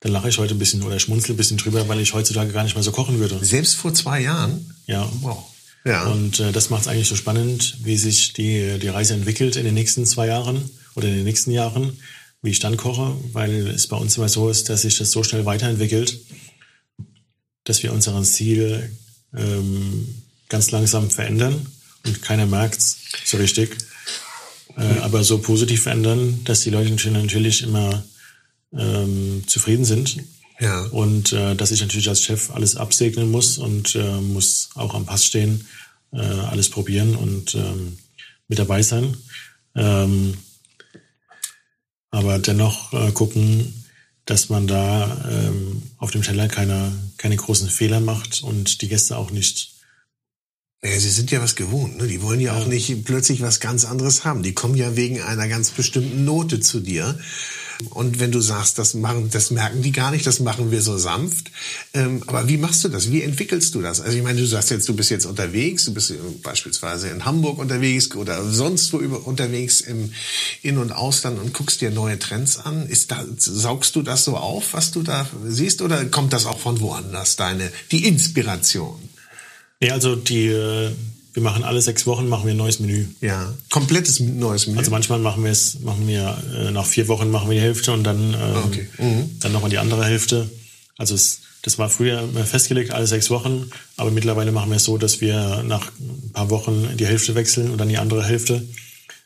dann 0.00 0.12
lache 0.12 0.28
ich 0.28 0.38
heute 0.38 0.54
ein 0.54 0.58
bisschen 0.58 0.82
oder 0.82 0.98
schmunzel 0.98 1.34
ein 1.34 1.36
bisschen 1.36 1.56
drüber, 1.56 1.88
weil 1.88 2.00
ich 2.00 2.14
heutzutage 2.14 2.52
gar 2.52 2.64
nicht 2.64 2.74
mehr 2.74 2.82
so 2.82 2.92
kochen 2.92 3.18
würde. 3.18 3.42
Selbst 3.44 3.76
vor 3.76 3.94
zwei 3.94 4.20
Jahren? 4.20 4.74
Ja. 4.86 5.08
Wow. 5.20 5.44
Ja. 5.84 6.04
Und 6.08 6.40
äh, 6.40 6.52
das 6.52 6.68
macht 6.70 6.82
es 6.82 6.88
eigentlich 6.88 7.08
so 7.08 7.16
spannend, 7.16 7.78
wie 7.84 7.96
sich 7.96 8.32
die, 8.32 8.78
die 8.78 8.88
Reise 8.88 9.14
entwickelt 9.14 9.56
in 9.56 9.64
den 9.64 9.74
nächsten 9.74 10.04
zwei 10.04 10.26
Jahren 10.26 10.68
oder 10.96 11.08
in 11.08 11.14
den 11.14 11.24
nächsten 11.24 11.52
Jahren, 11.52 11.98
wie 12.42 12.50
ich 12.50 12.58
dann 12.58 12.76
koche, 12.76 13.16
weil 13.32 13.68
es 13.68 13.86
bei 13.86 13.96
uns 13.96 14.16
immer 14.16 14.28
so 14.28 14.50
ist, 14.50 14.68
dass 14.68 14.82
sich 14.82 14.98
das 14.98 15.12
so 15.12 15.22
schnell 15.22 15.44
weiterentwickelt, 15.44 16.18
dass 17.64 17.82
wir 17.82 17.92
unseren 17.92 18.24
Stil 18.24 18.90
ähm, 19.36 20.22
ganz 20.48 20.72
langsam 20.72 21.10
verändern 21.10 21.66
und 22.04 22.22
keiner 22.22 22.46
merkt's 22.46 22.98
so 23.24 23.36
richtig. 23.36 23.76
Äh, 24.76 25.00
aber 25.00 25.24
so 25.24 25.38
positiv 25.38 25.82
verändern, 25.82 26.40
dass 26.44 26.60
die 26.60 26.70
Leute 26.70 27.10
natürlich 27.10 27.62
immer 27.62 28.04
ähm, 28.76 29.44
zufrieden 29.46 29.84
sind. 29.84 30.16
Ja. 30.60 30.84
Und 30.86 31.32
äh, 31.32 31.54
dass 31.54 31.70
ich 31.70 31.80
natürlich 31.80 32.08
als 32.08 32.22
Chef 32.22 32.50
alles 32.50 32.76
absegnen 32.76 33.30
muss 33.30 33.58
und 33.58 33.94
äh, 33.94 34.20
muss 34.20 34.70
auch 34.74 34.94
am 34.94 35.06
Pass 35.06 35.24
stehen, 35.24 35.66
äh, 36.12 36.20
alles 36.20 36.70
probieren 36.70 37.14
und 37.16 37.54
ähm, 37.54 37.98
mit 38.48 38.58
dabei 38.58 38.82
sein. 38.82 39.16
Ähm, 39.74 40.34
aber 42.10 42.38
dennoch 42.38 42.92
äh, 42.92 43.12
gucken, 43.12 43.84
dass 44.24 44.48
man 44.48 44.66
da 44.66 45.24
ähm, 45.30 45.82
auf 45.98 46.10
dem 46.10 46.22
Teller 46.22 46.48
keine, 46.48 46.92
keine 47.16 47.36
großen 47.36 47.68
Fehler 47.68 48.00
macht 48.00 48.42
und 48.42 48.82
die 48.82 48.88
Gäste 48.88 49.16
auch 49.16 49.30
nicht. 49.30 49.75
Ja, 50.84 51.00
sie 51.00 51.10
sind 51.10 51.30
ja 51.30 51.42
was 51.42 51.56
gewohnt. 51.56 51.96
Ne? 51.96 52.06
Die 52.06 52.22
wollen 52.22 52.40
ja, 52.40 52.56
auch 52.56 52.66
nicht 52.66 53.04
plötzlich 53.04 53.40
was 53.40 53.60
ganz 53.60 53.84
anderes 53.84 54.24
haben. 54.24 54.42
Die 54.42 54.52
kommen 54.52 54.76
ja 54.76 54.94
wegen 54.94 55.20
einer 55.20 55.48
ganz 55.48 55.70
bestimmten 55.70 56.24
Note 56.24 56.60
zu 56.60 56.80
dir. 56.80 57.18
Und 57.90 58.20
wenn 58.20 58.32
du 58.32 58.40
sagst, 58.40 58.78
das 58.78 58.94
machen, 58.94 59.28
das 59.30 59.50
merken 59.50 59.82
die 59.82 59.92
gar 59.92 60.10
nicht, 60.10 60.26
das 60.26 60.40
machen 60.40 60.70
wir 60.70 60.80
so 60.82 60.96
sanft. 60.96 61.50
Ähm, 61.92 62.22
aber 62.26 62.48
wie 62.48 62.56
machst 62.56 62.84
du 62.84 62.88
das? 62.88 63.10
Wie 63.10 63.22
entwickelst 63.22 63.74
du 63.74 63.82
das? 63.82 64.00
Also 64.00 64.16
ich 64.16 64.22
meine, 64.22 64.40
du 64.40 64.46
sagst 64.46 64.70
jetzt, 64.70 64.88
du 64.88 64.94
bist 64.94 65.10
jetzt 65.10 65.26
unterwegs, 65.26 65.84
du 65.84 65.92
bist 65.92 66.14
beispielsweise 66.42 67.08
in 67.08 67.24
Hamburg 67.24 67.58
unterwegs 67.58 68.14
oder 68.14 68.44
sonst 68.44 68.92
wo 68.92 68.98
über, 68.98 69.26
unterwegs 69.26 69.80
im 69.80 70.12
In- 70.62 70.78
und 70.78 70.92
Ausland 70.92 71.38
und 71.38 71.52
guckst 71.52 71.80
dir 71.80 71.90
neue 71.90 72.18
Trends 72.18 72.58
an. 72.58 72.86
Ist 72.86 73.10
da, 73.10 73.24
saugst 73.36 73.96
du 73.96 74.02
das 74.02 74.24
so 74.24 74.36
auf, 74.36 74.72
was 74.72 74.90
du 74.92 75.02
da 75.02 75.28
siehst, 75.44 75.82
oder 75.82 76.04
kommt 76.06 76.32
das 76.32 76.46
auch 76.46 76.58
von 76.58 76.80
woanders, 76.80 77.36
deine, 77.36 77.70
die 77.90 78.06
Inspiration? 78.06 79.15
Nee, 79.80 79.90
also 79.90 80.16
die, 80.16 80.46
äh, 80.46 80.90
wir 81.34 81.42
machen 81.42 81.64
alle 81.64 81.82
sechs 81.82 82.06
Wochen 82.06 82.28
machen 82.28 82.44
wir 82.46 82.52
ein 82.54 82.56
neues 82.56 82.80
Menü. 82.80 83.06
Ja, 83.20 83.52
komplettes 83.70 84.20
neues 84.20 84.66
Menü. 84.66 84.78
Also 84.78 84.90
manchmal 84.90 85.18
machen 85.18 85.44
wir 85.44 85.50
es, 85.50 85.80
machen 85.80 86.06
wir 86.08 86.36
äh, 86.54 86.70
nach 86.70 86.86
vier 86.86 87.08
Wochen 87.08 87.30
machen 87.30 87.50
wir 87.50 87.56
die 87.56 87.62
Hälfte 87.62 87.92
und 87.92 88.04
dann 88.04 88.34
ähm, 88.34 88.64
Okay. 88.64 88.88
Mhm. 88.98 89.38
dann 89.40 89.52
nochmal 89.52 89.70
die 89.70 89.78
andere 89.78 90.04
Hälfte. 90.06 90.48
Also 90.96 91.14
es, 91.14 91.40
das 91.62 91.78
war 91.78 91.90
früher 91.90 92.26
festgelegt 92.46 92.90
alle 92.90 93.06
sechs 93.06 93.28
Wochen, 93.28 93.70
aber 93.98 94.10
mittlerweile 94.10 94.50
machen 94.50 94.70
wir 94.70 94.76
es 94.76 94.84
so, 94.84 94.96
dass 94.96 95.20
wir 95.20 95.62
nach 95.62 95.90
ein 96.00 96.30
paar 96.32 96.48
Wochen 96.48 96.96
die 96.96 97.06
Hälfte 97.06 97.34
wechseln 97.34 97.70
und 97.70 97.78
dann 97.78 97.88
die 97.90 97.98
andere 97.98 98.24
Hälfte, 98.24 98.64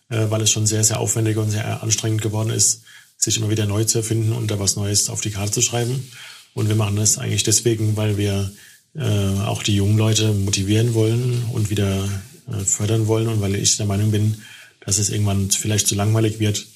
äh, 0.09 0.27
weil 0.31 0.43
es 0.43 0.51
schon 0.51 0.67
sehr 0.67 0.83
sehr 0.83 0.99
aufwendig 0.99 1.37
und 1.37 1.51
sehr 1.53 1.81
anstrengend 1.81 2.23
geworden 2.23 2.51
ist, 2.51 2.83
sich 3.19 3.37
immer 3.37 3.51
wieder 3.51 3.67
neu 3.67 3.85
zu 3.85 3.99
erfinden 3.99 4.33
und 4.33 4.51
da 4.51 4.59
was 4.59 4.75
Neues 4.75 5.11
auf 5.11 5.21
die 5.21 5.31
Karte 5.31 5.53
zu 5.53 5.63
schreiben. 5.63 6.11
Und 6.55 6.69
wir 6.69 6.75
machen 6.75 6.97
das 6.97 7.19
eigentlich 7.19 7.45
deswegen, 7.45 7.97
weil 7.97 8.17
wir 8.17 8.51
äh, 8.95 9.41
auch 9.47 9.63
die 9.63 9.77
jungen 9.77 9.99
Leute 9.99 10.33
motivieren 10.33 10.95
wollen 10.95 11.45
und 11.53 11.71
wieder 11.71 12.09
äh, 12.51 12.65
fördern 12.65 13.07
wollen 13.07 13.29
und 13.29 13.41
weil 13.41 13.55
ich 13.55 13.77
der 13.77 13.87
Meinung 13.87 14.11
bin, 14.11 14.43
dass 14.85 14.99
es 14.99 15.11
irgendwann 15.11 15.51
vielleicht 15.51 15.87
zu 15.87 15.95
langweilig 15.95 16.41
wird, 16.41 16.67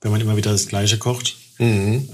wenn 0.00 0.10
man 0.12 0.20
immer 0.20 0.36
wieder 0.36 0.52
das 0.52 0.68
Gleiche 0.68 0.98
kocht. 0.98 1.36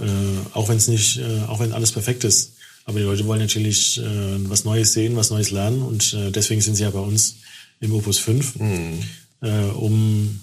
Äh, 0.00 0.54
auch 0.54 0.68
wenn 0.68 0.76
es 0.76 0.88
nicht, 0.88 1.18
äh, 1.18 1.42
auch 1.48 1.60
wenn 1.60 1.72
alles 1.72 1.92
perfekt 1.92 2.24
ist. 2.24 2.54
Aber 2.84 2.98
die 2.98 3.04
Leute 3.04 3.26
wollen 3.26 3.40
natürlich 3.40 3.98
äh, 3.98 4.48
was 4.48 4.64
Neues 4.64 4.92
sehen, 4.92 5.16
was 5.16 5.30
Neues 5.30 5.50
lernen 5.50 5.82
und 5.82 6.14
äh, 6.14 6.30
deswegen 6.30 6.60
sind 6.60 6.76
sie 6.76 6.82
ja 6.82 6.90
bei 6.90 7.00
uns 7.00 7.36
im 7.80 7.92
Opus 7.92 8.18
5, 8.18 8.54
äh, 9.42 9.50
um 9.74 10.40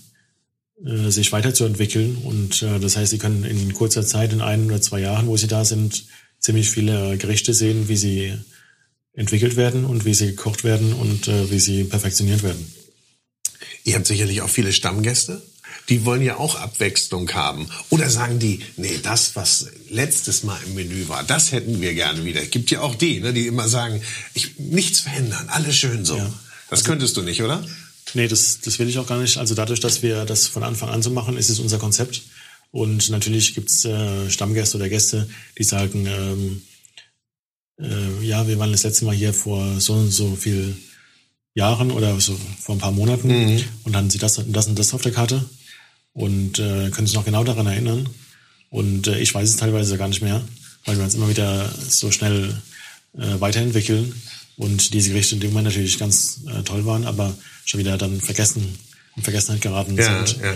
äh, 0.86 1.10
sich 1.10 1.32
weiterzuentwickeln. 1.32 2.18
Und 2.24 2.62
äh, 2.62 2.80
das 2.80 2.96
heißt, 2.98 3.12
sie 3.12 3.18
können 3.18 3.44
in 3.44 3.74
kurzer 3.74 4.06
Zeit, 4.06 4.32
in 4.34 4.42
ein 4.42 4.66
oder 4.66 4.82
zwei 4.82 5.00
Jahren, 5.00 5.28
wo 5.28 5.36
sie 5.38 5.48
da 5.48 5.66
sind, 5.66 6.06
ziemlich 6.40 6.70
viele 6.70 7.18
Gerichte 7.18 7.54
sehen, 7.54 7.90
wie 7.90 7.98
sie 7.98 8.34
entwickelt 9.14 9.56
werden 9.56 9.86
und 9.86 10.06
wie 10.06 10.14
sie 10.14 10.28
gekocht 10.28 10.64
werden 10.64 10.94
und 10.94 11.28
äh, 11.28 11.52
wie 11.52 11.60
sie 11.60 11.84
perfektioniert 11.84 12.44
werden. 12.44 12.74
Ihr 13.84 13.96
habt 13.96 14.08
sicherlich 14.08 14.42
auch 14.42 14.50
viele 14.50 14.74
Stammgäste. 14.74 15.42
Die 15.88 16.06
wollen 16.06 16.22
ja 16.22 16.38
auch 16.38 16.56
Abwechslung 16.56 17.32
haben. 17.32 17.68
Oder 17.90 18.10
sagen 18.10 18.38
die, 18.38 18.60
nee, 18.78 19.00
das, 19.02 19.36
was 19.36 19.68
letztes 19.90 20.44
Mal 20.44 20.60
im 20.68 20.76
Menü 20.76 21.08
war, 21.08 21.24
das 21.24 21.52
hätten 21.52 21.82
wir 21.82 21.94
gerne 21.94 22.24
wieder. 22.26 22.46
Gibt 22.46 22.70
ja 22.70 22.82
auch 22.82 22.96
die, 22.96 23.20
ne, 23.20 23.34
die 23.34 23.48
immer 23.48 23.68
sagen, 23.68 24.02
ich, 24.34 24.60
nichts 24.60 25.00
verändern, 25.00 25.50
alles 25.50 25.76
schön 25.76 26.06
so. 26.06 26.18
Ja. 26.18 26.32
Das 26.70 26.84
könntest 26.84 27.18
du 27.18 27.24
nicht, 27.24 27.42
oder? 27.42 27.66
Nee, 28.14 28.28
das, 28.28 28.60
das 28.62 28.78
will 28.80 28.90
ich 28.90 29.00
auch 29.00 29.08
gar 29.08 29.20
nicht. 29.20 29.38
Also 29.38 29.56
dadurch, 29.56 29.80
dass 29.80 30.04
wir 30.04 30.26
das 30.26 30.48
von 30.48 30.64
Anfang 30.64 30.90
an 30.90 31.02
so 31.02 31.10
machen, 31.10 31.38
ist 31.38 31.50
es 31.50 31.60
unser 31.60 31.80
Konzept. 31.80 32.22
Und 32.72 33.10
natürlich 33.10 33.56
gibt's 33.56 33.84
äh, 33.86 34.30
Stammgäste 34.30 34.78
oder 34.78 34.90
Gäste, 34.90 35.28
die 35.58 35.64
sagen, 35.64 36.06
ähm, 36.06 36.62
äh, 37.80 38.26
ja, 38.26 38.48
wir 38.48 38.60
waren 38.60 38.72
das 38.72 38.84
letzte 38.84 39.06
Mal 39.06 39.16
hier 39.16 39.34
vor 39.34 39.80
so 39.80 39.94
und 39.94 40.12
so 40.12 40.36
viel 40.36 40.76
Jahren 41.56 41.92
oder 41.92 42.20
so 42.20 42.38
vor 42.62 42.76
ein 42.76 42.80
paar 42.80 42.92
Monaten 42.92 43.30
und 43.84 43.94
dann 43.94 44.04
haben 44.04 44.10
sie 44.10 44.18
das, 44.18 44.38
und 44.38 44.54
das 44.54 44.68
und 44.68 44.78
das 44.78 44.94
auf 44.94 45.02
der 45.02 45.12
Karte 45.12 45.44
und 46.14 46.60
äh, 46.60 46.90
können 46.92 47.08
sich 47.08 47.16
noch 47.16 47.26
genau 47.26 47.44
daran 47.44 47.68
erinnern. 47.68 48.10
Und 48.70 49.08
äh, 49.08 49.20
ich 49.20 49.34
weiß 49.34 49.50
es 49.50 49.58
teilweise 49.58 49.98
gar 49.98 50.08
nicht 50.08 50.22
mehr, 50.22 50.42
weil 50.86 50.98
wir 50.98 51.04
uns 51.04 51.16
immer 51.16 51.30
wieder 51.30 51.74
so 51.88 52.12
schnell 52.12 52.62
äh, 53.18 53.40
weiterentwickeln 53.40 54.14
und 54.58 54.94
diese 54.94 55.10
Gerichte 55.10 55.36
in 55.36 55.42
dem 55.42 55.52
Moment 55.52 55.68
natürlich 55.68 55.98
ganz 55.98 56.42
äh, 56.48 56.62
toll 56.64 56.86
waren, 56.86 57.06
aber 57.06 57.36
schon 57.66 57.80
wieder 57.80 57.98
dann 57.98 58.22
vergessen, 58.22 58.78
in 59.16 59.24
Vergessenheit 59.24 59.62
geraten 59.62 59.96
sind. 59.96 60.38
ja. 60.38 60.56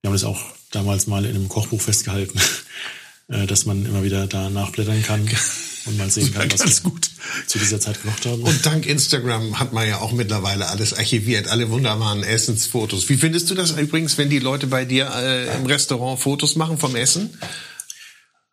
Wir 0.00 0.10
haben 0.10 0.14
das 0.14 0.24
auch 0.24 0.40
damals 0.70 1.06
mal 1.06 1.24
in 1.24 1.34
einem 1.34 1.48
Kochbuch 1.48 1.80
festgehalten, 1.80 2.40
äh, 3.28 3.46
dass 3.46 3.66
man 3.66 3.84
immer 3.84 4.04
wieder 4.04 4.26
da 4.26 4.48
nachblättern 4.48 5.02
kann 5.02 5.28
und 5.88 5.96
mal 5.96 6.10
sehen 6.10 6.32
kann, 6.34 6.50
was 6.52 6.64
wir 6.64 6.90
gut. 6.90 7.10
zu 7.46 7.58
dieser 7.58 7.80
Zeit 7.80 8.02
gekocht 8.02 8.26
haben. 8.26 8.42
Und 8.42 8.64
dank 8.64 8.86
Instagram 8.86 9.58
hat 9.58 9.72
man 9.72 9.88
ja 9.88 9.98
auch 9.98 10.12
mittlerweile 10.12 10.68
alles 10.68 10.94
archiviert, 10.94 11.48
alle 11.48 11.70
wunderbaren 11.70 12.22
Essensfotos. 12.22 13.08
Wie 13.08 13.16
findest 13.16 13.50
du 13.50 13.54
das 13.54 13.72
übrigens, 13.72 14.18
wenn 14.18 14.30
die 14.30 14.38
Leute 14.38 14.66
bei 14.66 14.84
dir 14.84 15.10
äh, 15.16 15.56
im 15.56 15.66
Restaurant 15.66 16.20
Fotos 16.20 16.56
machen 16.56 16.78
vom 16.78 16.94
Essen? 16.94 17.30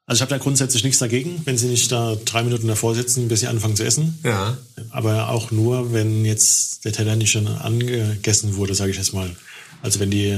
Also 0.08 0.20
ich 0.20 0.22
habe 0.22 0.30
da 0.30 0.38
grundsätzlich 0.38 0.84
nichts 0.84 1.00
dagegen, 1.00 1.42
wenn 1.46 1.58
sie 1.58 1.68
nicht 1.68 1.92
da 1.92 2.16
drei 2.26 2.44
Minuten 2.44 2.68
davor 2.68 2.94
sitzen, 2.94 3.28
bis 3.28 3.40
sie 3.40 3.48
anfangen 3.48 3.76
zu 3.76 3.84
essen. 3.84 4.20
Ja. 4.24 4.58
Aber 4.92 5.30
auch 5.30 5.50
nur, 5.50 5.94
wenn 5.94 6.26
jetzt 6.26 6.86
der 6.86 6.94
Teller 6.94 7.16
nicht 7.16 7.32
schon 7.32 7.48
angegessen 7.48 8.56
wurde, 8.56 8.76
sage 8.76 8.92
ich 8.92 8.98
jetzt 8.98 9.14
mal. 9.14 9.36
Also 9.82 10.00
wenn 10.00 10.12
die, 10.12 10.36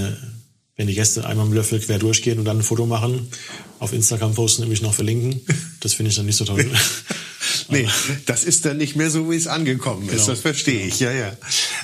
wenn 0.78 0.88
die 0.88 0.94
Gäste 0.94 1.26
einmal 1.26 1.48
im 1.48 1.54
Löffel 1.54 1.80
quer 1.80 1.98
durchgehen 2.00 2.38
und 2.40 2.46
dann 2.46 2.60
ein 2.60 2.64
Foto 2.64 2.86
machen, 2.86 3.28
auf 3.80 3.94
Instagram 3.94 4.36
posten 4.36 4.64
und 4.64 4.70
mich 4.70 4.82
noch 4.84 4.94
verlinken, 4.94 5.42
das 5.80 5.94
finde 5.96 6.12
ich 6.12 6.16
dann 6.16 6.26
nicht 6.28 6.38
so 6.38 6.46
toll. 6.46 6.66
Nee, 7.70 7.88
das 8.26 8.44
ist 8.46 8.64
dann 8.66 8.78
nicht 8.78 8.96
mehr 8.96 9.10
so, 9.10 9.30
wie 9.30 9.36
es 9.36 9.48
angekommen 9.48 10.04
ist. 10.08 10.12
Genau. 10.12 10.28
Das 10.28 10.40
verstehe 10.40 10.86
ich, 10.86 11.00
ja, 11.02 11.12
ja. 11.12 11.36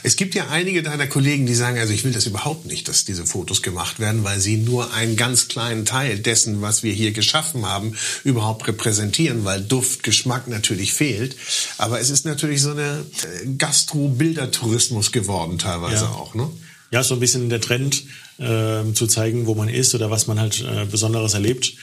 Es 0.01 0.15
gibt 0.15 0.33
ja 0.33 0.47
einige 0.49 0.81
deiner 0.81 1.07
Kollegen, 1.07 1.45
die 1.45 1.55
sagen, 1.55 1.77
also 1.77 1.91
ich 1.93 2.03
will 2.05 2.13
das 2.13 2.25
überhaupt 2.25 2.65
nicht, 2.65 2.87
dass 2.87 3.03
diese 3.03 3.25
Fotos 3.25 3.61
gemacht 3.61 3.99
werden, 3.99 4.23
weil 4.23 4.39
sie 4.39 4.57
nur 4.57 4.93
einen 4.93 5.17
ganz 5.17 5.49
kleinen 5.49 5.83
Teil 5.85 6.19
dessen, 6.19 6.61
was 6.61 6.83
wir 6.83 6.93
hier 6.93 7.11
geschaffen 7.11 7.65
haben, 7.65 7.95
überhaupt 8.23 8.67
repräsentieren, 8.67 9.43
weil 9.43 9.61
Duft, 9.61 10.03
Geschmack 10.03 10.47
natürlich 10.47 10.93
fehlt. 10.93 11.35
Aber 11.77 11.99
es 11.99 12.09
ist 12.09 12.25
natürlich 12.25 12.61
so 12.61 12.71
eine 12.71 13.05
äh, 13.43 13.47
Gastro-Bildertourismus 13.57 15.11
geworden 15.11 15.57
teilweise 15.57 16.05
Ja. 16.05 16.11
auch, 16.11 16.33
ne? 16.33 16.49
Ja, 16.91 17.03
so 17.03 17.15
ein 17.15 17.19
bisschen 17.19 17.49
der 17.49 17.59
Trend, 17.61 18.03
äh, 18.39 18.93
zu 18.93 19.07
zeigen, 19.07 19.45
wo 19.47 19.55
man 19.55 19.69
ist 19.69 19.93
oder 19.95 20.09
was 20.11 20.27
man 20.27 20.39
halt 20.39 20.61
äh, 20.61 20.86
Besonderes 20.86 21.34
erlebt. 21.34 21.73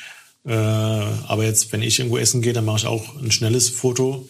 Äh, 0.46 0.52
aber 0.54 1.44
jetzt, 1.44 1.72
wenn 1.72 1.82
ich 1.82 1.98
irgendwo 1.98 2.16
essen 2.18 2.40
gehe, 2.42 2.52
dann 2.52 2.64
mache 2.64 2.78
ich 2.78 2.86
auch 2.86 3.16
ein 3.20 3.30
schnelles 3.30 3.68
Foto 3.68 4.26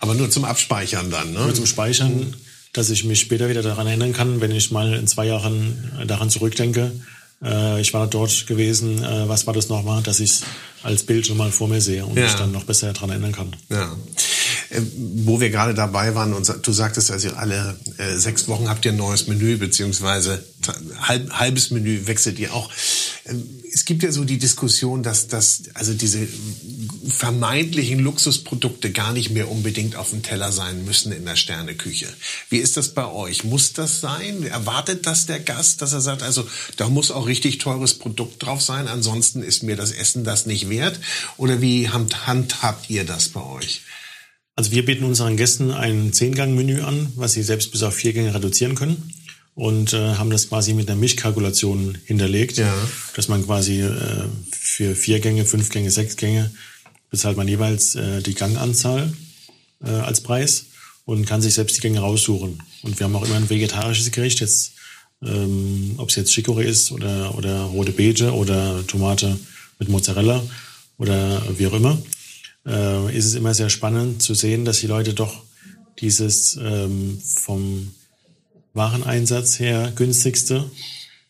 Aber 0.00 0.14
nur 0.14 0.28
zum 0.28 0.44
Abspeichern 0.44 1.10
dann, 1.10 1.32
ne? 1.32 1.38
nur 1.40 1.54
zum 1.54 1.66
Speichern, 1.66 2.34
dass 2.72 2.90
ich 2.90 3.04
mich 3.04 3.20
später 3.20 3.48
wieder 3.48 3.62
daran 3.62 3.86
erinnern 3.86 4.12
kann, 4.12 4.40
wenn 4.40 4.50
ich 4.50 4.70
mal 4.72 4.92
in 4.94 5.06
zwei 5.06 5.26
Jahren 5.26 5.92
daran 6.06 6.30
zurückdenke. 6.30 6.90
Äh, 7.44 7.80
ich 7.80 7.94
war 7.94 8.06
dort 8.08 8.46
gewesen, 8.48 9.02
äh, 9.04 9.28
was 9.28 9.46
war 9.46 9.54
das 9.54 9.68
nochmal, 9.68 10.02
dass 10.02 10.20
ich 10.20 10.30
es 10.30 10.42
als 10.82 11.04
Bild 11.04 11.26
schon 11.26 11.36
mal 11.36 11.52
vor 11.52 11.68
mir 11.68 11.80
sehe 11.80 12.04
und 12.04 12.16
Ja. 12.16 12.24
mich 12.24 12.34
dann 12.34 12.50
noch 12.52 12.64
besser 12.64 12.92
daran 12.92 13.10
erinnern 13.10 13.32
kann. 13.32 13.54
Ja. 13.70 13.94
Äh, 14.70 14.80
Wo 15.24 15.40
wir 15.40 15.50
gerade 15.50 15.74
dabei 15.74 16.14
waren 16.14 16.32
und 16.32 16.52
du 16.62 16.72
sagtest, 16.72 17.10
also 17.10 17.30
alle 17.30 17.76
äh, 17.98 18.16
sechs 18.16 18.48
Wochen 18.48 18.68
habt 18.68 18.84
ihr 18.84 18.92
ein 18.92 18.96
neues 18.96 19.26
Menü, 19.26 19.56
beziehungsweise 19.58 20.42
halb, 21.00 21.30
halbes 21.32 21.70
Menü 21.70 22.06
wechselt 22.06 22.38
ihr 22.38 22.52
auch. 22.54 22.70
Ähm, 23.26 23.42
Es 23.72 23.84
gibt 23.84 24.02
ja 24.02 24.10
so 24.10 24.24
die 24.24 24.38
Diskussion, 24.38 25.02
dass, 25.02 25.28
dass 25.28 25.64
also 25.74 25.92
diese 25.92 26.26
vermeintlichen 27.08 27.98
Luxusprodukte 28.00 28.90
gar 28.90 29.12
nicht 29.12 29.30
mehr 29.30 29.50
unbedingt 29.50 29.96
auf 29.96 30.10
dem 30.10 30.22
Teller 30.22 30.50
sein 30.50 30.84
müssen 30.84 31.12
in 31.12 31.24
der 31.26 31.36
Sterneküche. 31.36 32.08
Wie 32.48 32.56
ist 32.58 32.76
das 32.76 32.94
bei 32.94 33.06
euch? 33.06 33.44
Muss 33.44 33.74
das 33.74 34.00
sein? 34.00 34.42
Erwartet 34.44 35.06
das 35.06 35.26
der 35.26 35.40
Gast, 35.40 35.82
dass 35.82 35.92
er 35.92 36.00
sagt, 36.00 36.22
also 36.22 36.48
da 36.76 36.88
muss 36.88 37.10
auch 37.10 37.26
richtig 37.26 37.58
teures 37.58 37.94
Produkt 37.94 38.42
drauf 38.42 38.62
sein, 38.62 38.88
ansonsten 38.88 39.42
ist 39.42 39.62
mir 39.62 39.76
das 39.76 39.92
Essen 39.92 40.24
das 40.24 40.46
nicht 40.46 40.68
wert? 40.70 40.98
Oder 41.36 41.60
wie 41.60 41.88
hand- 41.90 42.26
handhabt 42.26 42.88
ihr 42.88 43.04
das 43.04 43.28
bei 43.28 43.42
euch? 43.42 43.82
Also 44.58 44.70
wir 44.70 44.84
bieten 44.86 45.04
unseren 45.04 45.36
Gästen 45.36 45.70
ein 45.70 46.12
Zehn-Gang-Menü 46.14 46.80
an, 46.82 47.12
was 47.16 47.32
sie 47.32 47.42
selbst 47.42 47.72
bis 47.72 47.82
auf 47.82 47.94
vier 47.94 48.14
Gänge 48.14 48.34
reduzieren 48.34 48.74
können 48.74 49.12
und 49.54 49.92
äh, 49.92 50.14
haben 50.14 50.30
das 50.30 50.48
quasi 50.48 50.72
mit 50.72 50.88
einer 50.88 50.98
Mischkalkulation 50.98 51.98
hinterlegt, 52.06 52.56
Ja. 52.56 52.74
dass 53.14 53.28
man 53.28 53.44
quasi 53.44 53.82
äh, 53.82 54.24
für 54.50 54.94
vier 54.94 55.20
Gänge, 55.20 55.44
fünf 55.44 55.68
Gänge, 55.68 55.90
sechs 55.90 56.16
Gänge 56.16 56.50
bezahlt 57.10 57.36
man 57.36 57.46
jeweils 57.48 57.94
äh, 57.96 58.22
die 58.22 58.34
Ganganzahl 58.34 59.12
äh, 59.84 59.90
als 59.90 60.22
Preis 60.22 60.66
und 61.04 61.26
kann 61.26 61.42
sich 61.42 61.54
selbst 61.54 61.76
die 61.76 61.80
Gänge 61.82 62.00
raussuchen. 62.00 62.62
Und 62.82 62.98
wir 62.98 63.04
haben 63.04 63.14
auch 63.16 63.24
immer 63.26 63.36
ein 63.36 63.50
vegetarisches 63.50 64.10
Gericht, 64.10 64.40
jetzt 64.40 64.72
ähm, 65.22 65.94
ob 65.98 66.08
es 66.08 66.16
jetzt 66.16 66.32
Chicorée 66.32 66.64
ist 66.64 66.92
oder, 66.92 67.34
oder 67.36 67.60
rote 67.64 67.92
Beete 67.92 68.32
oder 68.34 68.86
Tomate 68.86 69.38
mit 69.78 69.88
Mozzarella 69.88 70.42
oder 70.98 71.42
wie 71.58 71.66
auch 71.66 71.72
immer, 71.74 71.98
äh, 72.66 73.16
ist 73.16 73.26
es 73.26 73.34
immer 73.34 73.54
sehr 73.54 73.70
spannend 73.70 74.22
zu 74.22 74.34
sehen, 74.34 74.64
dass 74.64 74.80
die 74.80 74.86
Leute 74.86 75.14
doch 75.14 75.42
dieses 76.00 76.58
ähm, 76.60 77.20
vom 77.24 77.94
Wareneinsatz 78.74 79.58
her 79.58 79.92
günstigste 79.96 80.70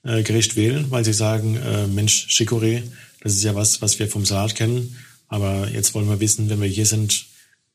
äh, 0.03 0.23
Gericht 0.23 0.57
wählen, 0.57 0.87
weil 0.91 1.05
sie 1.05 1.13
sagen, 1.13 1.57
äh, 1.57 1.87
Mensch, 1.87 2.27
Chicorée, 2.29 2.83
das 3.21 3.35
ist 3.35 3.45
ja 3.45 3.55
was, 3.55 3.83
was 3.83 3.99
wir 3.99 4.09
vom 4.09 4.25
Salat 4.25 4.55
kennen, 4.55 4.97
aber 5.29 5.69
jetzt 5.69 5.95
wollen 5.95 6.09
wir 6.09 6.21
wissen, 6.21 6.49
wenn 6.49 6.61
wir 6.61 6.69
hier 6.69 6.87
sind, 6.87 7.27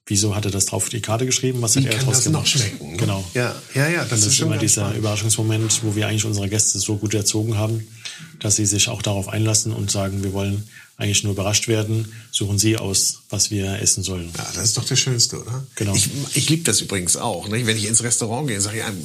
wieso 0.05 0.35
hat 0.35 0.45
er 0.45 0.51
das 0.51 0.65
drauf 0.65 0.83
auf 0.83 0.89
die 0.89 1.01
Karte 1.01 1.25
geschrieben, 1.25 1.61
was 1.61 1.75
Wie 1.75 1.87
hat 1.87 1.93
er 1.93 2.03
noch 2.03 2.23
gemacht? 2.23 2.47
schmecken? 2.47 2.91
ne? 2.91 2.97
Genau. 2.97 3.23
Ja, 3.33 3.55
ja, 3.73 3.87
ja, 3.87 4.01
das, 4.01 4.21
Das, 4.21 4.25
ist 4.27 4.39
immer 4.41 4.57
dieser 4.57 4.81
spannend. 4.81 4.97
Überraschungsmoment, 4.99 5.83
wo 5.83 5.95
wir 5.95 6.07
eigentlich 6.07 6.25
unsere 6.25 6.49
Gäste 6.49 6.79
so 6.79 6.97
gut 6.97 7.13
erzogen 7.13 7.57
haben, 7.57 7.87
dass 8.39 8.55
sie 8.57 8.65
sich 8.65 8.89
auch 8.89 9.01
darauf 9.01 9.29
einlassen 9.29 9.71
und 9.71 9.91
sagen, 9.91 10.23
wir 10.23 10.33
wollen 10.33 10.67
eigentlich 10.97 11.23
nur 11.23 11.33
überrascht 11.33 11.67
werden, 11.67 12.11
suchen 12.31 12.59
Sie 12.59 12.77
aus, 12.77 13.21
was 13.29 13.49
wir 13.51 13.79
essen 13.81 14.03
sollen. 14.03 14.29
Ja, 14.37 14.47
das 14.53 14.65
ist 14.65 14.77
doch 14.77 14.85
das 14.85 14.99
Schönste, 14.99 15.41
oder? 15.41 15.65
Genau. 15.75 15.95
Ich, 15.95 16.09
ich 16.35 16.49
liebe 16.49 16.63
das 16.63 16.81
übrigens 16.81 17.17
auch. 17.17 17.47
Ne? 17.47 17.65
Wenn 17.65 17.77
ich 17.77 17.85
ins 17.85 18.03
Restaurant 18.03 18.47
gehe, 18.47 18.61
sage 18.61 18.77
ich, 18.77 18.83
einem, 18.83 19.03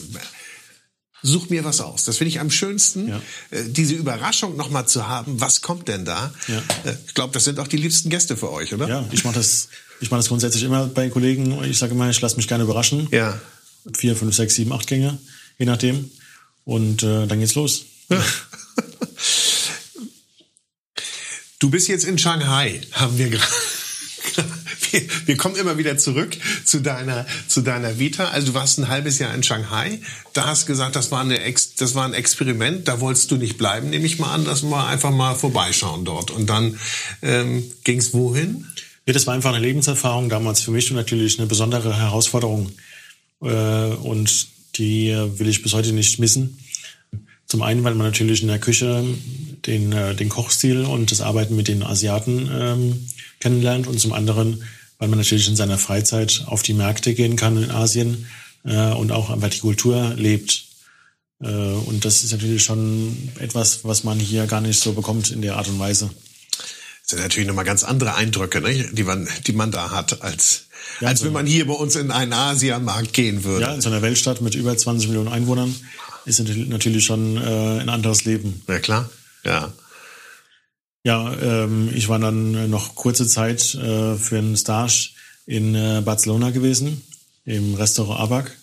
such 1.23 1.49
mir 1.49 1.65
was 1.65 1.81
aus. 1.81 2.05
Das 2.05 2.19
finde 2.19 2.29
ich 2.29 2.41
am 2.41 2.51
schönsten, 2.51 3.09
Ja. 3.09 3.21
äh, 3.51 3.65
diese 3.69 3.95
Überraschung 3.95 4.57
nochmal 4.57 4.87
zu 4.87 5.09
haben. 5.09 5.41
Was 5.41 5.63
kommt 5.63 5.89
denn 5.89 6.05
da? 6.05 6.33
Ja. 6.49 6.59
Äh, 6.85 6.97
Ich 7.07 7.15
glaube, 7.15 7.33
das 7.33 7.45
sind 7.45 7.59
auch 7.59 7.67
die 7.69 7.79
liebsten 7.79 8.11
Gäste 8.11 8.37
für 8.37 8.53
euch, 8.53 8.75
oder? 8.75 8.89
Ja, 8.89 9.09
ich 9.11 9.25
mache 9.25 9.35
das, 9.37 9.69
ich 10.01 10.11
mache 10.11 10.19
das 10.19 10.29
grundsätzlich 10.29 10.63
immer 10.63 10.87
bei 10.87 11.09
Kollegen. 11.09 11.65
Ich 11.65 11.79
sage 11.79 11.93
immer, 11.93 12.11
ich 12.11 12.21
lasse 12.21 12.37
mich 12.37 12.47
gerne 12.47 12.65
überraschen. 12.65 13.09
Ja. 13.11 13.41
Vier, 13.95 14.15
fünf, 14.17 14.35
sechs, 14.37 14.55
sieben, 14.57 14.73
acht 14.73 14.87
Gänge, 14.87 15.19
je 15.59 15.65
nachdem. 15.67 16.11
Und 16.65 17.03
äh, 17.03 17.27
dann 17.27 17.41
geht's 17.41 17.55
los. 17.55 17.87
Du 21.59 21.71
bist 21.71 21.89
jetzt 21.89 22.05
in 22.05 22.19
Shanghai, 22.19 22.81
haben 22.93 23.17
wir 23.19 23.31
gerade. 23.31 23.47
Wir, 24.93 25.03
wir 25.25 25.37
kommen 25.37 25.57
immer 25.57 25.79
wieder 25.79 25.99
zurück 25.99 26.37
zu 26.65 26.81
deiner, 26.81 27.27
zu 27.49 27.61
deiner 27.61 27.99
Vita. 27.99 28.29
Also 28.29 28.49
du 28.49 28.55
warst 28.55 28.79
ein 28.79 28.87
halbes 28.87 29.19
Jahr 29.19 29.35
in 29.35 29.43
Shanghai. 29.43 30.01
Da 30.33 30.47
hast 30.47 30.67
gesagt, 30.67 30.95
das 30.95 31.11
war, 31.11 31.23
eine 31.23 31.41
Ex, 31.41 31.75
das 31.75 31.97
war 31.97 32.05
ein 32.05 32.15
Experiment. 32.15 32.87
Da 32.87 33.01
wolltest 33.01 33.31
du 33.31 33.37
nicht 33.37 33.59
bleiben, 33.59 33.91
nehme 33.91 34.07
ich 34.07 34.19
mal 34.19 34.33
an. 34.33 34.45
dass 34.45 34.63
wir 34.63 34.87
einfach 34.87 35.11
mal 35.11 35.35
vorbeischauen 35.35 36.05
dort. 36.05 36.31
Und 36.31 36.47
dann 36.47 36.79
ähm, 37.23 37.69
ging 37.83 37.99
es 37.99 38.15
wohin? 38.15 38.67
Ja, 39.07 39.13
das 39.13 39.27
war 39.27 39.35
einfach 39.35 39.55
eine 39.55 39.65
Lebenserfahrung 39.65 40.29
damals 40.29 40.61
für 40.61 40.71
mich 40.71 40.91
und 40.91 40.97
natürlich 40.97 41.39
eine 41.39 41.49
besondere 41.49 41.97
Herausforderung. 41.99 42.71
Äh, 43.43 43.47
und 43.47 44.49
die 44.77 45.09
äh, 45.09 45.39
will 45.39 45.49
ich 45.49 45.63
bis 45.63 45.73
heute 45.73 45.93
nicht 45.93 46.19
missen. 46.21 46.59
Zum 47.47 47.63
einen, 47.63 47.85
weil 47.85 47.95
man 47.95 48.07
natürlich 48.09 48.43
in 48.43 48.49
der 48.49 48.59
Küche 48.59 49.05
den, 49.67 49.93
äh, 49.93 50.15
den 50.15 50.29
Kochstil 50.29 50.85
und 50.85 51.11
das 51.11 51.21
Arbeiten 51.21 51.55
mit 51.57 51.69
den 51.69 51.83
Asiaten 51.83 52.51
ähm, 52.53 53.09
kennenlernt 53.41 53.87
und 53.87 54.01
zum 54.01 54.13
anderen, 54.13 54.63
weil 54.99 55.09
man 55.09 55.19
natürlich 55.19 55.49
in 55.49 55.57
seiner 55.57 55.79
Freizeit 55.79 56.43
auf 56.47 56.63
die 56.63 56.73
Märkte 56.75 57.15
gehen 57.15 57.37
kann 57.37 57.63
in 57.63 57.71
Asien 57.71 58.27
äh, 58.65 58.93
und 58.93 59.13
auch 59.13 59.31
einfach 59.31 59.51
die 59.51 59.61
Kultur 59.61 60.15
lebt. 60.17 60.65
Äh, 61.41 61.47
und 61.47 62.05
das 62.05 62.25
ist 62.25 62.33
natürlich 62.33 62.65
schon 62.65 63.31
etwas, 63.39 63.85
was 63.85 64.05
man 64.05 64.19
hier 64.19 64.47
gar 64.47 64.61
nicht 64.61 64.81
so 64.81 64.93
bekommt 64.93 65.31
in 65.31 65.43
der 65.43 65.57
Art 65.57 65.69
und 65.69 65.79
Weise. 65.79 66.11
Das 67.03 67.11
sind 67.11 67.21
natürlich 67.21 67.47
nochmal 67.47 67.65
ganz 67.65 67.85
andere 67.85 68.17
Eindrücke, 68.17 68.61
ne? 68.61 68.89
die, 68.93 69.05
man, 69.05 69.29
die 69.47 69.53
man 69.53 69.71
da 69.71 69.91
hat, 69.93 70.23
als, 70.23 70.63
Ja, 71.01 71.09
als 71.09 71.21
so- 71.21 71.27
wenn 71.27 71.33
man 71.33 71.47
hier 71.47 71.65
bei 71.67 71.75
uns 71.75 71.95
in 71.95 72.11
einen 72.11 72.33
Asiamarkt 72.33 73.13
gehen 73.13 73.45
würde. 73.45 73.67
Ja, 73.67 73.75
in 73.75 73.81
so 73.81 73.89
einer 73.91 74.03
Weltstadt 74.03 74.41
mit 74.41 74.57
über 74.57 74.77
20 74.77 75.09
Millionen 75.09 75.29
Einwohnern 75.29 75.73
ist 76.27 76.41
natürlich- 76.41 77.05
schon 77.05 77.37
äh, 77.37 77.81
ein 77.81 77.89
anderes 77.89 78.25
Leben. 78.25 78.63
Ja, 78.69 78.79
klar. 78.79 79.09
Ja. 79.45 79.73
Ja, 81.05 81.33
ähm, 81.41 81.91
ich 81.95 82.09
war 82.09 82.19
dann 82.19 82.55
äh, 82.55 82.67
noch 82.69 82.95
kurze 82.97 83.27
Zeit 83.27 83.75
äh, 83.75 84.17
für 84.17 84.39
einen 84.39 84.57
Stage 84.57 85.11
in 85.47 85.75
äh, 85.75 86.03
Barcelona 86.05 86.51
gewesen, 86.51 87.01
im 87.45 87.75
Restaurant 87.75 88.19
Abac 88.21 88.57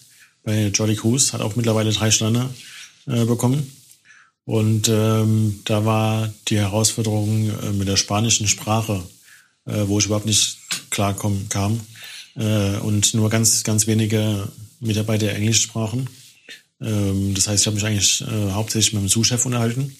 bei 0.44 0.68
Jolly 0.68 0.98
Cruz, 0.98 1.32
hat 1.32 1.40
auch 1.40 1.56
mittlerweile 1.56 1.92
drei 1.94 2.12
Sterne 2.12 2.50
äh, 3.08 3.24
bekommen. 3.24 3.72
Und 4.46 4.90
ähm, 4.90 5.62
da 5.64 5.86
war 5.86 6.34
die 6.50 6.58
Herausforderung 6.58 7.50
äh, 7.50 7.72
mit 7.72 7.88
der 7.88 7.96
spanischen 7.96 8.50
Sprache, 8.50 9.02
äh, 9.66 9.84
wo 9.88 10.00
ich 10.00 10.08
überhaupt 10.08 10.26
nicht 10.26 10.58
klar 10.90 11.14
kom- 11.14 11.48
kam 11.48 11.80
äh, 12.36 12.76
und 12.80 13.14
nur 13.14 13.30
ganz, 13.30 13.64
ganz 13.64 13.88
wenige 13.88 14.50
Mitarbeiter 14.82 15.30
Englisch 15.32 15.62
sprachen. 15.62 16.10
Ähm, 16.84 17.34
das 17.34 17.48
heißt, 17.48 17.62
ich 17.62 17.68
habe 17.68 17.76
mich 17.76 17.86
eigentlich 17.86 18.22
äh, 18.22 18.52
hauptsächlich 18.52 18.94
mit 18.94 19.04
dem 19.04 19.10
Sous-Chef 19.10 19.46
unterhalten 19.46 19.96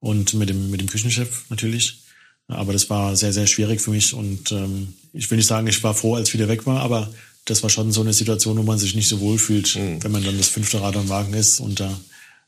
und 0.00 0.34
mit 0.34 0.48
dem, 0.48 0.70
mit 0.70 0.80
dem 0.80 0.88
Küchenchef 0.88 1.44
natürlich. 1.48 1.98
Aber 2.48 2.72
das 2.72 2.90
war 2.90 3.16
sehr, 3.16 3.32
sehr 3.32 3.46
schwierig 3.46 3.80
für 3.80 3.90
mich 3.90 4.12
und 4.12 4.52
ähm, 4.52 4.94
ich 5.12 5.30
will 5.30 5.36
nicht 5.36 5.46
sagen, 5.46 5.66
ich 5.66 5.82
war 5.82 5.94
froh, 5.94 6.16
als 6.16 6.32
wieder 6.34 6.48
weg 6.48 6.66
war, 6.66 6.80
aber 6.80 7.12
das 7.44 7.62
war 7.62 7.70
schon 7.70 7.92
so 7.92 8.02
eine 8.02 8.12
Situation, 8.12 8.58
wo 8.58 8.62
man 8.62 8.78
sich 8.78 8.94
nicht 8.94 9.08
so 9.08 9.20
wohl 9.20 9.38
fühlt, 9.38 9.74
wenn 9.76 10.12
man 10.12 10.22
dann 10.22 10.38
das 10.38 10.48
fünfte 10.48 10.80
Rad 10.80 10.96
am 10.96 11.08
Wagen 11.08 11.34
ist 11.34 11.60
und 11.60 11.80
da 11.80 12.00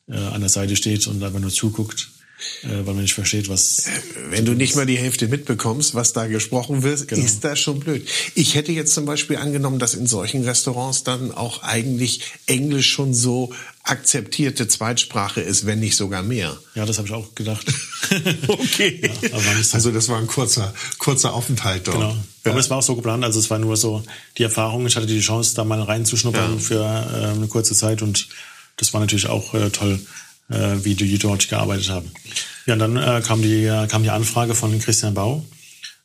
äh, 0.09 0.17
an 0.17 0.41
der 0.41 0.51
Seite 0.51 0.77
steht 0.77 1.07
und 1.07 1.23
einfach 1.23 1.41
nur 1.41 1.51
zuguckt, 1.51 2.11
äh, 2.65 2.69
weil 2.85 2.95
man 2.95 3.03
nicht 3.03 3.15
versteht, 3.15 3.49
was. 3.49 3.85
Wenn 4.31 4.45
du 4.45 4.53
nicht 4.55 4.75
mal 4.77 4.87
die 4.87 4.99
Hälfte 4.99 5.29
mitbekommst, 5.29 5.95
was 5.95 6.13
da 6.13 6.27
gesprochen 6.27 6.83
wird, 6.83 7.09
Genau. 7.09 7.25
ist 7.25 7.45
das 7.45 7.59
schon 7.61 7.81
blöd. 7.81 8.07
Ich 8.35 8.55
hätte 8.55 8.73
jetzt 8.73 8.95
zum 8.95 9.05
Beispiel 9.05 9.37
angenommen, 9.37 9.79
dass 9.79 9.95
in 9.95 10.07
solchen 10.07 10.45
Restaurants 10.45 11.05
dann 11.05 11.33
auch 11.33 11.63
eigentlich 11.63 12.23
Englisch 12.47 12.91
schon 12.93 13.15
so 13.15 13.53
akzeptierte 13.83 14.67
Zweitsprache 14.67 15.41
ist, 15.43 15.67
wenn 15.67 15.79
nicht 15.81 15.97
sogar 15.97 16.23
mehr. 16.23 16.57
Ja, 16.75 16.87
das 16.87 16.97
habe 16.99 17.09
ich 17.09 17.15
auch 17.15 17.35
gedacht. 17.35 17.67
Okay. 18.49 19.01
Ja, 19.23 19.63
so. 19.63 19.75
Also 19.77 19.91
das 19.91 20.09
war 20.11 20.19
ein 20.19 20.27
kurzer, 20.27 20.75
kurzer 20.99 21.33
Aufenthalt 21.33 21.87
dort. 21.89 21.97
Genau. 21.97 22.17
Aber 22.45 22.59
es 22.61 22.69
war 22.69 22.79
auch 22.79 22.83
so 22.83 22.95
geplant, 22.97 23.25
also 23.25 23.39
es 23.41 23.49
war 23.49 23.59
nur 23.59 23.77
so 23.79 24.03
die 24.37 24.43
Erfahrung. 24.43 24.87
Ich 24.87 24.97
hatte 24.97 25.07
die 25.07 25.21
Chance, 25.21 25.55
da 25.55 25.65
mal 25.65 25.81
reinzuschnuppern 25.81 26.53
Ja. 26.55 26.59
für 26.59 26.83
äh, 26.85 27.35
eine 27.35 27.47
kurze 27.49 27.75
Zeit 27.75 28.03
und 28.03 28.29
das 28.77 28.93
war 28.93 29.01
natürlich 29.01 29.29
auch 29.29 29.55
äh, 29.55 29.71
toll, 29.71 29.95
äh, 29.95 29.99
wie 30.49 30.95
die 30.95 31.19
dort 31.19 31.49
gearbeitet 31.49 31.89
haben. 31.89 32.11
Ja, 32.67 32.75
und 32.75 32.79
dann 32.79 32.97
äh, 32.97 33.23
kam, 33.25 33.43
die, 33.43 33.65
äh, 33.65 33.87
kam 33.87 34.03
die 34.03 34.11
Anfrage 34.11 34.55
von 34.55 34.79
Christian 34.79 35.15
Bau, 35.15 35.45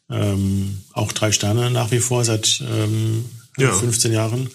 ähm, 0.09 0.81
auch 0.93 1.11
drei 1.11 1.31
Sterne 1.31 1.71
nach 1.71 1.91
wie 1.91 1.99
vor 1.99 2.25
seit 2.25 2.61
ähm, 2.61 3.25
Ja. 3.57 3.71
15 3.71 4.11
Jahren. 4.11 4.49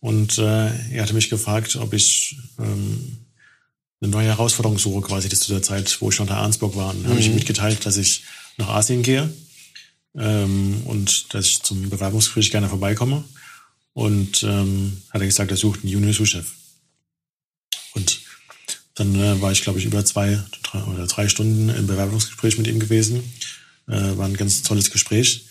Und 0.00 0.38
äh, 0.38 0.66
er 0.90 1.02
hatte 1.02 1.14
mich 1.14 1.30
gefragt, 1.30 1.76
ob 1.76 1.92
ich 1.92 2.36
ähm, 2.58 3.18
eine 4.00 4.10
neue 4.10 4.26
Herausforderung 4.26 4.78
suche, 4.78 5.00
quasi 5.02 5.28
das 5.28 5.40
zu 5.40 5.52
der 5.52 5.62
Zeit, 5.62 5.96
wo 6.00 6.10
ich 6.10 6.18
noch 6.18 6.26
in 6.26 6.32
Arnsburg 6.32 6.76
war. 6.76 6.90
Und 6.90 7.02
mhm. 7.02 7.08
habe 7.08 7.20
ich 7.20 7.26
ihm 7.26 7.34
mitgeteilt, 7.34 7.86
dass 7.86 7.96
ich 7.96 8.24
nach 8.56 8.68
Asien 8.68 9.02
gehe 9.02 9.32
ähm, 10.16 10.82
und 10.86 11.32
dass 11.34 11.46
ich 11.46 11.62
zum 11.62 11.88
Bewerbungsgespräch 11.88 12.50
gerne 12.50 12.68
vorbeikomme. 12.68 13.24
Und 13.94 14.42
ähm, 14.42 15.02
hat 15.10 15.20
er 15.20 15.26
gesagt, 15.26 15.50
er 15.50 15.56
sucht 15.56 15.80
einen 15.80 15.92
Junior-Sous-Chef. 15.92 16.46
Und 17.94 18.20
dann 18.94 19.14
äh, 19.14 19.40
war 19.40 19.52
ich, 19.52 19.62
glaube 19.62 19.78
ich, 19.78 19.84
über 19.84 20.04
zwei 20.04 20.38
drei, 20.62 20.82
oder 20.84 21.06
drei 21.06 21.28
Stunden 21.28 21.68
im 21.68 21.86
Bewerbungsgespräch 21.86 22.58
mit 22.58 22.66
ihm 22.66 22.80
gewesen. 22.80 23.22
Äh, 23.88 24.16
war 24.16 24.26
ein 24.26 24.36
ganz 24.36 24.62
tolles 24.62 24.90
Gespräch. 24.90 25.46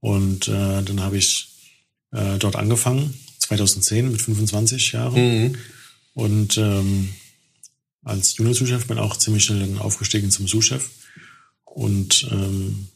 Und 0.00 0.48
äh, 0.48 0.82
dann 0.82 1.00
habe 1.00 1.16
ich 1.16 1.48
äh, 2.12 2.38
dort 2.38 2.56
angefangen, 2.56 3.14
2010 3.38 4.12
mit 4.12 4.22
25 4.22 4.92
Jahren. 4.92 5.14
Mhm. 5.14 5.54
Und 6.14 6.56
ähm, 6.58 7.12
als 8.04 8.36
Junior-Sous-Chef 8.36 8.86
bin 8.86 8.98
auch 8.98 9.16
ziemlich 9.16 9.44
schnell 9.44 9.60
dann 9.60 9.78
aufgestiegen 9.78 10.30
zum 10.30 10.46
Sous-Chef. 10.46 10.88
Und 11.64 12.28
ähm, 12.30 12.88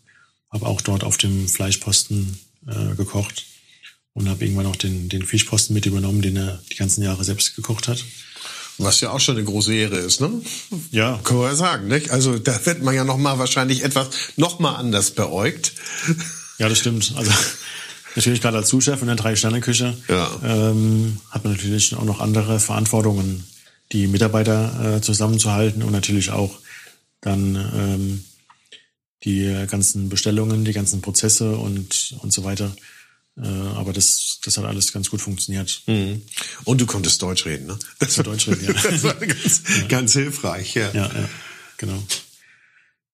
habe 0.51 0.67
auch 0.67 0.81
dort 0.81 1.05
auf 1.05 1.17
dem 1.17 1.49
Fleischposten 1.49 2.39
äh, 2.67 2.95
gekocht 2.95 3.45
und 4.13 4.29
habe 4.29 4.45
irgendwann 4.45 4.67
auch 4.67 4.77
den, 4.77 5.09
den 5.09 5.25
Fischposten 5.25 5.75
mit 5.75 5.87
übernommen, 5.87 6.23
den 6.23 6.37
er 6.37 6.63
die 6.71 6.77
ganzen 6.77 7.03
Jahre 7.03 7.25
selbst 7.25 7.55
gekocht 7.57 7.89
hat. 7.89 8.05
Was 8.83 9.01
ja 9.01 9.11
auch 9.11 9.21
schon 9.21 9.37
eine 9.37 9.45
große 9.45 9.75
Ehre 9.75 9.99
ist, 9.99 10.21
ne? 10.21 10.31
Ja. 10.91 11.21
Kann 11.23 11.37
man 11.37 11.47
ja 11.47 11.55
sagen, 11.55 11.89
nicht? 11.89 12.11
Also 12.11 12.39
da 12.39 12.65
wird 12.65 12.83
man 12.83 12.95
ja 12.95 13.05
noch 13.05 13.19
mal 13.19 13.39
wahrscheinlich 13.39 13.85
etwas 13.85 14.09
noch 14.37 14.59
mal 14.59 14.75
anders 14.77 15.11
beäugt. 15.11 15.73
Ja, 16.59 16.69
das 16.69 16.79
stimmt. 16.79 17.13
Also 17.17 17.31
natürlich 18.17 18.41
gerade 18.41 18.57
als 18.57 18.69
Zuschef 18.69 19.01
in 19.03 19.09
der 19.09 19.17
Drei-Sterne-Küche 19.17 19.97
ja. 20.09 20.31
ähm, 20.43 21.19
hat 21.31 21.45
man 21.45 21.53
natürlich 21.53 21.95
auch 21.95 22.05
noch 22.05 22.21
andere 22.21 22.59
Verantwortungen, 22.59 23.45
die 23.93 24.07
Mitarbeiter 24.07 24.97
äh, 24.97 25.01
zusammenzuhalten 25.01 25.83
und 25.83 25.93
natürlich 25.93 26.31
auch 26.31 26.59
dann 27.21 27.57
ähm, 27.57 28.25
die 29.25 29.67
ganzen 29.71 30.09
Bestellungen, 30.09 30.65
die 30.65 30.73
ganzen 30.73 31.03
Prozesse 31.03 31.57
und, 31.57 32.17
und 32.21 32.33
so 32.33 32.45
weiter. 32.45 32.75
Äh, 33.37 33.47
aber 33.47 33.93
das, 33.93 34.41
das 34.45 34.57
hat 34.57 34.65
alles 34.65 34.93
ganz 34.93 35.11
gut 35.11 35.21
funktioniert. 35.21 35.83
Mhm. 35.87 36.23
Und 36.65 36.81
du 36.81 36.87
konntest 36.87 37.23
Deutsch 37.23 37.47
reden, 37.47 37.67
ne? 37.67 37.79
Das 37.99 38.17
war 38.17 38.25
Deutsch 38.25 38.49
reden, 38.49 38.65
ja. 38.67 38.73
das 38.91 39.03
war 39.03 39.15
ganz, 39.15 39.63
ja. 39.69 39.87
ganz 39.87 40.13
hilfreich, 40.13 40.75
ja. 40.75 40.91
Ja, 40.93 41.07
ja, 41.07 41.29
genau. 41.77 42.03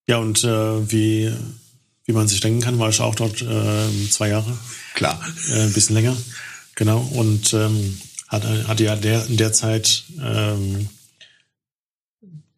Ja, 0.09 0.19
und 0.19 0.45
äh, 0.45 0.91
wie, 0.91 1.33
wie 2.05 2.13
man 2.13 2.29
sich 2.29 2.41
denken 2.41 2.61
kann, 2.61 2.79
war 2.79 2.89
ich 2.89 3.01
auch 3.01 3.15
dort 3.15 3.43
äh, 3.43 4.09
zwei 4.11 4.29
Jahre. 4.29 4.57
Klar. 4.95 5.21
Äh, 5.51 5.63
ein 5.63 5.73
bisschen 5.73 5.95
länger, 5.95 6.17
genau. 6.75 7.01
Und 7.01 7.53
ähm, 7.53 8.01
hatte, 8.29 8.69
hatte 8.69 8.85
ja 8.85 8.97
der, 8.97 9.27
in 9.27 9.37
der 9.37 9.53
Zeit 9.53 10.05
ähm, 10.21 10.89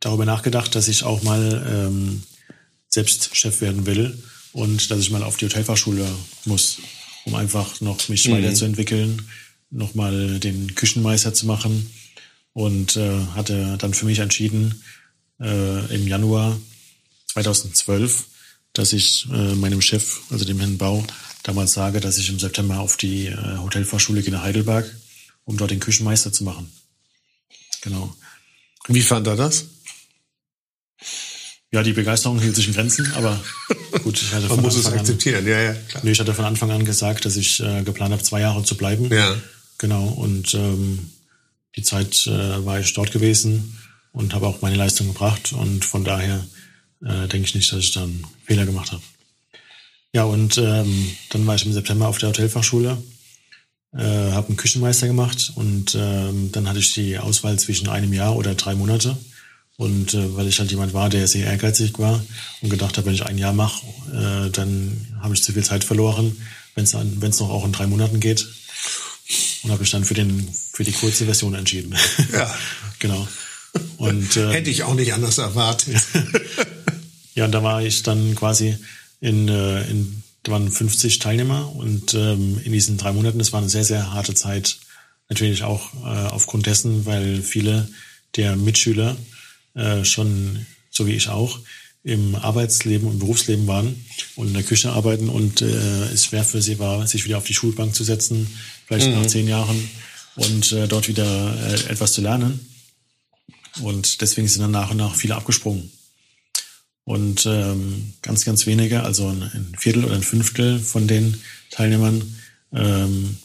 darüber 0.00 0.24
nachgedacht, 0.24 0.74
dass 0.74 0.88
ich 0.88 1.04
auch 1.04 1.22
mal 1.22 1.66
ähm, 1.68 2.22
selbst 2.88 3.36
Chef 3.36 3.60
werden 3.60 3.86
will 3.86 4.22
und 4.52 4.90
dass 4.90 4.98
ich 4.98 5.10
mal 5.10 5.22
auf 5.22 5.36
die 5.36 5.46
Hotelfachschule 5.46 6.06
muss, 6.44 6.78
um 7.28 7.34
einfach 7.34 7.80
noch 7.80 8.08
mich 8.08 8.26
mhm. 8.26 8.32
weiterzuentwickeln, 8.32 9.28
nochmal 9.70 10.40
den 10.40 10.74
Küchenmeister 10.74 11.34
zu 11.34 11.46
machen 11.46 11.90
und 12.54 12.96
äh, 12.96 13.26
hatte 13.34 13.76
dann 13.78 13.94
für 13.94 14.06
mich 14.06 14.18
entschieden 14.18 14.82
äh, 15.40 15.94
im 15.94 16.08
Januar 16.08 16.58
2012, 17.32 18.24
dass 18.72 18.92
ich 18.92 19.26
äh, 19.30 19.54
meinem 19.54 19.82
Chef, 19.82 20.20
also 20.30 20.44
dem 20.44 20.58
Herrn 20.58 20.78
Bau, 20.78 21.04
damals 21.42 21.74
sage, 21.74 22.00
dass 22.00 22.18
ich 22.18 22.30
im 22.30 22.38
September 22.38 22.80
auf 22.80 22.96
die 22.96 23.26
äh, 23.26 23.58
Hotelfachschule 23.58 24.22
gehe 24.22 24.32
nach 24.32 24.42
Heidelberg, 24.42 24.90
um 25.44 25.56
dort 25.56 25.70
den 25.70 25.80
Küchenmeister 25.80 26.32
zu 26.32 26.44
machen. 26.44 26.72
Genau. 27.82 28.14
Wie 28.88 29.02
fand 29.02 29.26
er 29.26 29.36
das? 29.36 29.66
Ja, 31.70 31.82
die 31.82 31.92
Begeisterung 31.92 32.40
hielt 32.40 32.56
sich 32.56 32.66
in 32.66 32.74
Grenzen, 32.74 33.12
aber 33.14 33.38
gut, 34.02 34.20
ich 34.20 34.32
hatte 34.32 34.46
Man 34.46 34.56
von 34.56 34.60
muss 34.62 34.76
Anfang 34.76 34.94
es 34.94 35.00
akzeptieren, 35.00 35.44
an, 35.44 35.48
ja, 35.48 35.60
ja. 35.60 35.74
Klar. 35.74 36.02
Nee, 36.02 36.12
ich 36.12 36.20
hatte 36.20 36.32
von 36.32 36.46
Anfang 36.46 36.70
an 36.70 36.84
gesagt, 36.86 37.26
dass 37.26 37.36
ich 37.36 37.60
äh, 37.60 37.82
geplant 37.82 38.12
habe, 38.12 38.22
zwei 38.22 38.40
Jahre 38.40 38.64
zu 38.64 38.76
bleiben. 38.76 39.12
Ja. 39.12 39.36
Genau, 39.76 40.06
und 40.06 40.54
ähm, 40.54 41.10
die 41.76 41.82
Zeit 41.82 42.26
äh, 42.26 42.64
war 42.64 42.80
ich 42.80 42.92
dort 42.94 43.12
gewesen 43.12 43.78
und 44.12 44.34
habe 44.34 44.46
auch 44.46 44.62
meine 44.62 44.76
Leistung 44.76 45.08
gebracht 45.08 45.52
und 45.52 45.84
von 45.84 46.04
daher 46.04 46.44
äh, 47.04 47.28
denke 47.28 47.46
ich 47.48 47.54
nicht, 47.54 47.70
dass 47.70 47.80
ich 47.80 47.92
dann 47.92 48.24
Fehler 48.44 48.64
gemacht 48.64 48.90
habe. 48.92 49.02
Ja, 50.14 50.24
und 50.24 50.56
ähm, 50.56 51.10
dann 51.30 51.46
war 51.46 51.54
ich 51.54 51.66
im 51.66 51.74
September 51.74 52.08
auf 52.08 52.16
der 52.16 52.30
Hotelfachschule, 52.30 52.96
äh, 53.92 53.98
habe 54.32 54.48
einen 54.48 54.56
Küchenmeister 54.56 55.06
gemacht 55.06 55.52
und 55.54 55.94
ähm, 55.94 56.50
dann 56.50 56.66
hatte 56.66 56.78
ich 56.78 56.94
die 56.94 57.18
Auswahl 57.18 57.58
zwischen 57.58 57.88
einem 57.88 58.14
Jahr 58.14 58.34
oder 58.34 58.54
drei 58.54 58.74
Monate. 58.74 59.18
Und 59.78 60.12
äh, 60.12 60.36
weil 60.36 60.48
ich 60.48 60.58
halt 60.58 60.72
jemand 60.72 60.92
war, 60.92 61.08
der 61.08 61.28
sehr 61.28 61.46
ehrgeizig 61.46 62.00
war 62.00 62.20
und 62.60 62.68
gedacht 62.68 62.96
habe, 62.96 63.06
wenn 63.06 63.14
ich 63.14 63.24
ein 63.24 63.38
Jahr 63.38 63.52
mache, 63.52 63.86
äh, 64.08 64.50
dann 64.50 65.06
habe 65.20 65.34
ich 65.34 65.42
zu 65.44 65.52
viel 65.52 65.62
Zeit 65.62 65.84
verloren, 65.84 66.36
wenn 66.74 66.82
es 66.82 66.94
wenn 66.94 67.30
es 67.30 67.38
noch 67.38 67.48
auch 67.48 67.64
in 67.64 67.70
drei 67.70 67.86
Monaten 67.86 68.18
geht. 68.18 68.48
Und 69.62 69.70
habe 69.70 69.84
ich 69.84 69.90
dann 69.90 70.04
für 70.04 70.14
den 70.14 70.48
für 70.72 70.82
die 70.82 70.90
kurze 70.90 71.26
Version 71.26 71.54
entschieden. 71.54 71.94
Ja, 72.32 72.52
genau. 72.98 73.28
Und 73.98 74.36
äh, 74.36 74.50
hätte 74.50 74.70
ich 74.70 74.82
auch 74.82 74.94
nicht 74.94 75.12
anders 75.12 75.38
erwartet. 75.38 76.02
ja, 77.36 77.44
und 77.44 77.52
da 77.52 77.62
war 77.62 77.80
ich 77.80 78.02
dann 78.02 78.34
quasi 78.34 78.76
in, 79.20 79.46
äh, 79.46 79.88
in 79.88 80.24
da 80.42 80.52
waren 80.52 80.72
50 80.72 81.20
Teilnehmer 81.20 81.72
und 81.76 82.14
ähm, 82.14 82.60
in 82.64 82.72
diesen 82.72 82.96
drei 82.96 83.12
Monaten, 83.12 83.38
das 83.38 83.52
war 83.52 83.60
eine 83.60 83.68
sehr 83.68 83.84
sehr 83.84 84.12
harte 84.12 84.34
Zeit. 84.34 84.78
Natürlich 85.28 85.62
auch 85.62 85.94
äh, 86.04 86.30
aufgrund 86.30 86.66
dessen, 86.66 87.06
weil 87.06 87.42
viele 87.42 87.88
der 88.34 88.56
Mitschüler 88.56 89.16
äh, 89.78 90.04
schon, 90.04 90.66
so 90.90 91.06
wie 91.06 91.14
ich 91.14 91.28
auch, 91.28 91.60
im 92.04 92.34
Arbeitsleben 92.36 93.08
und 93.08 93.18
Berufsleben 93.18 93.66
waren 93.66 94.04
und 94.36 94.48
in 94.48 94.54
der 94.54 94.62
Küche 94.62 94.90
arbeiten 94.90 95.28
und 95.28 95.62
äh, 95.62 96.04
es 96.12 96.26
schwer 96.26 96.44
für 96.44 96.62
sie 96.62 96.78
war, 96.78 97.06
sich 97.06 97.24
wieder 97.24 97.38
auf 97.38 97.44
die 97.44 97.54
Schulbank 97.54 97.94
zu 97.94 98.04
setzen, 98.04 98.48
vielleicht 98.86 99.08
mhm. 99.08 99.14
nach 99.14 99.26
zehn 99.26 99.48
Jahren 99.48 99.88
und 100.36 100.72
äh, 100.72 100.86
dort 100.88 101.08
wieder 101.08 101.56
äh, 101.68 101.90
etwas 101.90 102.12
zu 102.12 102.20
lernen. 102.20 102.60
Und 103.80 104.20
deswegen 104.20 104.48
sind 104.48 104.62
dann 104.62 104.70
nach 104.70 104.90
und 104.90 104.96
nach 104.96 105.14
viele 105.14 105.36
abgesprungen. 105.36 105.90
Und 107.04 107.46
ähm, 107.46 108.14
ganz, 108.22 108.44
ganz 108.44 108.66
wenige, 108.66 109.02
also 109.02 109.28
ein 109.28 109.72
Viertel 109.78 110.04
oder 110.04 110.14
ein 110.14 110.22
Fünftel 110.22 110.78
von 110.78 111.06
den 111.06 111.40
Teilnehmern 111.70 112.36
ähm, 112.72 113.38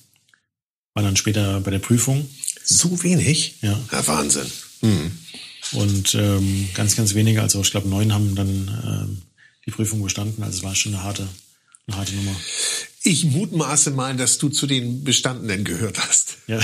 waren 0.93 1.05
dann 1.05 1.15
später 1.15 1.61
bei 1.61 1.71
der 1.71 1.79
Prüfung. 1.79 2.29
So 2.63 3.03
wenig? 3.03 3.55
Ja. 3.61 3.79
ja 3.91 4.07
Wahnsinn. 4.07 4.51
Mhm. 4.81 5.11
Und 5.71 6.13
ähm, 6.15 6.69
ganz, 6.73 6.95
ganz 6.95 7.15
wenige, 7.15 7.41
also 7.41 7.61
ich 7.61 7.71
glaube 7.71 7.87
neun 7.87 8.13
haben 8.13 8.35
dann 8.35 8.49
ähm, 8.85 9.21
die 9.65 9.71
Prüfung 9.71 10.03
bestanden. 10.03 10.43
Also 10.43 10.57
es 10.57 10.63
war 10.63 10.75
schon 10.75 10.93
eine 10.93 11.03
harte, 11.03 11.27
eine 11.87 11.97
harte 11.97 12.13
Nummer. 12.15 12.35
Ich 13.03 13.25
mutmaße 13.25 13.91
mal, 13.91 14.15
dass 14.15 14.37
du 14.37 14.49
zu 14.49 14.67
den 14.67 15.03
Bestandenen 15.03 15.63
gehört 15.63 15.99
hast. 15.99 16.37
Ja, 16.47 16.59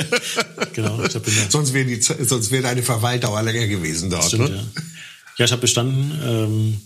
genau. 0.72 1.02
Ich 1.04 1.12
bin 1.12 1.34
da. 1.34 1.50
sonst 1.50 1.72
wäre 1.72 1.86
die, 1.86 2.00
sonst 2.00 2.50
wäre 2.50 2.62
deine 2.62 2.82
Verweildauer 2.82 3.42
länger 3.42 3.66
gewesen 3.66 4.10
dort. 4.10 4.24
Stimmt, 4.24 4.50
ne? 4.50 4.56
ja. 4.56 4.82
ja, 5.38 5.44
ich 5.44 5.52
habe 5.52 5.60
bestanden. 5.60 6.20
Ähm, 6.24 6.80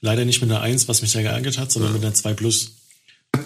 leider 0.00 0.24
nicht 0.24 0.40
mit 0.40 0.50
einer 0.50 0.60
Eins, 0.60 0.88
was 0.88 1.02
mich 1.02 1.12
sehr 1.12 1.22
geärgert 1.22 1.58
hat, 1.58 1.72
sondern 1.72 1.92
ja. 1.92 1.98
mit 1.98 2.04
einer 2.04 2.14
zwei 2.14 2.34
plus. 2.34 2.72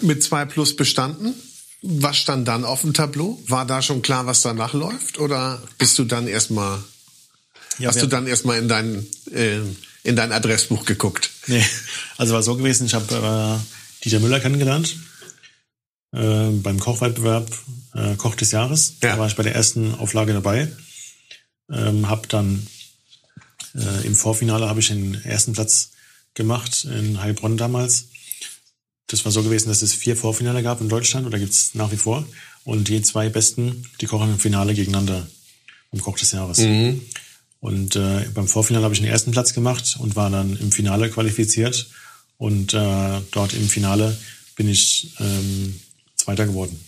Mit 0.01 0.23
zwei 0.23 0.45
plus 0.45 0.75
bestanden? 0.75 1.33
Was 1.81 2.17
stand 2.17 2.47
dann 2.47 2.65
auf 2.65 2.81
dem 2.81 2.93
Tableau? 2.93 3.41
War 3.47 3.65
da 3.65 3.81
schon 3.81 4.01
klar, 4.01 4.25
was 4.25 4.41
danach 4.41 4.73
läuft? 4.73 5.19
Oder 5.19 5.61
bist 5.77 5.97
du 5.99 6.03
dann 6.03 6.27
erstmal 6.27 6.83
ja, 7.79 7.89
Hast 7.89 8.01
du 8.01 8.07
dann 8.07 8.27
erstmal 8.27 8.57
in 8.59 8.67
dein, 8.67 9.05
äh, 9.33 9.59
in 10.03 10.15
dein 10.15 10.31
Adressbuch 10.31 10.85
geguckt? 10.85 11.29
Nee, 11.47 11.65
also 12.17 12.33
war 12.33 12.43
so 12.43 12.55
gewesen, 12.55 12.85
ich 12.85 12.93
habe 12.93 13.59
äh, 13.61 14.03
Dieter 14.03 14.19
Müller 14.19 14.39
kennengelernt 14.39 14.95
äh, 16.13 16.49
beim 16.51 16.79
Kochwettbewerb 16.79 17.49
äh, 17.93 18.15
Koch 18.15 18.35
des 18.35 18.51
Jahres. 18.51 18.95
Ja. 19.01 19.13
Da 19.13 19.19
war 19.19 19.27
ich 19.27 19.35
bei 19.35 19.43
der 19.43 19.55
ersten 19.55 19.95
Auflage 19.95 20.33
dabei. 20.33 20.71
Ähm, 21.69 22.07
habe 22.07 22.27
dann 22.27 22.67
äh, 23.75 24.05
im 24.05 24.15
Vorfinale 24.15 24.69
habe 24.69 24.79
ich 24.79 24.87
den 24.87 25.15
ersten 25.23 25.53
Platz 25.53 25.91
gemacht 26.33 26.85
in 26.85 27.21
Heilbronn 27.21 27.57
damals. 27.57 28.05
Das 29.07 29.23
war 29.25 29.31
so 29.31 29.43
gewesen, 29.43 29.69
dass 29.69 29.81
es 29.81 29.93
vier 29.93 30.15
Vorfinale 30.15 30.63
gab 30.63 30.81
in 30.81 30.89
Deutschland 30.89 31.25
oder 31.25 31.39
gibt 31.39 31.53
es 31.53 31.75
nach 31.75 31.91
wie 31.91 31.97
vor. 31.97 32.25
Und 32.63 32.89
die 32.89 33.01
zwei 33.01 33.29
Besten, 33.29 33.85
die 34.01 34.05
kochen 34.05 34.31
im 34.31 34.39
Finale 34.39 34.73
gegeneinander 34.73 35.25
im 35.91 36.01
Koch 36.01 36.17
des 36.17 36.33
Jahres. 36.33 36.57
Mhm. 36.59 37.01
Und 37.59 37.95
äh, 37.95 38.25
beim 38.33 38.47
Vorfinale 38.47 38.83
habe 38.83 38.93
ich 38.93 39.01
den 39.01 39.09
ersten 39.09 39.31
Platz 39.31 39.53
gemacht 39.53 39.97
und 39.99 40.15
war 40.15 40.29
dann 40.29 40.57
im 40.57 40.71
Finale 40.71 41.09
qualifiziert. 41.09 41.89
Und 42.37 42.73
äh, 42.73 43.21
dort 43.31 43.53
im 43.53 43.67
Finale 43.67 44.17
bin 44.55 44.69
ich 44.69 45.15
ähm, 45.19 45.79
Zweiter 46.15 46.45
geworden. 46.45 46.79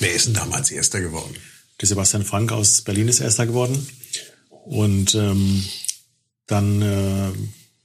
Wer 0.00 0.12
ist 0.12 0.26
denn 0.26 0.34
damals 0.34 0.70
Erster 0.70 1.00
geworden? 1.00 1.34
Der 1.80 1.88
Sebastian 1.88 2.24
Frank 2.24 2.52
aus 2.52 2.82
Berlin 2.82 3.08
ist 3.08 3.20
Erster 3.20 3.46
geworden. 3.46 3.86
Und 4.48 5.14
ähm, 5.14 5.64
dann 6.46 6.82
äh, 6.82 7.32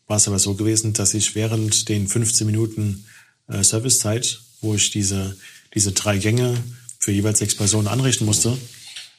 war 0.08 0.18
es 0.18 0.28
aber 0.28 0.40
so 0.40 0.56
gewesen, 0.56 0.94
dass 0.94 1.14
ich 1.14 1.36
während 1.36 1.90
den 1.90 2.08
15 2.08 2.48
Minuten 2.48 3.06
äh, 3.48 3.64
Servicezeit, 3.64 4.42
wo 4.62 4.74
ich 4.74 4.90
diese, 4.90 5.38
diese 5.74 5.92
drei 5.92 6.18
Gänge 6.18 6.64
für 7.00 7.12
jeweils 7.12 7.40
sechs 7.40 7.56
Personen 7.56 7.88
anrichten 7.88 8.26
musste, 8.26 8.58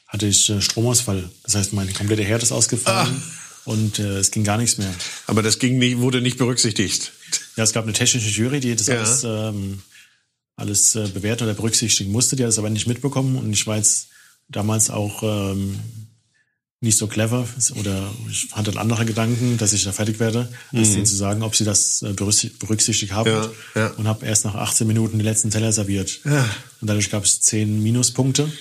hatte 0.09 0.25
ich 0.25 0.49
äh, 0.49 0.59
Stromausfall. 0.59 1.29
Das 1.43 1.55
heißt, 1.55 1.73
mein 1.73 1.93
kompletter 1.93 2.23
Herd 2.23 2.43
ist 2.43 2.51
ausgefallen 2.51 3.21
ah. 3.21 3.71
und 3.71 3.99
äh, 3.99 4.17
es 4.17 4.31
ging 4.31 4.43
gar 4.43 4.57
nichts 4.57 4.77
mehr. 4.77 4.93
Aber 5.27 5.41
das 5.41 5.59
ging 5.59 5.77
nicht, 5.77 5.99
wurde 5.99 6.21
nicht 6.21 6.37
berücksichtigt. 6.37 7.13
Ja, 7.55 7.63
es 7.63 7.73
gab 7.73 7.83
eine 7.83 7.93
technische 7.93 8.29
Jury, 8.29 8.59
die 8.59 8.75
das 8.75 8.87
ja. 8.87 8.97
alles, 8.97 9.23
ähm, 9.23 9.81
alles 10.55 10.95
äh, 10.95 11.07
bewerten 11.07 11.43
oder 11.43 11.53
berücksichtigen 11.53 12.11
musste. 12.11 12.35
Die 12.35 12.43
hat 12.43 12.49
es 12.49 12.57
aber 12.57 12.71
nicht 12.71 12.87
mitbekommen 12.87 13.37
und 13.37 13.53
ich 13.53 13.65
war 13.67 13.77
jetzt 13.77 14.07
damals 14.49 14.89
auch 14.89 15.21
ähm, 15.21 15.79
nicht 16.81 16.97
so 16.97 17.05
clever 17.05 17.47
oder 17.75 18.09
ich 18.31 18.47
hatte 18.53 18.79
andere 18.79 19.05
Gedanken, 19.05 19.57
dass 19.57 19.73
ich 19.73 19.83
da 19.83 19.91
fertig 19.91 20.19
werde, 20.19 20.49
als 20.71 20.89
mhm. 20.89 20.93
denen 20.93 21.05
zu 21.05 21.15
sagen, 21.15 21.43
ob 21.43 21.55
sie 21.55 21.65
das 21.65 22.01
äh, 22.01 22.13
berücksichtigt 22.13 23.11
haben. 23.11 23.29
Ja, 23.29 23.51
ja. 23.75 23.87
Und 23.91 24.07
habe 24.07 24.25
erst 24.25 24.45
nach 24.45 24.55
18 24.55 24.87
Minuten 24.87 25.19
die 25.19 25.25
letzten 25.25 25.51
Teller 25.51 25.71
serviert. 25.71 26.21
Und 26.81 26.87
dadurch 26.87 27.11
gab 27.11 27.25
es 27.25 27.41
10 27.41 27.83
Minuspunkte 27.83 28.51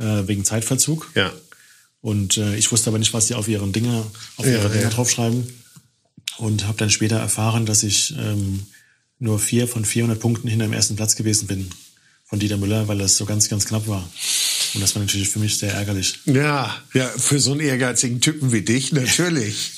äh, 0.00 0.26
wegen 0.26 0.44
Zeitverzug. 0.44 1.10
Ja. 1.14 1.32
Und 2.00 2.38
äh, 2.38 2.56
ich 2.56 2.72
wusste 2.72 2.90
aber 2.90 2.98
nicht, 2.98 3.12
was 3.12 3.26
sie 3.28 3.34
auf 3.34 3.48
ihren 3.48 3.72
Dinger, 3.72 4.06
auf 4.36 4.46
ihre 4.46 4.70
Dinger 4.70 4.90
draufschreiben. 4.90 5.46
Und 6.38 6.66
habe 6.66 6.78
dann 6.78 6.90
später 6.90 7.18
erfahren, 7.18 7.66
dass 7.66 7.82
ich 7.82 8.14
ähm, 8.16 8.66
nur 9.18 9.38
vier 9.38 9.68
von 9.68 9.84
400 9.84 10.18
Punkten 10.18 10.48
hinter 10.48 10.66
dem 10.66 10.72
ersten 10.72 10.96
Platz 10.96 11.14
gewesen 11.14 11.46
bin 11.46 11.70
von 12.24 12.38
Dieter 12.38 12.56
Müller, 12.56 12.88
weil 12.88 12.98
das 12.98 13.16
so 13.16 13.26
ganz, 13.26 13.48
ganz 13.48 13.66
knapp 13.66 13.86
war. 13.88 14.08
Und 14.72 14.80
das 14.80 14.94
war 14.94 15.02
natürlich 15.02 15.28
für 15.28 15.40
mich 15.40 15.58
sehr 15.58 15.74
ärgerlich. 15.74 16.20
Ja, 16.26 16.74
ja, 16.94 17.06
für 17.08 17.40
so 17.40 17.50
einen 17.50 17.60
ehrgeizigen 17.60 18.20
Typen 18.20 18.52
wie 18.52 18.62
dich 18.62 18.92
natürlich. 18.92 19.72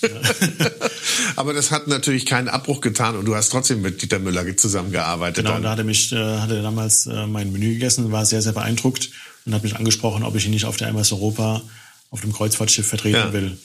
Aber 1.37 1.55
das 1.55 1.71
hat 1.71 1.89
natürlich 1.89 2.27
keinen 2.27 2.49
Abbruch 2.49 2.83
getan 2.83 3.17
und 3.17 3.25
du 3.25 3.35
hast 3.35 3.49
trotzdem 3.49 3.81
mit 3.81 4.03
Dieter 4.03 4.19
Müller 4.19 4.57
zusammengearbeitet. 4.57 5.47
Genau, 5.47 5.59
da 5.61 5.71
hat 5.71 5.79
er 5.79 5.85
mich, 5.85 6.13
äh, 6.13 6.17
hat 6.17 6.51
er 6.51 6.63
damals 6.63 7.07
äh, 7.07 7.27
mein 7.27 7.53
Menü 7.53 7.73
gegessen, 7.73 8.13
war 8.13 8.27
sehr, 8.27 8.43
sehr 8.43 8.53
beeindruckt 8.53 9.11
und 9.45 9.55
hat 9.55 9.63
mich 9.63 9.77
angesprochen, 9.77 10.23
ob 10.23 10.35
ich 10.37 10.45
ihn 10.45 10.51
nicht 10.51 10.65
auf 10.65 10.77
der 10.77 10.89
MS 10.89 11.13
Europa 11.13 11.63
auf 12.11 12.21
dem 12.21 12.33
Kreuzfahrtschiff 12.33 12.87
vertreten 12.87 13.17
ja. 13.17 13.33
will. 13.33 13.59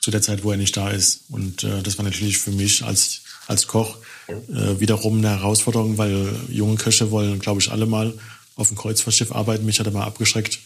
Zu 0.00 0.10
der 0.10 0.20
Zeit, 0.20 0.44
wo 0.44 0.50
er 0.50 0.58
nicht 0.58 0.76
da 0.76 0.90
ist. 0.90 1.24
Und 1.30 1.64
äh, 1.64 1.82
das 1.82 1.96
war 1.96 2.04
natürlich 2.04 2.36
für 2.38 2.50
mich 2.50 2.84
als, 2.84 3.22
als 3.46 3.66
Koch 3.66 3.96
äh, 4.28 4.78
wiederum 4.78 5.18
eine 5.18 5.30
Herausforderung, 5.30 5.96
weil 5.96 6.28
junge 6.50 6.76
Köche 6.76 7.10
wollen, 7.10 7.38
glaube 7.38 7.62
ich, 7.62 7.70
alle 7.70 7.86
mal 7.86 8.12
auf 8.56 8.68
dem 8.68 8.76
Kreuzfahrtschiff 8.76 9.32
arbeiten. 9.32 9.64
Mich 9.64 9.80
hat 9.80 9.86
aber 9.86 10.04
abgeschreckt, 10.04 10.58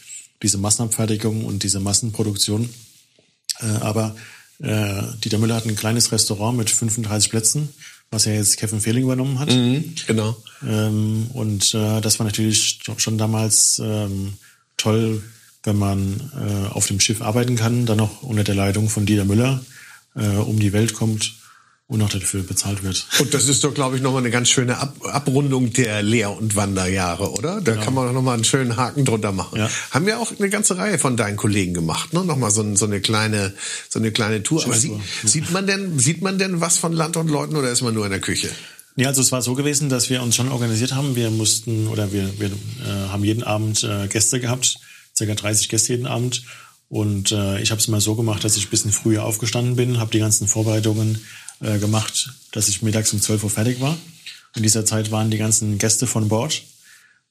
diese 0.43 0.57
Massenabfertigung 0.57 1.45
und 1.45 1.63
diese 1.63 1.79
Massenproduktion. 1.79 2.69
Äh, 3.59 3.65
aber 3.65 4.15
äh, 4.61 5.03
Dieter 5.23 5.37
Müller 5.37 5.55
hat 5.55 5.65
ein 5.65 5.75
kleines 5.75 6.11
Restaurant 6.11 6.57
mit 6.57 6.69
35 6.69 7.29
Plätzen, 7.29 7.69
was 8.11 8.25
ja 8.25 8.33
jetzt 8.33 8.57
Kevin 8.57 8.81
Fehling 8.81 9.03
übernommen 9.03 9.39
hat. 9.39 9.49
Mhm, 9.49 9.95
genau. 10.05 10.35
Ähm, 10.67 11.27
und 11.33 11.73
äh, 11.73 12.01
das 12.01 12.19
war 12.19 12.25
natürlich 12.25 12.79
schon 12.97 13.17
damals 13.17 13.79
ähm, 13.83 14.33
toll, 14.79 15.21
wenn 15.63 15.77
man 15.77 16.31
äh, 16.35 16.73
auf 16.73 16.87
dem 16.87 16.99
Schiff 16.99 17.21
arbeiten 17.21 17.55
kann, 17.55 17.85
dann 17.85 17.97
noch 17.97 18.23
unter 18.23 18.43
der 18.43 18.55
Leitung 18.55 18.89
von 18.89 19.05
Dieter 19.05 19.25
Müller 19.25 19.61
äh, 20.15 20.25
um 20.37 20.59
die 20.59 20.73
Welt 20.73 20.93
kommt 20.93 21.33
und 21.89 21.97
noch 21.97 22.09
dafür 22.09 22.43
bezahlt 22.43 22.83
wird. 22.83 23.07
Und 23.19 23.33
das 23.33 23.47
ist 23.47 23.63
doch, 23.63 23.73
glaube 23.73 23.95
ich, 23.95 24.03
nochmal 24.03 24.21
eine 24.21 24.29
ganz 24.29 24.49
schöne 24.49 24.77
Ab 24.77 24.95
Abrundung 25.05 25.73
der 25.73 26.03
Lehr- 26.03 26.31
und 26.31 26.55
Wanderjahre, 26.55 27.31
oder? 27.31 27.61
Da 27.61 27.71
genau. 27.71 27.83
kann 27.83 27.93
man 27.95 28.05
doch 28.05 28.13
nochmal 28.13 28.35
einen 28.35 28.43
schönen 28.43 28.77
Haken 28.77 29.05
drunter 29.05 29.31
machen. 29.31 29.57
Ja. 29.57 29.69
Haben 29.89 30.05
wir 30.05 30.19
auch 30.19 30.31
eine 30.37 30.49
ganze 30.49 30.77
Reihe 30.77 30.99
von 30.99 31.17
deinen 31.17 31.35
Kollegen 31.35 31.73
gemacht, 31.73 32.13
ne? 32.13 32.23
Nochmal 32.23 32.51
so, 32.51 32.75
so 32.75 32.85
eine 32.85 33.01
kleine, 33.01 33.53
so 33.89 33.97
eine 33.97 34.11
kleine 34.11 34.43
Tour. 34.43 34.63
Aber 34.63 34.75
sie, 34.75 34.91
ja. 34.91 34.99
sieht 35.23 35.49
man 35.51 35.65
denn, 35.65 35.97
sieht 35.97 36.21
man 36.21 36.37
denn 36.37 36.61
was 36.61 36.77
von 36.77 36.93
Land 36.93 37.17
und 37.17 37.27
Leuten 37.27 37.55
oder 37.55 37.71
ist 37.71 37.81
man 37.81 37.95
nur 37.95 38.05
in 38.05 38.11
der 38.11 38.21
Küche? 38.21 38.49
Ja, 38.99 39.07
also 39.07 39.21
es 39.21 39.31
war 39.31 39.41
so 39.41 39.55
gewesen, 39.55 39.87
dass 39.87 40.09
wir 40.09 40.21
uns 40.21 40.35
schon 40.35 40.51
organisiert 40.51 40.93
haben. 40.93 41.15
Wir 41.15 41.31
mussten 41.31 41.87
oder 41.87 42.11
wir, 42.11 42.37
wir 42.37 42.47
äh, 42.49 43.07
haben 43.07 43.23
jeden 43.23 43.43
Abend 43.43 43.81
äh, 43.85 44.09
Gäste 44.09 44.41
gehabt, 44.41 44.77
circa 45.15 45.35
30 45.35 45.69
Gäste 45.69 45.93
jeden 45.93 46.05
Abend. 46.05 46.43
Und 46.89 47.31
äh, 47.31 47.61
ich 47.61 47.71
habe 47.71 47.79
es 47.79 47.87
mal 47.87 48.01
so 48.01 48.15
gemacht, 48.15 48.43
dass 48.43 48.57
ich 48.57 48.67
ein 48.67 48.69
bisschen 48.69 48.91
früher 48.91 49.23
aufgestanden 49.23 49.77
bin, 49.77 50.01
habe 50.01 50.11
die 50.11 50.19
ganzen 50.19 50.49
Vorbereitungen 50.49 51.17
äh, 51.61 51.79
gemacht, 51.79 52.33
dass 52.51 52.67
ich 52.67 52.81
mittags 52.81 53.13
um 53.13 53.21
12 53.21 53.45
Uhr 53.45 53.49
fertig 53.49 53.79
war. 53.79 53.95
In 54.57 54.63
dieser 54.63 54.83
Zeit 54.83 55.11
waren 55.11 55.31
die 55.31 55.37
ganzen 55.37 55.77
Gäste 55.77 56.05
von 56.05 56.27
Bord. 56.27 56.63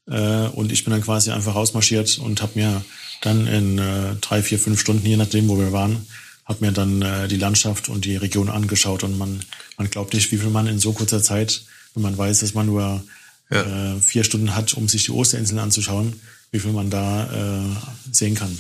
Äh, 0.07 0.47
und 0.47 0.73
ich 0.73 0.85
bin 0.85 0.93
dann 0.93 1.03
quasi 1.03 1.33
einfach 1.33 1.55
rausmarschiert 1.55 2.19
und 2.19 2.41
habe 2.41 2.53
mir 2.55 2.83
dann 3.21 3.47
in 3.47 3.77
äh, 3.77 4.15
drei, 4.23 4.43
vier, 4.43 4.59
fünf 4.59 4.81
Stunden, 4.81 5.07
je 5.07 5.19
nachdem, 5.19 5.49
wo 5.49 5.59
wir 5.59 5.71
waren, 5.73 6.07
habe 6.49 6.65
mir 6.65 6.73
dann 6.73 7.03
äh, 7.03 7.29
die 7.29 7.37
Landschaft 7.37 7.89
und 7.91 8.07
die 8.07 8.17
Region 8.17 8.49
angeschaut. 8.49 9.05
Und 9.05 9.19
man, 9.19 9.41
man 9.77 9.91
glaubt 9.91 10.15
nicht, 10.15 10.33
wie 10.33 10.39
viel 10.39 10.49
man 10.49 10.67
in 10.67 10.79
so 10.79 10.93
kurzer 10.93 11.23
Zeit, 11.23 11.63
wenn 11.95 12.03
man 12.03 12.17
weiß, 12.17 12.41
dass 12.41 12.55
man 12.55 12.67
nur 12.67 13.05
ja. 13.51 13.95
äh, 13.95 14.01
vier 14.01 14.25
Stunden 14.25 14.55
hat, 14.55 14.75
um 14.75 14.89
sich 14.89 15.05
die 15.05 15.13
Osterinseln 15.13 15.59
anzuschauen, 15.59 16.19
wie 16.51 16.59
viel 16.59 16.73
man 16.73 16.89
da 16.89 17.61
äh, 17.61 17.77
sehen 18.11 18.35
kann. 18.35 18.59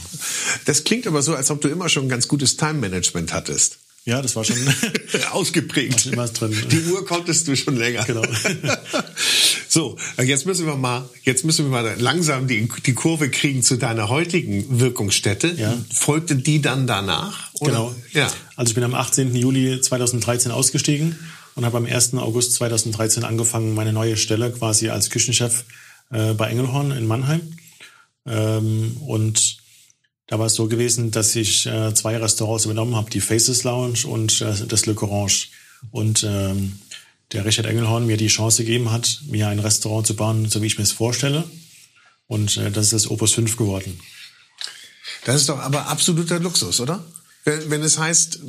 Das 0.66 0.84
klingt 0.84 1.06
aber 1.06 1.22
so, 1.22 1.34
als 1.34 1.50
ob 1.50 1.62
du 1.62 1.68
immer 1.68 1.88
schon 1.88 2.04
ein 2.04 2.08
ganz 2.10 2.28
gutes 2.28 2.58
Time-Management 2.58 3.32
hattest. 3.32 3.78
Ja, 4.08 4.22
das 4.22 4.34
war 4.36 4.42
schon 4.42 4.56
ausgeprägt. 5.32 6.06
War 6.06 6.12
immer 6.14 6.28
drin. 6.28 6.56
Die 6.72 6.90
Uhr 6.90 7.04
konntest 7.04 7.46
du 7.46 7.54
schon 7.54 7.76
länger. 7.76 8.04
Genau. 8.04 8.22
so, 9.68 9.98
jetzt 10.16 10.46
müssen 10.46 10.64
wir 10.64 10.76
mal, 10.76 11.06
jetzt 11.24 11.44
müssen 11.44 11.66
wir 11.66 11.70
mal 11.70 11.94
langsam 11.98 12.48
die, 12.48 12.66
die 12.86 12.94
Kurve 12.94 13.28
kriegen 13.30 13.62
zu 13.62 13.76
deiner 13.76 14.08
heutigen 14.08 14.80
Wirkungsstätte. 14.80 15.48
Ja. 15.58 15.76
Folgte 15.92 16.36
die 16.36 16.62
dann 16.62 16.86
danach? 16.86 17.52
Oder? 17.60 17.70
Genau. 17.70 17.94
Ja. 18.14 18.32
Also 18.56 18.70
ich 18.70 18.74
bin 18.74 18.84
am 18.84 18.94
18. 18.94 19.36
Juli 19.36 19.78
2013 19.78 20.52
ausgestiegen 20.52 21.18
und 21.54 21.66
habe 21.66 21.76
am 21.76 21.84
1. 21.84 22.14
August 22.14 22.54
2013 22.54 23.24
angefangen, 23.24 23.74
meine 23.74 23.92
neue 23.92 24.16
Stelle 24.16 24.50
quasi 24.52 24.88
als 24.88 25.10
Küchenchef 25.10 25.66
äh, 26.10 26.32
bei 26.32 26.48
Engelhorn 26.48 26.92
in 26.92 27.06
Mannheim. 27.06 27.42
Ähm, 28.26 28.96
und 29.06 29.57
da 30.28 30.38
war 30.38 30.46
es 30.46 30.54
so 30.54 30.68
gewesen, 30.68 31.10
dass 31.10 31.34
ich 31.34 31.66
äh, 31.66 31.94
zwei 31.94 32.16
Restaurants 32.18 32.66
übernommen 32.66 32.94
habe, 32.94 33.10
die 33.10 33.20
Faces 33.20 33.64
Lounge 33.64 34.06
und 34.06 34.40
äh, 34.42 34.66
das 34.66 34.86
Le 34.86 34.94
Corange. 34.94 35.46
Und 35.90 36.22
ähm, 36.22 36.78
der 37.32 37.44
Richard 37.44 37.66
Engelhorn 37.66 38.06
mir 38.06 38.18
die 38.18 38.28
Chance 38.28 38.64
gegeben 38.64 38.90
hat, 38.92 39.22
mir 39.26 39.48
ein 39.48 39.58
Restaurant 39.58 40.06
zu 40.06 40.14
bauen, 40.14 40.48
so 40.48 40.60
wie 40.62 40.66
ich 40.66 40.76
mir 40.76 40.84
es 40.84 40.92
vorstelle. 40.92 41.44
Und 42.26 42.58
äh, 42.58 42.70
das 42.70 42.86
ist 42.86 42.92
das 42.92 43.10
Opus 43.10 43.32
5 43.32 43.56
geworden. 43.56 43.98
Das 45.24 45.36
ist 45.36 45.48
doch 45.48 45.58
aber 45.58 45.88
absoluter 45.88 46.38
Luxus, 46.38 46.80
oder? 46.80 47.02
Wenn, 47.44 47.70
wenn 47.70 47.82
es 47.82 47.98
heißt, 47.98 48.40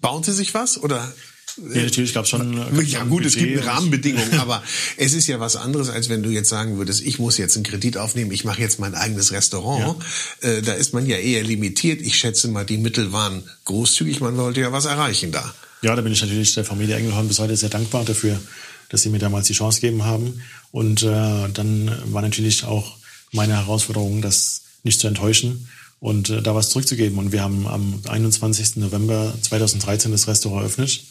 bauen 0.00 0.22
Sie 0.22 0.32
sich 0.32 0.52
was 0.52 0.82
oder 0.82 1.12
ja, 1.56 1.82
natürlich 1.82 2.14
gab 2.14 2.24
es 2.24 2.30
schon. 2.30 2.56
Äh, 2.78 2.82
ja 2.82 3.04
gut, 3.04 3.26
es 3.26 3.36
gibt 3.36 3.64
Rahmenbedingungen, 3.64 4.38
aber 4.40 4.62
es 4.96 5.12
ist 5.12 5.26
ja 5.26 5.38
was 5.40 5.56
anderes, 5.56 5.88
als 5.90 6.08
wenn 6.08 6.22
du 6.22 6.30
jetzt 6.30 6.48
sagen 6.48 6.78
würdest, 6.78 7.02
ich 7.02 7.18
muss 7.18 7.38
jetzt 7.38 7.56
einen 7.56 7.64
Kredit 7.64 7.98
aufnehmen, 7.98 8.32
ich 8.32 8.44
mache 8.44 8.60
jetzt 8.60 8.78
mein 8.80 8.94
eigenes 8.94 9.32
Restaurant. 9.32 10.02
Ja. 10.42 10.48
Äh, 10.48 10.62
da 10.62 10.72
ist 10.72 10.94
man 10.94 11.06
ja 11.06 11.16
eher 11.16 11.42
limitiert. 11.42 12.00
Ich 12.00 12.16
schätze 12.16 12.48
mal, 12.48 12.64
die 12.64 12.78
Mittel 12.78 13.12
waren 13.12 13.42
großzügig, 13.64 14.20
man 14.20 14.36
wollte 14.36 14.60
ja 14.60 14.72
was 14.72 14.86
erreichen 14.86 15.32
da. 15.32 15.54
Ja, 15.82 15.94
da 15.96 16.02
bin 16.02 16.12
ich 16.12 16.22
natürlich 16.22 16.54
der 16.54 16.64
Familie 16.64 16.96
Engelhorn 16.96 17.28
bis 17.28 17.38
heute 17.38 17.56
sehr 17.56 17.68
dankbar 17.68 18.04
dafür, 18.04 18.40
dass 18.88 19.02
sie 19.02 19.10
mir 19.10 19.18
damals 19.18 19.48
die 19.48 19.54
Chance 19.54 19.80
gegeben 19.80 20.04
haben. 20.04 20.42
Und 20.70 21.02
äh, 21.02 21.48
dann 21.52 21.90
war 22.06 22.22
natürlich 22.22 22.64
auch 22.64 22.96
meine 23.32 23.56
Herausforderung, 23.56 24.22
das 24.22 24.62
nicht 24.84 25.00
zu 25.00 25.08
enttäuschen 25.08 25.68
und 26.00 26.30
äh, 26.30 26.40
da 26.40 26.54
was 26.54 26.70
zurückzugeben. 26.70 27.18
Und 27.18 27.32
wir 27.32 27.42
haben 27.42 27.66
am 27.66 28.00
21. 28.08 28.76
November 28.76 29.34
2013 29.42 30.12
das 30.12 30.28
Restaurant 30.28 30.62
eröffnet 30.62 31.02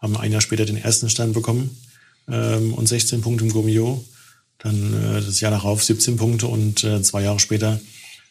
haben 0.00 0.16
ein 0.16 0.32
Jahr 0.32 0.40
später 0.40 0.64
den 0.64 0.76
ersten 0.76 1.10
Stern 1.10 1.32
bekommen 1.32 1.76
ähm, 2.28 2.74
und 2.74 2.86
16 2.86 3.20
Punkte 3.20 3.44
im 3.44 3.52
Gummio. 3.52 4.04
Dann 4.58 4.94
äh, 4.94 5.22
das 5.22 5.40
Jahr 5.40 5.50
darauf 5.50 5.82
17 5.82 6.16
Punkte 6.16 6.46
und 6.46 6.84
äh, 6.84 7.02
zwei 7.02 7.22
Jahre 7.22 7.40
später 7.40 7.80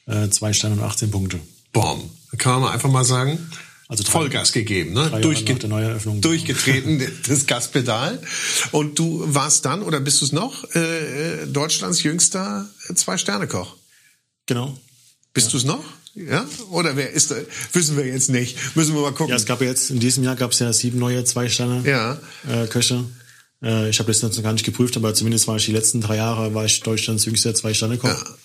äh, 0.05 0.30
zwei 0.30 0.53
Sterne 0.53 0.76
und 0.76 0.84
18 0.84 1.11
Punkte. 1.11 1.39
Bom. 1.72 2.09
Kann 2.38 2.61
man 2.61 2.72
einfach 2.72 2.89
mal 2.89 3.03
sagen, 3.03 3.39
also 3.88 4.03
drei, 4.03 4.11
Vollgas 4.11 4.51
gegeben, 4.51 4.93
ne? 4.93 5.09
Durchge 5.20 5.55
durchgetreten, 5.55 7.01
das 7.28 7.47
Gaspedal. 7.47 8.22
Und 8.72 8.99
du 8.99 9.24
warst 9.26 9.65
dann, 9.65 9.82
oder 9.82 9.99
bist 9.99 10.22
du 10.22 10.26
es 10.26 10.32
noch, 10.32 10.63
äh, 10.76 11.47
Deutschlands 11.47 12.03
jüngster 12.03 12.70
Zwei-Sterne-Koch. 12.93 13.76
Genau. 14.45 14.78
Bist 15.34 15.47
ja. 15.47 15.51
du 15.51 15.57
es 15.57 15.63
noch? 15.63 15.84
Ja? 16.16 16.45
Oder 16.72 16.95
wer 16.95 17.12
ist 17.12 17.32
da? 17.32 17.36
Wissen 17.74 17.97
wir 17.97 18.05
jetzt 18.05 18.30
nicht. 18.30 18.57
Müssen 18.76 18.93
wir 18.95 19.01
mal 19.01 19.12
gucken. 19.12 19.30
Ja, 19.30 19.36
es 19.36 19.45
gab 19.45 19.62
jetzt, 19.62 19.89
in 19.89 19.99
diesem 19.99 20.24
Jahr 20.24 20.36
gab 20.36 20.51
es 20.51 20.60
ja 20.60 20.72
sieben 20.74 20.99
neue 20.99 21.24
Zwei-Sterne 21.24 21.84
ja. 21.89 22.20
äh, 22.47 22.68
Köche. 22.68 23.05
Äh, 23.64 23.89
ich 23.89 23.99
habe 23.99 24.12
das 24.12 24.22
noch 24.22 24.43
gar 24.43 24.53
nicht 24.53 24.66
geprüft, 24.66 24.97
aber 24.97 25.14
zumindest 25.14 25.47
war 25.47 25.57
ich 25.57 25.66
die 25.66 25.72
letzten 25.72 26.01
drei 26.01 26.18
Jahre 26.18 26.53
war 26.53 26.66
ich 26.66 26.80
Deutschlands 26.82 27.26
jüngster 27.26 27.53
Zwei-Sterne-Koch. 27.53 28.07
Ja. 28.07 28.38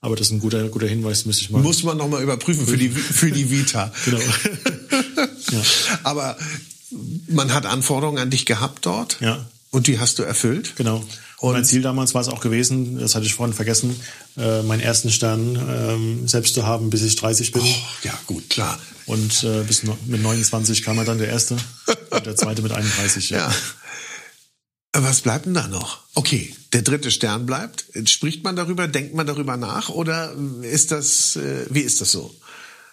Aber 0.00 0.14
das 0.14 0.28
ist 0.28 0.32
ein 0.34 0.40
guter, 0.40 0.68
guter 0.68 0.86
Hinweis, 0.86 1.26
müsste 1.26 1.42
ich 1.42 1.50
mal. 1.50 1.62
Muss 1.62 1.82
man 1.82 1.96
nochmal 1.96 2.22
überprüfen 2.22 2.66
für 2.66 2.76
die, 2.76 2.90
für 2.90 3.30
die 3.30 3.50
Vita. 3.50 3.92
genau. 4.04 4.18
ja. 5.50 5.62
Aber 6.02 6.36
man 7.28 7.52
hat 7.52 7.66
Anforderungen 7.66 8.18
an 8.18 8.30
dich 8.30 8.46
gehabt 8.46 8.86
dort. 8.86 9.18
Ja. 9.20 9.46
Und 9.70 9.88
die 9.88 9.98
hast 9.98 10.18
du 10.18 10.22
erfüllt. 10.22 10.74
Genau. 10.76 11.04
Und 11.38 11.52
mein 11.52 11.64
Ziel 11.64 11.82
damals 11.82 12.14
war 12.14 12.22
es 12.22 12.28
auch 12.28 12.40
gewesen, 12.40 12.98
das 12.98 13.14
hatte 13.14 13.26
ich 13.26 13.34
vorhin 13.34 13.54
vergessen, 13.54 13.94
äh, 14.38 14.62
meinen 14.62 14.80
ersten 14.80 15.10
Stern 15.10 15.56
ähm, 15.56 16.28
selbst 16.28 16.54
zu 16.54 16.66
haben, 16.66 16.88
bis 16.88 17.02
ich 17.02 17.16
30 17.16 17.52
bin. 17.52 17.62
Oh, 17.62 17.74
ja, 18.04 18.18
gut, 18.26 18.48
klar. 18.48 18.78
Und 19.04 19.44
äh, 19.44 19.62
bis 19.62 19.82
no 19.82 19.96
mit 20.06 20.22
29 20.22 20.82
kam 20.82 20.98
er 20.98 21.04
dann 21.04 21.18
der 21.18 21.28
erste 21.28 21.56
und 22.10 22.26
der 22.26 22.36
zweite 22.36 22.62
mit 22.62 22.72
31. 22.72 23.30
Ja. 23.30 23.38
ja. 24.94 25.02
Was 25.02 25.20
bleibt 25.20 25.44
denn 25.44 25.52
da 25.52 25.68
noch? 25.68 26.00
Okay, 26.14 26.54
der 26.72 26.80
dritte 26.80 27.10
Stern 27.10 27.44
bleibt. 27.44 27.84
Spricht 28.06 28.42
man 28.42 28.56
darüber, 28.56 28.88
denkt 28.88 29.14
man 29.14 29.26
darüber 29.26 29.58
nach 29.58 29.90
oder 29.90 30.34
ist 30.62 30.90
das, 30.90 31.36
äh, 31.36 31.66
wie 31.68 31.80
ist 31.80 32.00
das 32.00 32.12
so? 32.12 32.34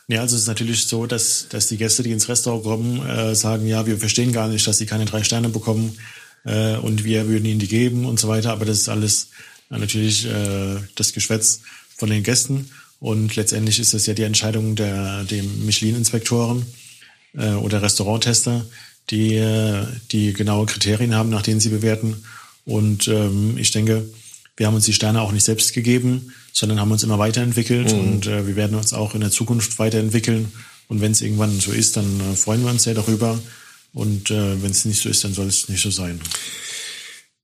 Ja, 0.09 0.19
also 0.19 0.35
es 0.35 0.41
ist 0.41 0.47
natürlich 0.47 0.85
so, 0.87 1.07
dass, 1.07 1.47
dass 1.47 1.67
die 1.67 1.77
Gäste, 1.77 2.03
die 2.03 2.11
ins 2.11 2.27
Restaurant 2.27 2.63
kommen, 2.63 3.07
äh, 3.07 3.35
sagen, 3.35 3.65
ja, 3.65 3.85
wir 3.85 3.97
verstehen 3.97 4.33
gar 4.33 4.49
nicht, 4.49 4.67
dass 4.67 4.77
sie 4.77 4.85
keine 4.85 5.05
drei 5.05 5.23
Sterne 5.23 5.47
bekommen 5.47 5.97
äh, 6.45 6.75
und 6.77 7.03
wir 7.03 7.27
würden 7.27 7.45
ihnen 7.45 7.59
die 7.59 7.67
geben 7.67 8.05
und 8.05 8.19
so 8.19 8.27
weiter. 8.27 8.51
Aber 8.51 8.65
das 8.65 8.79
ist 8.79 8.89
alles 8.89 9.29
äh, 9.71 9.77
natürlich 9.77 10.25
äh, 10.25 10.77
das 10.95 11.13
Geschwätz 11.13 11.61
von 11.95 12.09
den 12.09 12.23
Gästen. 12.23 12.69
Und 12.99 13.35
letztendlich 13.35 13.79
ist 13.79 13.93
es 13.93 14.05
ja 14.05 14.13
die 14.13 14.23
Entscheidung 14.23 14.75
der 14.75 15.23
dem 15.25 15.65
Michelin-Inspektoren 15.65 16.65
äh, 17.37 17.51
oder 17.53 17.81
Restauranttester, 17.81 18.65
die 19.09 19.35
äh, 19.35 19.85
die 20.11 20.33
genaue 20.33 20.65
Kriterien 20.65 21.13
haben, 21.13 21.29
nach 21.29 21.41
denen 21.41 21.59
sie 21.59 21.69
bewerten. 21.69 22.23
Und 22.65 23.07
ähm, 23.09 23.57
ich 23.57 23.71
denke, 23.71 24.05
wir 24.55 24.67
haben 24.67 24.75
uns 24.75 24.85
die 24.85 24.93
Sterne 24.93 25.21
auch 25.21 25.31
nicht 25.31 25.43
selbst 25.43 25.73
gegeben, 25.73 26.31
sondern 26.53 26.79
haben 26.79 26.91
uns 26.91 27.03
immer 27.03 27.19
weiterentwickelt 27.19 27.91
mhm. 27.91 27.99
und 27.99 28.27
äh, 28.27 28.47
wir 28.47 28.55
werden 28.55 28.77
uns 28.77 28.93
auch 28.93 29.15
in 29.15 29.21
der 29.21 29.31
Zukunft 29.31 29.79
weiterentwickeln. 29.79 30.51
Und 30.87 31.01
wenn 31.01 31.11
es 31.11 31.21
irgendwann 31.21 31.59
so 31.59 31.71
ist, 31.71 31.97
dann 31.97 32.19
äh, 32.19 32.35
freuen 32.35 32.63
wir 32.63 32.69
uns 32.69 32.83
sehr 32.83 32.93
darüber. 32.93 33.39
Und 33.93 34.31
äh, 34.31 34.61
wenn 34.61 34.71
es 34.71 34.85
nicht 34.85 35.01
so 35.01 35.09
ist, 35.09 35.23
dann 35.23 35.33
soll 35.33 35.47
es 35.47 35.69
nicht 35.69 35.81
so 35.81 35.91
sein. 35.91 36.19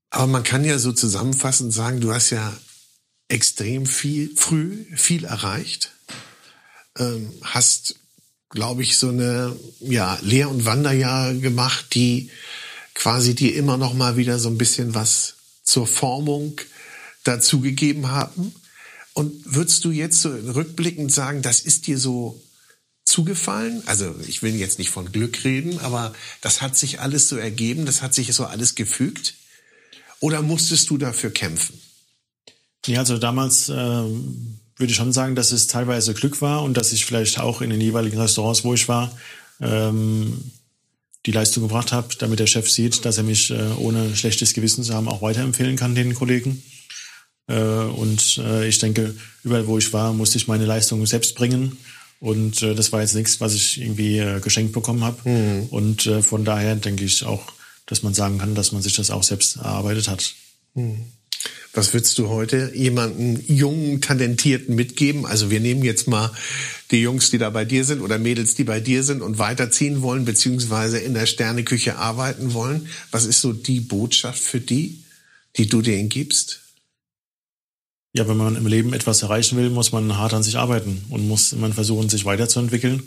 Aber 0.09 0.27
man 0.27 0.43
kann 0.43 0.65
ja 0.65 0.79
so 0.79 0.91
zusammenfassend 0.91 1.73
sagen, 1.73 2.01
du 2.01 2.13
hast 2.13 2.31
ja 2.31 2.57
extrem 3.27 3.85
viel, 3.85 4.35
früh 4.35 4.85
viel 4.95 5.23
erreicht, 5.23 5.91
ähm, 6.97 7.31
hast, 7.43 7.95
glaube 8.49 8.81
ich, 8.81 8.97
so 8.97 9.09
eine 9.09 9.55
ja, 9.79 10.17
Lehr- 10.21 10.49
und 10.49 10.65
Wanderjahre 10.65 11.37
gemacht, 11.37 11.93
die 11.93 12.31
quasi 12.95 13.35
dir 13.35 13.55
immer 13.55 13.77
noch 13.77 13.93
mal 13.93 14.17
wieder 14.17 14.39
so 14.39 14.49
ein 14.49 14.57
bisschen 14.57 14.95
was 14.95 15.35
zur 15.63 15.85
Formung 15.85 16.59
dazugegeben 17.23 18.09
haben. 18.09 18.53
Und 19.13 19.33
würdest 19.45 19.85
du 19.85 19.91
jetzt 19.91 20.21
so 20.21 20.29
rückblickend 20.29 21.11
sagen, 21.11 21.43
das 21.43 21.59
ist 21.59 21.85
dir 21.85 21.99
so 21.99 22.41
zugefallen? 23.09 23.81
Also 23.85 24.15
ich 24.27 24.41
will 24.41 24.55
jetzt 24.55 24.79
nicht 24.79 24.91
von 24.91 25.11
Glück 25.11 25.43
reden, 25.43 25.79
aber 25.79 26.13
das 26.41 26.61
hat 26.61 26.77
sich 26.77 26.99
alles 26.99 27.27
so 27.27 27.37
ergeben, 27.37 27.85
das 27.85 28.01
hat 28.01 28.13
sich 28.13 28.33
so 28.33 28.45
alles 28.45 28.75
gefügt? 28.75 29.33
Oder 30.19 30.41
musstest 30.41 30.89
du 30.89 30.97
dafür 30.97 31.31
kämpfen? 31.31 31.79
Ja, 32.85 32.99
also 32.99 33.17
damals 33.17 33.69
äh, 33.69 33.73
würde 33.73 34.91
ich 34.91 34.95
schon 34.95 35.11
sagen, 35.11 35.35
dass 35.35 35.51
es 35.51 35.67
teilweise 35.67 36.13
Glück 36.13 36.41
war 36.41 36.63
und 36.63 36.75
dass 36.77 36.93
ich 36.93 37.05
vielleicht 37.05 37.39
auch 37.39 37.61
in 37.61 37.69
den 37.69 37.81
jeweiligen 37.81 38.19
Restaurants, 38.19 38.63
wo 38.63 38.73
ich 38.73 38.87
war, 38.87 39.17
ähm, 39.59 40.51
die 41.25 41.31
Leistung 41.31 41.63
gebracht 41.63 41.91
habe, 41.91 42.15
damit 42.17 42.39
der 42.39 42.47
Chef 42.47 42.69
sieht, 42.69 43.03
dass 43.05 43.17
er 43.17 43.23
mich 43.23 43.51
äh, 43.51 43.71
ohne 43.77 44.15
schlechtes 44.15 44.53
Gewissen 44.53 44.83
zu 44.83 44.93
haben 44.93 45.09
auch 45.09 45.21
weiterempfehlen 45.21 45.75
kann 45.75 45.95
den 45.95 46.13
Kollegen. 46.13 46.63
Äh, 47.47 47.59
und 47.59 48.37
äh, 48.37 48.67
ich 48.67 48.79
denke, 48.79 49.15
überall 49.43 49.67
wo 49.67 49.77
ich 49.77 49.91
war, 49.91 50.13
musste 50.13 50.37
ich 50.37 50.47
meine 50.47 50.65
Leistung 50.65 51.05
selbst 51.05 51.35
bringen. 51.35 51.77
Und 52.19 52.61
äh, 52.61 52.75
das 52.75 52.91
war 52.91 53.01
jetzt 53.01 53.15
nichts, 53.15 53.39
was 53.39 53.53
ich 53.53 53.79
irgendwie 53.79 54.19
äh, 54.19 54.39
geschenkt 54.41 54.73
bekommen 54.73 55.03
habe. 55.03 55.29
Mhm. 55.29 55.67
Und 55.69 56.05
äh, 56.05 56.21
von 56.21 56.43
daher 56.43 56.75
denke 56.75 57.05
ich 57.05 57.23
auch, 57.23 57.53
dass 57.85 58.03
man 58.03 58.13
sagen 58.13 58.37
kann, 58.37 58.55
dass 58.55 58.71
man 58.71 58.81
sich 58.81 58.95
das 58.95 59.09
auch 59.09 59.23
selbst 59.23 59.57
erarbeitet 59.57 60.07
hat. 60.07 60.33
Mhm. 60.73 61.05
Was 61.73 61.93
würdest 61.93 62.17
du 62.17 62.29
heute 62.29 62.71
jemanden 62.75 63.41
jungen, 63.47 64.01
talentierten 64.01 64.75
mitgeben? 64.75 65.25
Also 65.25 65.51
wir 65.51 65.59
nehmen 65.59 65.83
jetzt 65.83 66.07
mal 66.07 66.31
die 66.91 67.01
Jungs, 67.01 67.29
die 67.29 67.37
da 67.37 67.49
bei 67.51 67.63
dir 67.63 67.85
sind 67.85 68.01
oder 68.01 68.17
Mädels, 68.17 68.55
die 68.55 68.63
bei 68.63 68.79
dir 68.79 69.03
sind 69.03 69.21
und 69.21 69.37
weiterziehen 69.37 70.01
wollen, 70.01 70.25
beziehungsweise 70.25 70.97
in 70.97 71.13
der 71.13 71.27
Sterneküche 71.27 71.97
arbeiten 71.97 72.53
wollen. 72.53 72.87
Was 73.11 73.25
ist 73.25 73.41
so 73.41 73.53
die 73.53 73.79
Botschaft 73.79 74.39
für 74.41 74.59
die, 74.59 75.03
die 75.57 75.67
du 75.67 75.81
denen 75.81 76.09
gibst? 76.09 76.61
Ja, 78.13 78.27
wenn 78.27 78.37
man 78.37 78.55
im 78.55 78.65
Leben 78.65 78.93
etwas 78.93 79.21
erreichen 79.21 79.57
will, 79.57 79.69
muss 79.69 79.91
man 79.91 80.17
hart 80.17 80.33
an 80.33 80.43
sich 80.43 80.57
arbeiten 80.57 81.05
und 81.09 81.27
muss 81.27 81.53
immer 81.53 81.71
versuchen, 81.71 82.09
sich 82.09 82.25
weiterzuentwickeln 82.25 83.03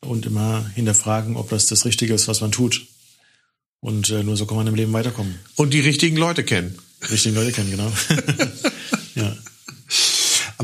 und 0.00 0.26
immer 0.26 0.68
hinterfragen, 0.74 1.36
ob 1.36 1.48
das 1.48 1.66
das 1.66 1.86
Richtige 1.86 2.12
ist, 2.12 2.28
was 2.28 2.42
man 2.42 2.52
tut. 2.52 2.86
Und 3.80 4.10
äh, 4.10 4.22
nur 4.22 4.36
so 4.36 4.46
kann 4.46 4.56
man 4.56 4.66
im 4.66 4.74
Leben 4.74 4.92
weiterkommen. 4.92 5.38
Und 5.56 5.72
die 5.72 5.80
richtigen 5.80 6.16
Leute 6.16 6.44
kennen 6.44 6.78
richtigen 7.10 7.34
Leute 7.34 7.52
kennen, 7.52 7.70
genau. 7.70 7.92
ja. 9.14 9.36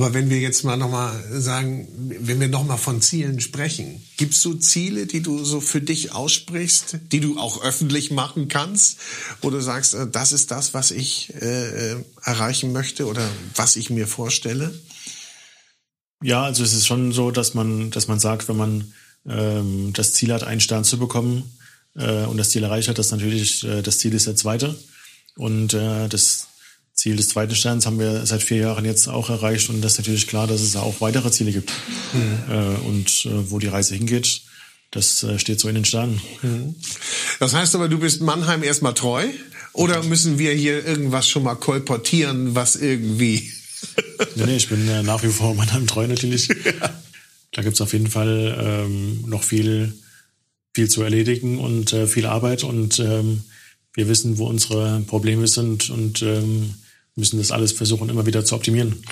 Aber 0.00 0.14
wenn 0.14 0.30
wir 0.30 0.38
jetzt 0.38 0.64
mal 0.64 0.78
nochmal 0.78 1.12
sagen, 1.30 1.86
wenn 2.20 2.40
wir 2.40 2.48
nochmal 2.48 2.78
von 2.78 3.02
Zielen 3.02 3.38
sprechen, 3.38 4.02
gibst 4.16 4.42
du 4.46 4.54
Ziele, 4.54 5.04
die 5.04 5.20
du 5.20 5.44
so 5.44 5.60
für 5.60 5.82
dich 5.82 6.12
aussprichst, 6.12 6.96
die 7.12 7.20
du 7.20 7.38
auch 7.38 7.62
öffentlich 7.62 8.10
machen 8.10 8.48
kannst, 8.48 8.96
wo 9.42 9.50
du 9.50 9.60
sagst, 9.60 9.92
äh, 9.92 10.08
das 10.10 10.32
ist 10.32 10.52
das, 10.52 10.72
was 10.72 10.90
ich 10.90 11.34
äh, 11.34 11.92
äh, 11.92 11.96
erreichen 12.24 12.72
möchte 12.72 13.06
oder 13.08 13.28
was 13.54 13.76
ich 13.76 13.90
mir 13.90 14.06
vorstelle? 14.06 14.72
Ja, 16.22 16.44
also 16.44 16.64
es 16.64 16.72
ist 16.72 16.86
schon 16.86 17.12
so, 17.12 17.30
dass 17.30 17.52
man, 17.52 17.90
dass 17.90 18.08
man 18.08 18.20
sagt, 18.20 18.48
wenn 18.48 18.56
man 18.56 18.94
ähm, 19.28 19.92
das 19.92 20.14
Ziel 20.14 20.32
hat, 20.32 20.44
einen 20.44 20.62
Stern 20.62 20.84
zu 20.84 20.98
bekommen 20.98 21.58
äh, 21.94 22.24
und 22.24 22.38
das 22.38 22.48
Ziel 22.48 22.62
erreicht 22.62 22.88
hat, 22.88 22.96
dass 22.96 23.10
natürlich 23.10 23.64
äh, 23.64 23.82
das 23.82 23.98
Ziel 23.98 24.14
ist 24.14 24.26
der 24.26 24.36
zweite. 24.36 24.74
Und 25.36 25.74
äh, 25.74 26.08
das 26.08 26.46
Ziel 27.00 27.16
des 27.16 27.30
zweiten 27.30 27.54
Sterns 27.54 27.86
haben 27.86 27.98
wir 27.98 28.26
seit 28.26 28.42
vier 28.42 28.58
Jahren 28.58 28.84
jetzt 28.84 29.08
auch 29.08 29.30
erreicht. 29.30 29.70
Und 29.70 29.80
das 29.80 29.92
ist 29.92 29.98
natürlich 30.00 30.26
klar, 30.26 30.46
dass 30.46 30.60
es 30.60 30.76
auch 30.76 31.00
weitere 31.00 31.30
Ziele 31.30 31.50
gibt. 31.50 31.72
Mhm. 32.12 32.52
Äh, 32.52 32.86
und 32.86 33.24
äh, 33.24 33.50
wo 33.50 33.58
die 33.58 33.68
Reise 33.68 33.94
hingeht, 33.94 34.42
das 34.90 35.22
äh, 35.22 35.38
steht 35.38 35.60
so 35.60 35.68
in 35.68 35.76
den 35.76 35.86
Sternen. 35.86 36.20
Mhm. 36.42 36.74
Das 37.38 37.54
heißt 37.54 37.74
aber, 37.74 37.88
du 37.88 37.98
bist 37.98 38.20
Mannheim 38.20 38.62
erstmal 38.62 38.92
treu? 38.92 39.24
Oder 39.72 40.02
müssen 40.02 40.38
wir 40.38 40.52
hier 40.52 40.84
irgendwas 40.84 41.26
schon 41.26 41.42
mal 41.42 41.54
kolportieren, 41.54 42.54
was 42.54 42.76
irgendwie... 42.76 43.50
nee, 44.34 44.44
nee, 44.44 44.56
ich 44.56 44.68
bin 44.68 44.84
nach 45.06 45.22
wie 45.22 45.28
vor 45.28 45.54
Mannheim 45.54 45.86
treu 45.86 46.06
natürlich. 46.06 46.48
Ja. 46.64 47.00
Da 47.52 47.62
gibt's 47.62 47.80
auf 47.80 47.94
jeden 47.94 48.08
Fall 48.08 48.56
ähm, 48.60 49.24
noch 49.26 49.42
viel, 49.42 49.94
viel 50.74 50.88
zu 50.88 51.02
erledigen 51.02 51.58
und 51.58 51.94
äh, 51.94 52.06
viel 52.06 52.26
Arbeit. 52.26 52.62
Und 52.62 52.98
ähm, 52.98 53.42
wir 53.94 54.06
wissen, 54.06 54.36
wo 54.36 54.46
unsere 54.46 55.00
Probleme 55.00 55.48
sind 55.48 55.88
und 55.88 56.22
ähm, 56.22 56.74
müssen 57.20 57.38
das 57.38 57.52
alles 57.52 57.72
versuchen, 57.72 58.08
immer 58.08 58.26
wieder 58.26 58.44
zu 58.44 58.56
optimieren. 58.56 59.04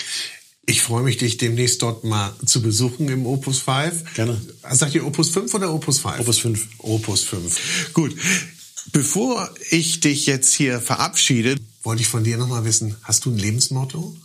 Ich 0.67 0.83
freue 0.83 1.03
mich, 1.03 1.17
dich 1.17 1.39
demnächst 1.39 1.81
dort 1.81 2.05
mal 2.05 2.35
zu 2.45 2.61
besuchen 2.61 3.09
im 3.09 3.25
Opus 3.25 3.61
5. 3.61 4.15
Gerne. 4.15 4.39
Sagt 4.71 4.95
ihr 4.95 5.07
Opus 5.07 5.31
5 5.31 5.55
oder 5.55 5.73
Opus 5.73 6.01
5? 6.01 6.21
Opus 6.21 6.39
5. 6.41 6.69
Opus 6.79 7.25
5. 7.25 7.93
Gut. 7.95 8.15
Bevor 8.93 9.49
ich 9.71 10.01
dich 10.01 10.27
jetzt 10.27 10.53
hier 10.55 10.81
verabschiede, 10.81 11.57
wollte 11.83 12.03
ich 12.03 12.09
von 12.09 12.25
dir 12.25 12.37
nochmal 12.37 12.65
wissen, 12.65 12.97
hast 13.03 13.25
du 13.25 13.31
ein 13.31 13.39
Lebensmotto? 13.39 14.17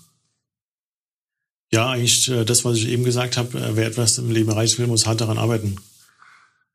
Ja, 1.71 1.89
eigentlich 1.89 2.29
äh, 2.29 2.45
das, 2.45 2.65
was 2.65 2.77
ich 2.77 2.89
eben 2.89 3.03
gesagt 3.03 3.37
habe, 3.37 3.57
äh, 3.57 3.75
wer 3.75 3.87
etwas 3.87 4.17
im 4.17 4.29
Leben 4.29 4.49
erreichen 4.49 4.79
will, 4.79 4.87
muss 4.87 5.05
hart 5.05 5.21
daran 5.21 5.37
arbeiten. 5.37 5.77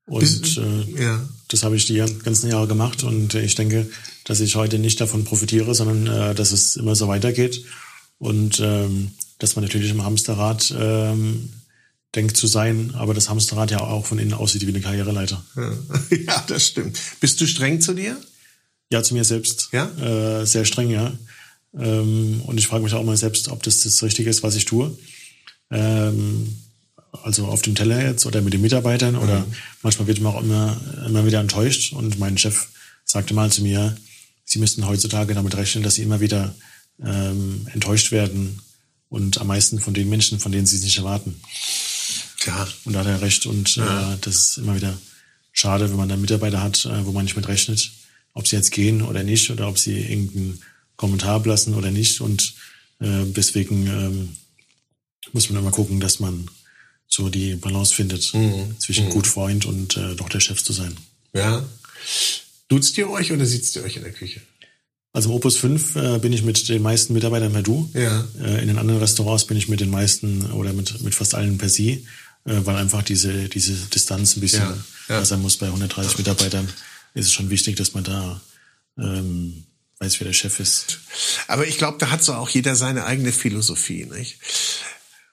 Und 0.07 0.57
äh, 0.57 1.03
ja. 1.03 1.29
Das 1.49 1.63
habe 1.63 1.77
ich 1.77 1.87
die 1.87 1.97
ganzen 1.97 2.51
Jahre 2.51 2.67
gemacht 2.67 3.03
und 3.03 3.35
ich 3.35 3.55
denke, 3.55 3.89
dass 4.25 4.41
ich 4.41 4.57
heute 4.57 4.79
nicht 4.79 5.01
davon 5.01 5.25
profitiere, 5.25 5.75
sondern 5.75 6.07
äh, 6.07 6.35
dass 6.35 6.53
es 6.53 6.77
immer 6.77 6.95
so 6.95 7.09
weitergeht 7.09 7.65
und 8.19 8.61
ähm, 8.61 9.13
dass 9.39 9.57
man 9.57 9.65
natürlich 9.65 9.91
im 9.91 10.05
Hamsterrad 10.05 10.75
ähm, 10.79 11.49
denkt 12.15 12.37
zu 12.37 12.47
sein, 12.47 12.93
aber 12.95 13.15
das 13.15 13.29
Hamsterrad 13.29 13.71
ja 13.71 13.81
auch 13.81 14.07
von 14.07 14.19
innen 14.19 14.35
aussieht 14.35 14.67
wie 14.67 14.71
eine 14.71 14.81
Karriereleiter. 14.81 15.45
Ja, 16.11 16.45
das 16.49 16.67
stimmt. 16.67 16.99
Bist 17.21 17.41
du 17.41 17.47
streng 17.47 17.81
zu 17.81 17.95
dir? 17.95 18.17
Ja, 18.91 19.03
zu 19.03 19.15
mir 19.15 19.25
selbst. 19.25 19.69
Ja? 19.73 19.91
Äh, 20.41 20.47
sehr 20.47 20.65
streng, 20.65 20.91
ja. 20.91 21.13
Ähm, 21.79 22.43
und 22.47 22.59
ich 22.59 22.67
frage 22.67 22.85
mich 22.85 22.95
auch 22.95 23.05
mal 23.05 23.17
selbst, 23.17 23.49
ob 23.49 23.63
das 23.63 23.81
das 23.81 24.03
Richtige 24.03 24.31
ist, 24.31 24.43
was 24.43 24.57
ich 24.57 24.65
tue. 24.65 24.97
Ähm, 25.71 26.57
also 27.23 27.47
auf 27.47 27.63
dem 27.63 27.75
Teller 27.75 28.03
jetzt 28.03 28.27
oder 28.27 28.41
mit 28.41 28.53
den 28.53 28.61
Mitarbeitern 28.61 29.15
mhm. 29.15 29.23
oder 29.23 29.47
manchmal 29.83 30.09
wird 30.09 30.21
man 30.21 30.35
auch 30.35 30.43
immer, 30.43 30.81
immer 31.07 31.27
wieder 31.27 31.41
enttäuscht 31.41 31.93
und 31.93 32.19
mein 32.19 32.39
Chef 32.39 32.67
sagte 33.05 33.35
mal 33.35 33.51
zu 33.51 33.63
mir, 33.63 33.97
Sie 34.45 34.59
müssten 34.59 34.87
heutzutage 34.87 35.35
damit 35.35 35.57
rechnen, 35.57 35.85
dass 35.85 35.97
Sie 35.97 36.03
immer 36.03 36.21
wieder 36.21 36.55
ähm, 37.05 37.67
enttäuscht 37.75 38.13
werden 38.13 38.61
und 39.11 39.39
am 39.41 39.47
meisten 39.47 39.79
von 39.79 39.93
den 39.93 40.09
Menschen, 40.09 40.41
von 40.41 40.53
denen 40.53 40.67
Sie 40.67 40.77
es 40.77 40.83
nicht 40.83 40.99
erwarten. 40.99 41.39
Ja. 42.47 42.67
Und 42.85 42.95
da 42.95 43.01
hat 43.01 43.07
er 43.07 43.21
recht 43.21 43.47
und 43.47 43.77
ja. 43.77 44.15
äh, 44.15 44.17
das 44.21 44.35
ist 44.37 44.59
immer 44.59 44.75
wieder 44.75 44.97
schade, 45.53 45.91
wenn 45.91 45.97
man 45.97 46.09
da 46.09 46.17
Mitarbeiter 46.17 46.63
hat, 46.63 46.85
äh, 46.87 47.05
wo 47.05 47.13
man 47.13 47.25
nicht 47.25 47.37
mit 47.37 47.49
rechnet, 47.49 47.91
ob 48.33 48.47
sie 48.47 48.57
jetzt 48.57 48.71
gehen 48.71 49.03
oder 49.03 49.23
nicht 49.23 49.51
oder 49.51 49.69
ob 49.69 49.79
sie 49.79 49.99
irgendeinen 49.99 50.63
Kommentar 50.97 51.45
lassen 51.45 51.75
oder 51.75 51.91
nicht 51.91 52.21
und 52.21 52.55
äh, 53.01 53.25
deswegen 53.27 53.87
ähm, 53.87 54.37
muss 55.33 55.51
man 55.51 55.61
immer 55.61 55.71
gucken, 55.71 56.01
dass 56.01 56.21
man 56.21 56.49
so 57.19 57.29
die 57.29 57.57
Balance 57.57 57.93
findet 57.93 58.33
mhm. 58.33 58.77
zwischen 58.79 59.07
mhm. 59.07 59.11
gut 59.11 59.27
Freund 59.27 59.67
und 59.67 59.97
äh, 59.97 60.15
doch 60.15 60.29
der 60.29 60.39
Chef 60.39 60.63
zu 60.63 60.73
sein. 60.73 60.97
Ja. 61.35 61.65
Duzt 62.69 62.97
ihr 62.97 63.11
euch 63.11 63.33
oder 63.33 63.45
sitzt 63.45 63.75
ihr 63.75 63.83
euch 63.83 63.97
in 63.97 64.05
der 64.05 64.13
Küche? 64.13 64.41
Also 65.13 65.31
im 65.31 65.35
Opus 65.35 65.57
5 65.57 65.97
äh, 65.97 66.19
bin 66.21 66.33
ich 66.33 66.45
mit 66.45 66.69
den 66.69 66.81
meisten 66.81 67.15
Mitarbeitern 67.15 67.53
per 67.53 67.63
Du. 67.63 67.91
Ja. 67.93 68.25
Äh, 68.41 68.63
in 68.63 68.69
den 68.69 68.79
anderen 68.79 69.01
Restaurants 69.01 69.47
bin 69.47 69.57
ich 69.57 69.69
mit 69.69 69.81
den 69.81 69.91
meisten 69.91 70.49
oder 70.53 70.73
mit, 70.73 71.01
mit 71.01 71.13
fast 71.13 71.35
allen 71.35 71.59
per 71.59 71.69
Sie, 71.69 72.07
äh, 72.45 72.61
weil 72.65 72.77
einfach 72.77 73.03
diese, 73.03 73.49
diese 73.49 73.73
Distanz 73.73 74.37
ein 74.37 74.41
bisschen 74.41 74.63
ja. 75.09 75.17
ja. 75.17 75.25
sein 75.25 75.43
muss. 75.43 75.57
Bei 75.57 75.67
130 75.67 76.19
Mitarbeitern 76.19 76.69
ist 77.15 77.27
es 77.27 77.33
schon 77.33 77.51
wichtig, 77.51 77.75
dass 77.75 77.95
man 77.95 78.05
da 78.05 78.41
ähm, 78.97 79.65
weiß, 79.99 80.21
wer 80.21 80.27
der 80.27 80.35
Chef 80.35 80.61
ist. 80.61 81.01
Aber 81.49 81.67
ich 81.67 81.79
glaube, 81.79 81.99
da 81.99 82.11
hat 82.13 82.23
so 82.23 82.35
auch 82.35 82.49
jeder 82.49 82.77
seine 82.77 83.05
eigene 83.05 83.33
Philosophie. 83.33 84.05
Nicht? 84.05 84.39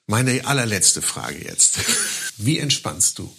Meine 0.07 0.45
allerletzte 0.45 1.01
Frage 1.01 1.43
jetzt. 1.43 1.79
Wie 2.37 2.59
entspannst 2.59 3.19
du? 3.19 3.33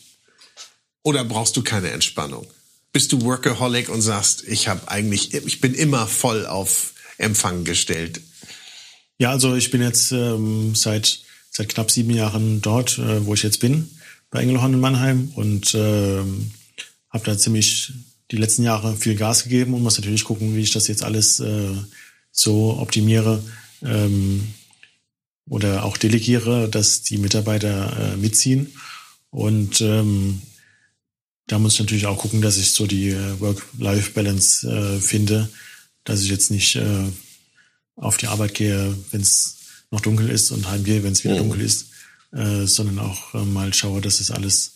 Oder 1.03 1.25
brauchst 1.25 1.57
du 1.57 1.63
keine 1.63 1.91
Entspannung? 1.91 2.47
Bist 2.93 3.13
du 3.13 3.23
Workaholic 3.23 3.89
und 3.89 4.03
sagst, 4.03 4.45
ich 4.49 4.69
habe 4.69 4.89
eigentlich, 4.89 5.35
ich 5.35 5.61
bin 5.61 5.75
immer 5.75 6.07
voll 6.07 6.47
auf 6.47 6.95
Empfang 7.19 7.65
gestellt? 7.65 8.21
Ja, 9.19 9.31
also 9.31 9.55
ich 9.55 9.71
bin 9.71 9.83
jetzt 9.83 10.13
ähm, 10.13 10.75
seit 10.75 11.21
seit 11.57 11.71
knapp 11.71 11.91
sieben 11.91 12.11
Jahren 12.11 12.61
dort, 12.61 12.99
äh, 12.99 13.25
wo 13.25 13.35
ich 13.35 13.43
jetzt 13.43 13.61
bin, 13.61 13.89
bei 14.31 14.43
Engelhorn 14.43 14.75
in 14.75 14.81
Mannheim 14.81 15.33
und 15.35 15.75
ähm, 15.75 16.51
habe 17.11 17.25
da 17.25 17.39
ziemlich 17.39 17.93
die 18.31 18.37
letzten 18.37 18.63
Jahre 18.63 18.95
viel 18.97 19.17
Gas 19.17 19.45
gegeben 19.45 19.73
und 19.73 19.83
muss 19.83 19.97
natürlich 19.97 20.25
gucken, 20.25 20.55
wie 20.55 20.61
ich 20.61 20.73
das 20.73 20.89
jetzt 20.89 21.03
alles 21.03 21.41
äh, 21.41 21.75
so 22.31 22.79
optimiere 22.79 23.43
ähm, 23.83 24.53
oder 25.49 25.85
auch 25.85 25.97
delegiere, 25.97 26.69
dass 26.69 27.03
die 27.03 27.19
Mitarbeiter 27.19 28.13
äh, 28.15 28.17
mitziehen. 28.17 28.73
Und 29.31 29.81
ähm, 29.81 30.43
da 31.47 31.59
muss 31.59 31.75
ich 31.75 31.81
natürlich 31.81 32.07
auch 32.07 32.19
gucken, 32.19 32.43
dass 32.43 32.57
ich 32.57 32.73
so 32.73 32.87
die 32.87 33.11
äh, 33.11 33.41
Work-Life-Balance 33.41 34.69
äh, 34.69 35.01
finde, 35.01 35.49
dass 36.05 36.23
ich 36.23 36.31
jetzt 36.31 36.51
nicht 36.51 36.77
äh, 36.77 37.05
auf 37.97 38.17
die 38.17 38.27
Arbeit 38.27 38.55
gehe, 38.55 38.97
wenn 39.11 39.21
es 39.21 39.57
noch 39.91 40.01
dunkel 40.01 40.29
ist 40.31 40.51
und 40.51 40.69
heimgehe, 40.69 41.03
wenn 41.03 41.13
es 41.13 41.25
wieder 41.25 41.35
mhm. 41.35 41.49
dunkel 41.49 41.61
ist, 41.61 41.91
äh, 42.33 42.67
sondern 42.67 42.99
auch 42.99 43.35
äh, 43.35 43.45
mal 43.45 43.73
schaue, 43.73 44.01
dass 44.01 44.21
es 44.21 44.31
alles 44.31 44.73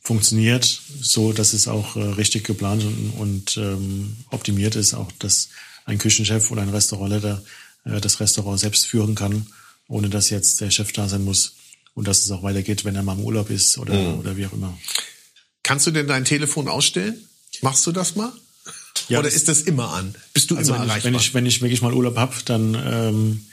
funktioniert, 0.00 0.64
so 0.64 1.32
dass 1.32 1.52
es 1.52 1.68
auch 1.68 1.96
äh, 1.96 2.00
richtig 2.00 2.44
geplant 2.44 2.84
und, 2.84 3.10
und 3.18 3.56
ähm, 3.56 4.16
optimiert 4.30 4.76
ist, 4.76 4.94
auch 4.94 5.10
dass 5.18 5.48
ein 5.86 5.98
Küchenchef 5.98 6.50
oder 6.50 6.62
ein 6.62 6.68
Restaurantleiter 6.68 7.42
äh, 7.84 8.00
das 8.00 8.20
Restaurant 8.20 8.60
selbst 8.60 8.86
führen 8.86 9.14
kann, 9.14 9.46
ohne 9.88 10.08
dass 10.08 10.30
jetzt 10.30 10.60
der 10.60 10.70
Chef 10.70 10.92
da 10.92 11.08
sein 11.08 11.24
muss 11.24 11.54
und 11.94 12.08
dass 12.08 12.24
es 12.24 12.30
auch 12.30 12.42
weitergeht, 12.42 12.84
wenn 12.84 12.96
er 12.96 13.02
mal 13.02 13.16
im 13.18 13.24
Urlaub 13.24 13.50
ist 13.50 13.78
oder, 13.78 13.94
mhm. 13.94 14.18
oder 14.18 14.36
wie 14.36 14.46
auch 14.46 14.52
immer. 14.52 14.76
Kannst 15.62 15.86
du 15.86 15.90
denn 15.90 16.06
dein 16.06 16.24
Telefon 16.24 16.68
ausstellen? 16.68 17.16
Machst 17.62 17.86
du 17.86 17.92
das 17.92 18.16
mal? 18.16 18.32
Ja, 19.08 19.18
Oder 19.18 19.28
ist 19.28 19.48
das 19.48 19.62
immer 19.62 19.92
an? 19.92 20.14
Bist 20.32 20.50
du 20.50 20.56
also 20.56 20.72
immer 20.72 20.82
wenn 20.82 20.88
erreichbar? 20.88 21.12
Ich, 21.12 21.14
wenn, 21.14 21.20
ich, 21.20 21.34
wenn 21.34 21.46
ich 21.46 21.62
wirklich 21.62 21.82
mal 21.82 21.92
Urlaub 21.92 22.16
hab, 22.16 22.44
dann 22.46 22.74
ähm, 22.74 23.46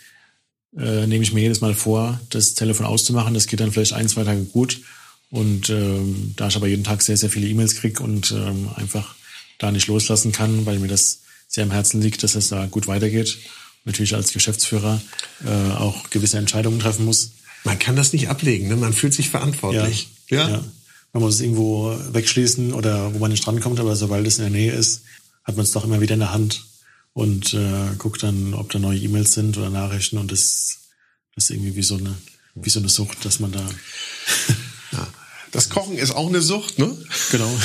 äh, 0.77 1.07
nehme 1.07 1.23
ich 1.23 1.33
mir 1.33 1.41
jedes 1.41 1.61
Mal 1.61 1.73
vor, 1.73 2.19
das 2.29 2.53
Telefon 2.53 2.85
auszumachen. 2.85 3.33
Das 3.33 3.47
geht 3.47 3.59
dann 3.59 3.71
vielleicht 3.71 3.93
ein, 3.93 4.07
zwei 4.07 4.23
Tage 4.23 4.43
gut. 4.43 4.81
Und 5.29 5.69
ähm, 5.69 6.33
da 6.35 6.47
ich 6.47 6.55
aber 6.55 6.67
jeden 6.67 6.83
Tag 6.83 7.01
sehr, 7.01 7.17
sehr 7.17 7.29
viele 7.29 7.47
E-Mails 7.47 7.75
krieg 7.75 7.99
und 7.99 8.31
ähm, 8.31 8.69
einfach 8.75 9.15
da 9.57 9.71
nicht 9.71 9.87
loslassen 9.87 10.31
kann, 10.31 10.65
weil 10.65 10.79
mir 10.79 10.87
das 10.87 11.21
sehr 11.47 11.63
am 11.63 11.71
Herzen 11.71 12.01
liegt, 12.01 12.23
dass 12.23 12.35
es 12.35 12.49
da 12.49 12.65
gut 12.65 12.87
weitergeht. 12.87 13.37
Natürlich 13.83 14.13
als 14.15 14.31
Geschäftsführer 14.31 15.01
äh, 15.45 15.71
auch 15.71 16.09
gewisse 16.09 16.37
Entscheidungen 16.37 16.79
treffen 16.79 17.05
muss. 17.05 17.31
Man 17.63 17.79
kann 17.79 17.95
das 17.95 18.13
nicht 18.13 18.29
ablegen, 18.29 18.67
ne? 18.67 18.75
man 18.75 18.93
fühlt 18.93 19.13
sich 19.13 19.29
verantwortlich. 19.29 20.09
Ja, 20.29 20.37
ja? 20.37 20.49
ja 20.49 20.63
man 21.13 21.23
muss 21.23 21.35
es 21.35 21.41
irgendwo 21.41 21.95
wegschließen 22.11 22.73
oder 22.73 23.13
wo 23.13 23.19
man 23.19 23.31
nicht 23.31 23.45
drankommt, 23.45 23.79
aber 23.79 23.95
sobald 23.95 24.25
es 24.25 24.37
in 24.37 24.43
der 24.43 24.51
Nähe 24.51 24.71
ist, 24.71 25.01
hat 25.43 25.57
man 25.57 25.63
es 25.63 25.71
doch 25.71 25.83
immer 25.83 26.01
wieder 26.01 26.13
in 26.13 26.21
der 26.21 26.31
Hand 26.31 26.65
und 27.13 27.53
äh, 27.53 27.95
guckt 27.97 28.23
dann, 28.23 28.53
ob 28.53 28.71
da 28.71 28.79
neue 28.79 28.99
E-Mails 28.99 29.33
sind 29.33 29.57
oder 29.57 29.69
Nachrichten 29.69 30.17
und 30.17 30.31
das, 30.31 30.77
das 31.35 31.45
ist 31.45 31.49
irgendwie 31.49 31.75
wie 31.75 31.83
so 31.83 31.97
eine, 31.97 32.15
wie 32.55 32.69
so 32.69 32.79
eine 32.79 32.89
Sucht, 32.89 33.25
dass 33.25 33.39
man 33.39 33.51
da. 33.51 33.59
ja. 34.93 35.07
Das 35.51 35.69
Kochen 35.69 35.97
ist 35.97 36.11
auch 36.11 36.29
eine 36.29 36.41
Sucht, 36.41 36.79
ne? 36.79 36.95
Genau. 37.31 37.51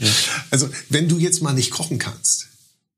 ja. 0.00 0.10
Also, 0.50 0.68
wenn 0.90 1.08
du 1.08 1.18
jetzt 1.18 1.42
mal 1.42 1.54
nicht 1.54 1.72
kochen 1.72 1.98
kannst 1.98 2.46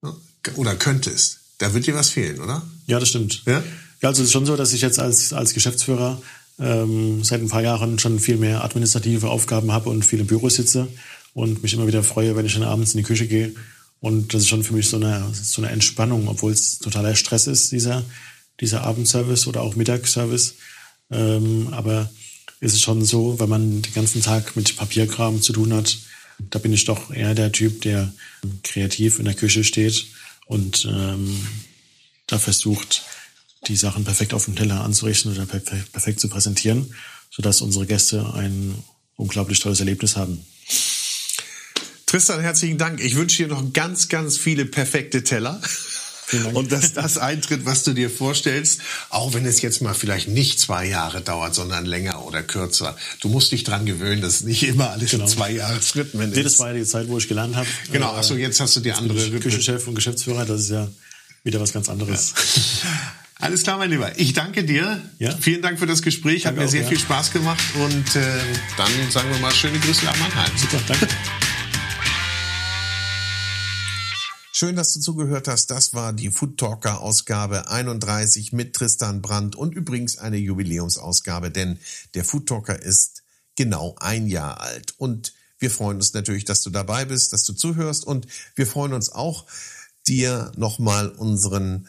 ne? 0.03 0.15
oder 0.57 0.77
könntest, 0.77 1.39
da 1.65 1.73
wird 1.73 1.87
dir 1.87 1.95
was 1.95 2.11
fehlen, 2.11 2.41
oder? 2.41 2.63
Ja, 2.87 3.01
das 3.01 3.09
stimmt. 3.09 3.43
Ja? 3.47 3.63
Ja, 4.03 4.11
also 4.11 4.21
es 4.21 4.29
ist 4.29 4.33
schon 4.33 4.45
so, 4.45 4.55
dass 4.55 4.75
ich 4.75 4.83
jetzt 4.83 4.99
als, 4.99 5.33
als 5.33 5.55
Geschäftsführer 5.55 6.21
ähm, 6.59 7.25
seit 7.25 7.41
ein 7.41 7.49
paar 7.49 7.63
Jahren 7.63 7.99
schon 7.99 8.21
viel 8.21 8.37
mehr 8.37 8.63
administrative 8.63 9.31
Aufgaben 9.31 9.73
habe 9.73 9.89
und 9.89 10.05
viele 10.05 10.25
Büros 10.25 10.57
sitze 10.57 10.89
und 11.33 11.63
mich 11.63 11.73
immer 11.73 11.87
wieder 11.87 12.03
freue, 12.03 12.37
wenn 12.37 12.45
ich 12.45 12.53
dann 12.53 12.65
abends 12.65 12.93
in 12.93 12.99
die 12.99 13.05
Küche 13.05 13.27
gehe. 13.27 13.55
Und 14.01 14.35
das 14.35 14.43
ist 14.43 14.49
schon 14.49 14.63
für 14.63 14.75
mich 14.75 14.89
so 14.89 14.97
eine, 14.97 15.25
so 15.33 15.63
eine 15.63 15.71
Entspannung, 15.71 16.29
obwohl 16.29 16.53
es 16.53 16.81
totaler 16.81 17.17
Stress 17.17 17.47
ist, 17.47 17.73
dieser, 17.73 18.05
dieser 18.61 18.83
Abendservice 18.83 19.47
oder 19.47 19.63
auch 19.63 19.75
Mittagsservice. 19.75 20.57
Ähm, 21.11 21.69
aber 21.71 22.11
es 22.61 22.75
ist 22.75 22.83
schon 22.83 23.03
so, 23.07 23.41
wenn 23.41 23.49
man 23.49 23.81
den 23.81 23.95
ganzen 23.95 24.21
Tag 24.21 24.55
mit 24.55 24.77
Papierkram 24.77 25.41
zu 25.41 25.55
tun 25.55 25.73
hat, 25.73 25.97
da 26.51 26.59
bin 26.59 26.75
ich 26.75 26.85
doch 26.85 27.11
eher 27.11 27.35
der 27.35 27.53
Typ, 27.53 27.81
der 27.81 28.13
kreativ 28.63 29.19
in 29.19 29.25
der 29.25 29.35
Küche 29.35 29.65
steht 29.65 30.07
und 30.47 30.85
ähm, 30.85 31.47
da 32.27 32.39
versucht, 32.39 33.03
die 33.67 33.77
Sachen 33.77 34.05
perfekt 34.05 34.35
auf 34.35 34.45
dem 34.45 34.57
Teller 34.57 34.83
anzurichten 34.83 35.33
oder 35.33 35.47
perfekt, 35.47 35.93
perfekt 35.93 36.21
zu 36.21 36.29
präsentieren, 36.29 36.95
sodass 37.31 37.61
unsere 37.63 37.87
Gäste 37.87 38.35
ein 38.35 38.83
unglaublich 39.17 39.61
tolles 39.61 39.81
Erlebnis 39.81 40.17
haben. 40.17 40.45
Tristan, 42.07 42.41
herzlichen 42.41 42.79
Dank. 42.79 43.01
Ich 43.01 43.17
wünsche 43.17 43.43
dir 43.43 43.49
noch 43.49 43.73
ganz, 43.73 44.09
ganz 44.09 44.37
viele 44.37 44.67
perfekte 44.67 45.25
Teller. 45.25 45.61
Und 46.55 46.73
dass 46.73 46.93
das 46.93 47.19
eintritt, 47.19 47.65
was 47.65 47.85
du 47.85 47.93
dir 47.93 48.11
vorstellst, 48.11 48.81
auch 49.11 49.35
wenn 49.35 49.45
es 49.47 49.61
jetzt 49.63 49.83
mal 49.83 49.95
vielleicht 49.95 50.29
nicht 50.29 50.59
zwei 50.59 50.87
Jahre 50.87 51.21
dauert, 51.21 51.55
sondern 51.55 51.85
länger 51.85 52.25
oder 52.25 52.43
kürzer. 52.43 52.97
Du 53.21 53.29
musst 53.29 53.53
dich 53.53 53.65
dran 53.65 53.87
gewöhnen, 53.87 54.23
dass 54.23 54.43
nicht 54.43 54.63
immer 54.63 54.91
alles 54.91 55.11
genau. 55.11 55.25
in 55.25 55.31
zwei 55.31 55.53
Jahresrhythmen 55.53 56.33
ist. 56.33 56.45
Das 56.45 56.59
war 56.59 56.69
ja 56.69 56.75
die 56.75 56.85
Zeit, 56.85 57.09
wo 57.09 57.19
ich 57.19 57.29
gelernt 57.29 57.57
habe. 57.57 57.69
Genau, 57.93 58.13
achso, 58.13 58.35
jetzt 58.35 58.61
hast 58.61 58.75
du 58.77 58.81
die 58.81 58.93
andere 58.93 59.31
Küchenchef 59.39 59.87
und 59.87 59.95
Geschäftsführer, 59.95 60.45
das 60.45 60.63
ist 60.63 60.71
ja 60.71 60.89
wieder 61.43 61.61
was 61.61 61.73
ganz 61.73 61.89
anderes. 61.89 62.33
Ja. 62.83 62.91
Alles 63.41 63.63
klar, 63.63 63.79
mein 63.79 63.91
Lieber. 63.91 64.13
Ich 64.19 64.33
danke 64.33 64.65
dir. 64.65 65.03
Ja. 65.19 65.37
Vielen 65.39 65.61
Dank 65.61 65.79
für 65.79 65.87
das 65.87 66.03
Gespräch. 66.03 66.45
Danke 66.45 66.49
Hat 66.49 66.57
mir 66.57 66.67
auch, 66.67 66.71
sehr 66.71 66.83
ja. 66.83 66.89
viel 66.89 66.99
Spaß 66.99 67.33
gemacht. 67.33 67.63
Und 67.75 68.17
äh, 68.17 68.23
dann 68.77 68.91
sagen 69.11 69.31
wir 69.31 69.39
mal 69.39 69.53
schöne 69.53 69.79
Grüße 69.79 70.09
an 70.09 70.19
Mannheim. 70.19 70.51
Super, 70.57 70.81
danke. 70.87 71.09
Schön, 74.57 74.77
dass 74.77 74.95
du 74.95 75.01
zugehört 75.01 75.49
hast. 75.49 75.73
Das 75.73 75.95
war 75.95 76.13
die 76.13 76.31
Food 76.31 76.59
Talker 76.59 77.01
Ausgabe 77.01 77.71
31 77.71 78.53
mit 78.53 78.73
Tristan 78.73 79.21
Brandt 79.21 79.57
und 79.57 79.75
übrigens 79.75 80.17
eine 80.17 80.37
Jubiläumsausgabe, 80.37 81.51
denn 81.51 81.81
der 82.15 82.25
Food 82.25 82.47
Talker 82.47 82.81
ist 82.81 83.25
genau 83.57 83.97
ein 83.99 84.29
Jahr 84.29 84.61
alt. 84.61 84.95
Und 84.97 85.35
wir 85.59 85.73
freuen 85.73 85.97
uns 85.97 86.15
natürlich, 86.15 86.45
dass 86.45 86.63
du 86.63 86.71
dabei 86.71 87.05
bist, 87.05 87.33
dass 87.33 87.43
du 87.43 87.53
zuhörst 87.53 88.07
und 88.07 88.29
wir 88.55 88.69
freuen 88.69 88.93
uns 88.93 89.11
auch, 89.11 89.45
dir 90.07 90.53
nochmal 90.57 91.09
unseren 91.09 91.89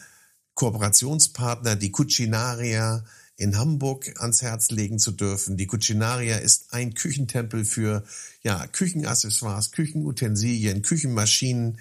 Kooperationspartner, 0.54 1.76
die 1.76 1.92
Cucinaria 1.92 3.04
in 3.36 3.58
Hamburg 3.58 4.12
ans 4.20 4.42
Herz 4.42 4.72
legen 4.72 4.98
zu 4.98 5.12
dürfen. 5.12 5.56
Die 5.56 5.68
Cucinaria 5.68 6.38
ist 6.38 6.72
ein 6.72 6.94
Küchentempel 6.94 7.64
für 7.64 8.02
ja, 8.42 8.66
Küchenaccessoires, 8.66 9.70
Küchenutensilien, 9.70 10.82
Küchenmaschinen, 10.82 11.78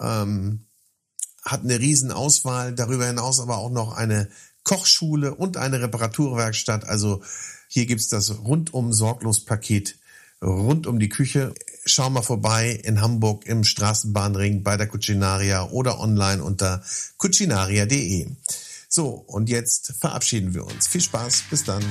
ähm, 0.00 0.66
hat 1.44 1.62
eine 1.62 1.78
Riesenauswahl, 1.78 2.74
darüber 2.74 3.06
hinaus 3.06 3.40
aber 3.40 3.58
auch 3.58 3.70
noch 3.70 3.96
eine 3.96 4.28
Kochschule 4.62 5.34
und 5.34 5.56
eine 5.56 5.80
Reparaturwerkstatt. 5.80 6.84
Also 6.84 7.22
hier 7.68 7.86
gibt's 7.86 8.08
das 8.08 8.38
rundum 8.38 8.92
sorglos 8.92 9.44
Paket 9.44 9.96
rund 10.42 10.86
um 10.86 10.98
die 10.98 11.08
Küche. 11.08 11.54
Schau 11.84 12.10
mal 12.10 12.22
vorbei 12.22 12.72
in 12.72 13.00
Hamburg 13.00 13.46
im 13.46 13.64
Straßenbahnring 13.64 14.62
bei 14.62 14.76
der 14.76 14.86
Cucinaria 14.86 15.68
oder 15.70 16.00
online 16.00 16.42
unter 16.42 16.82
cucinaria.de. 17.18 18.28
So, 18.88 19.08
und 19.08 19.48
jetzt 19.48 19.94
verabschieden 19.98 20.54
wir 20.54 20.66
uns. 20.66 20.88
Viel 20.88 21.00
Spaß, 21.00 21.44
bis 21.50 21.64
dann. 21.64 21.84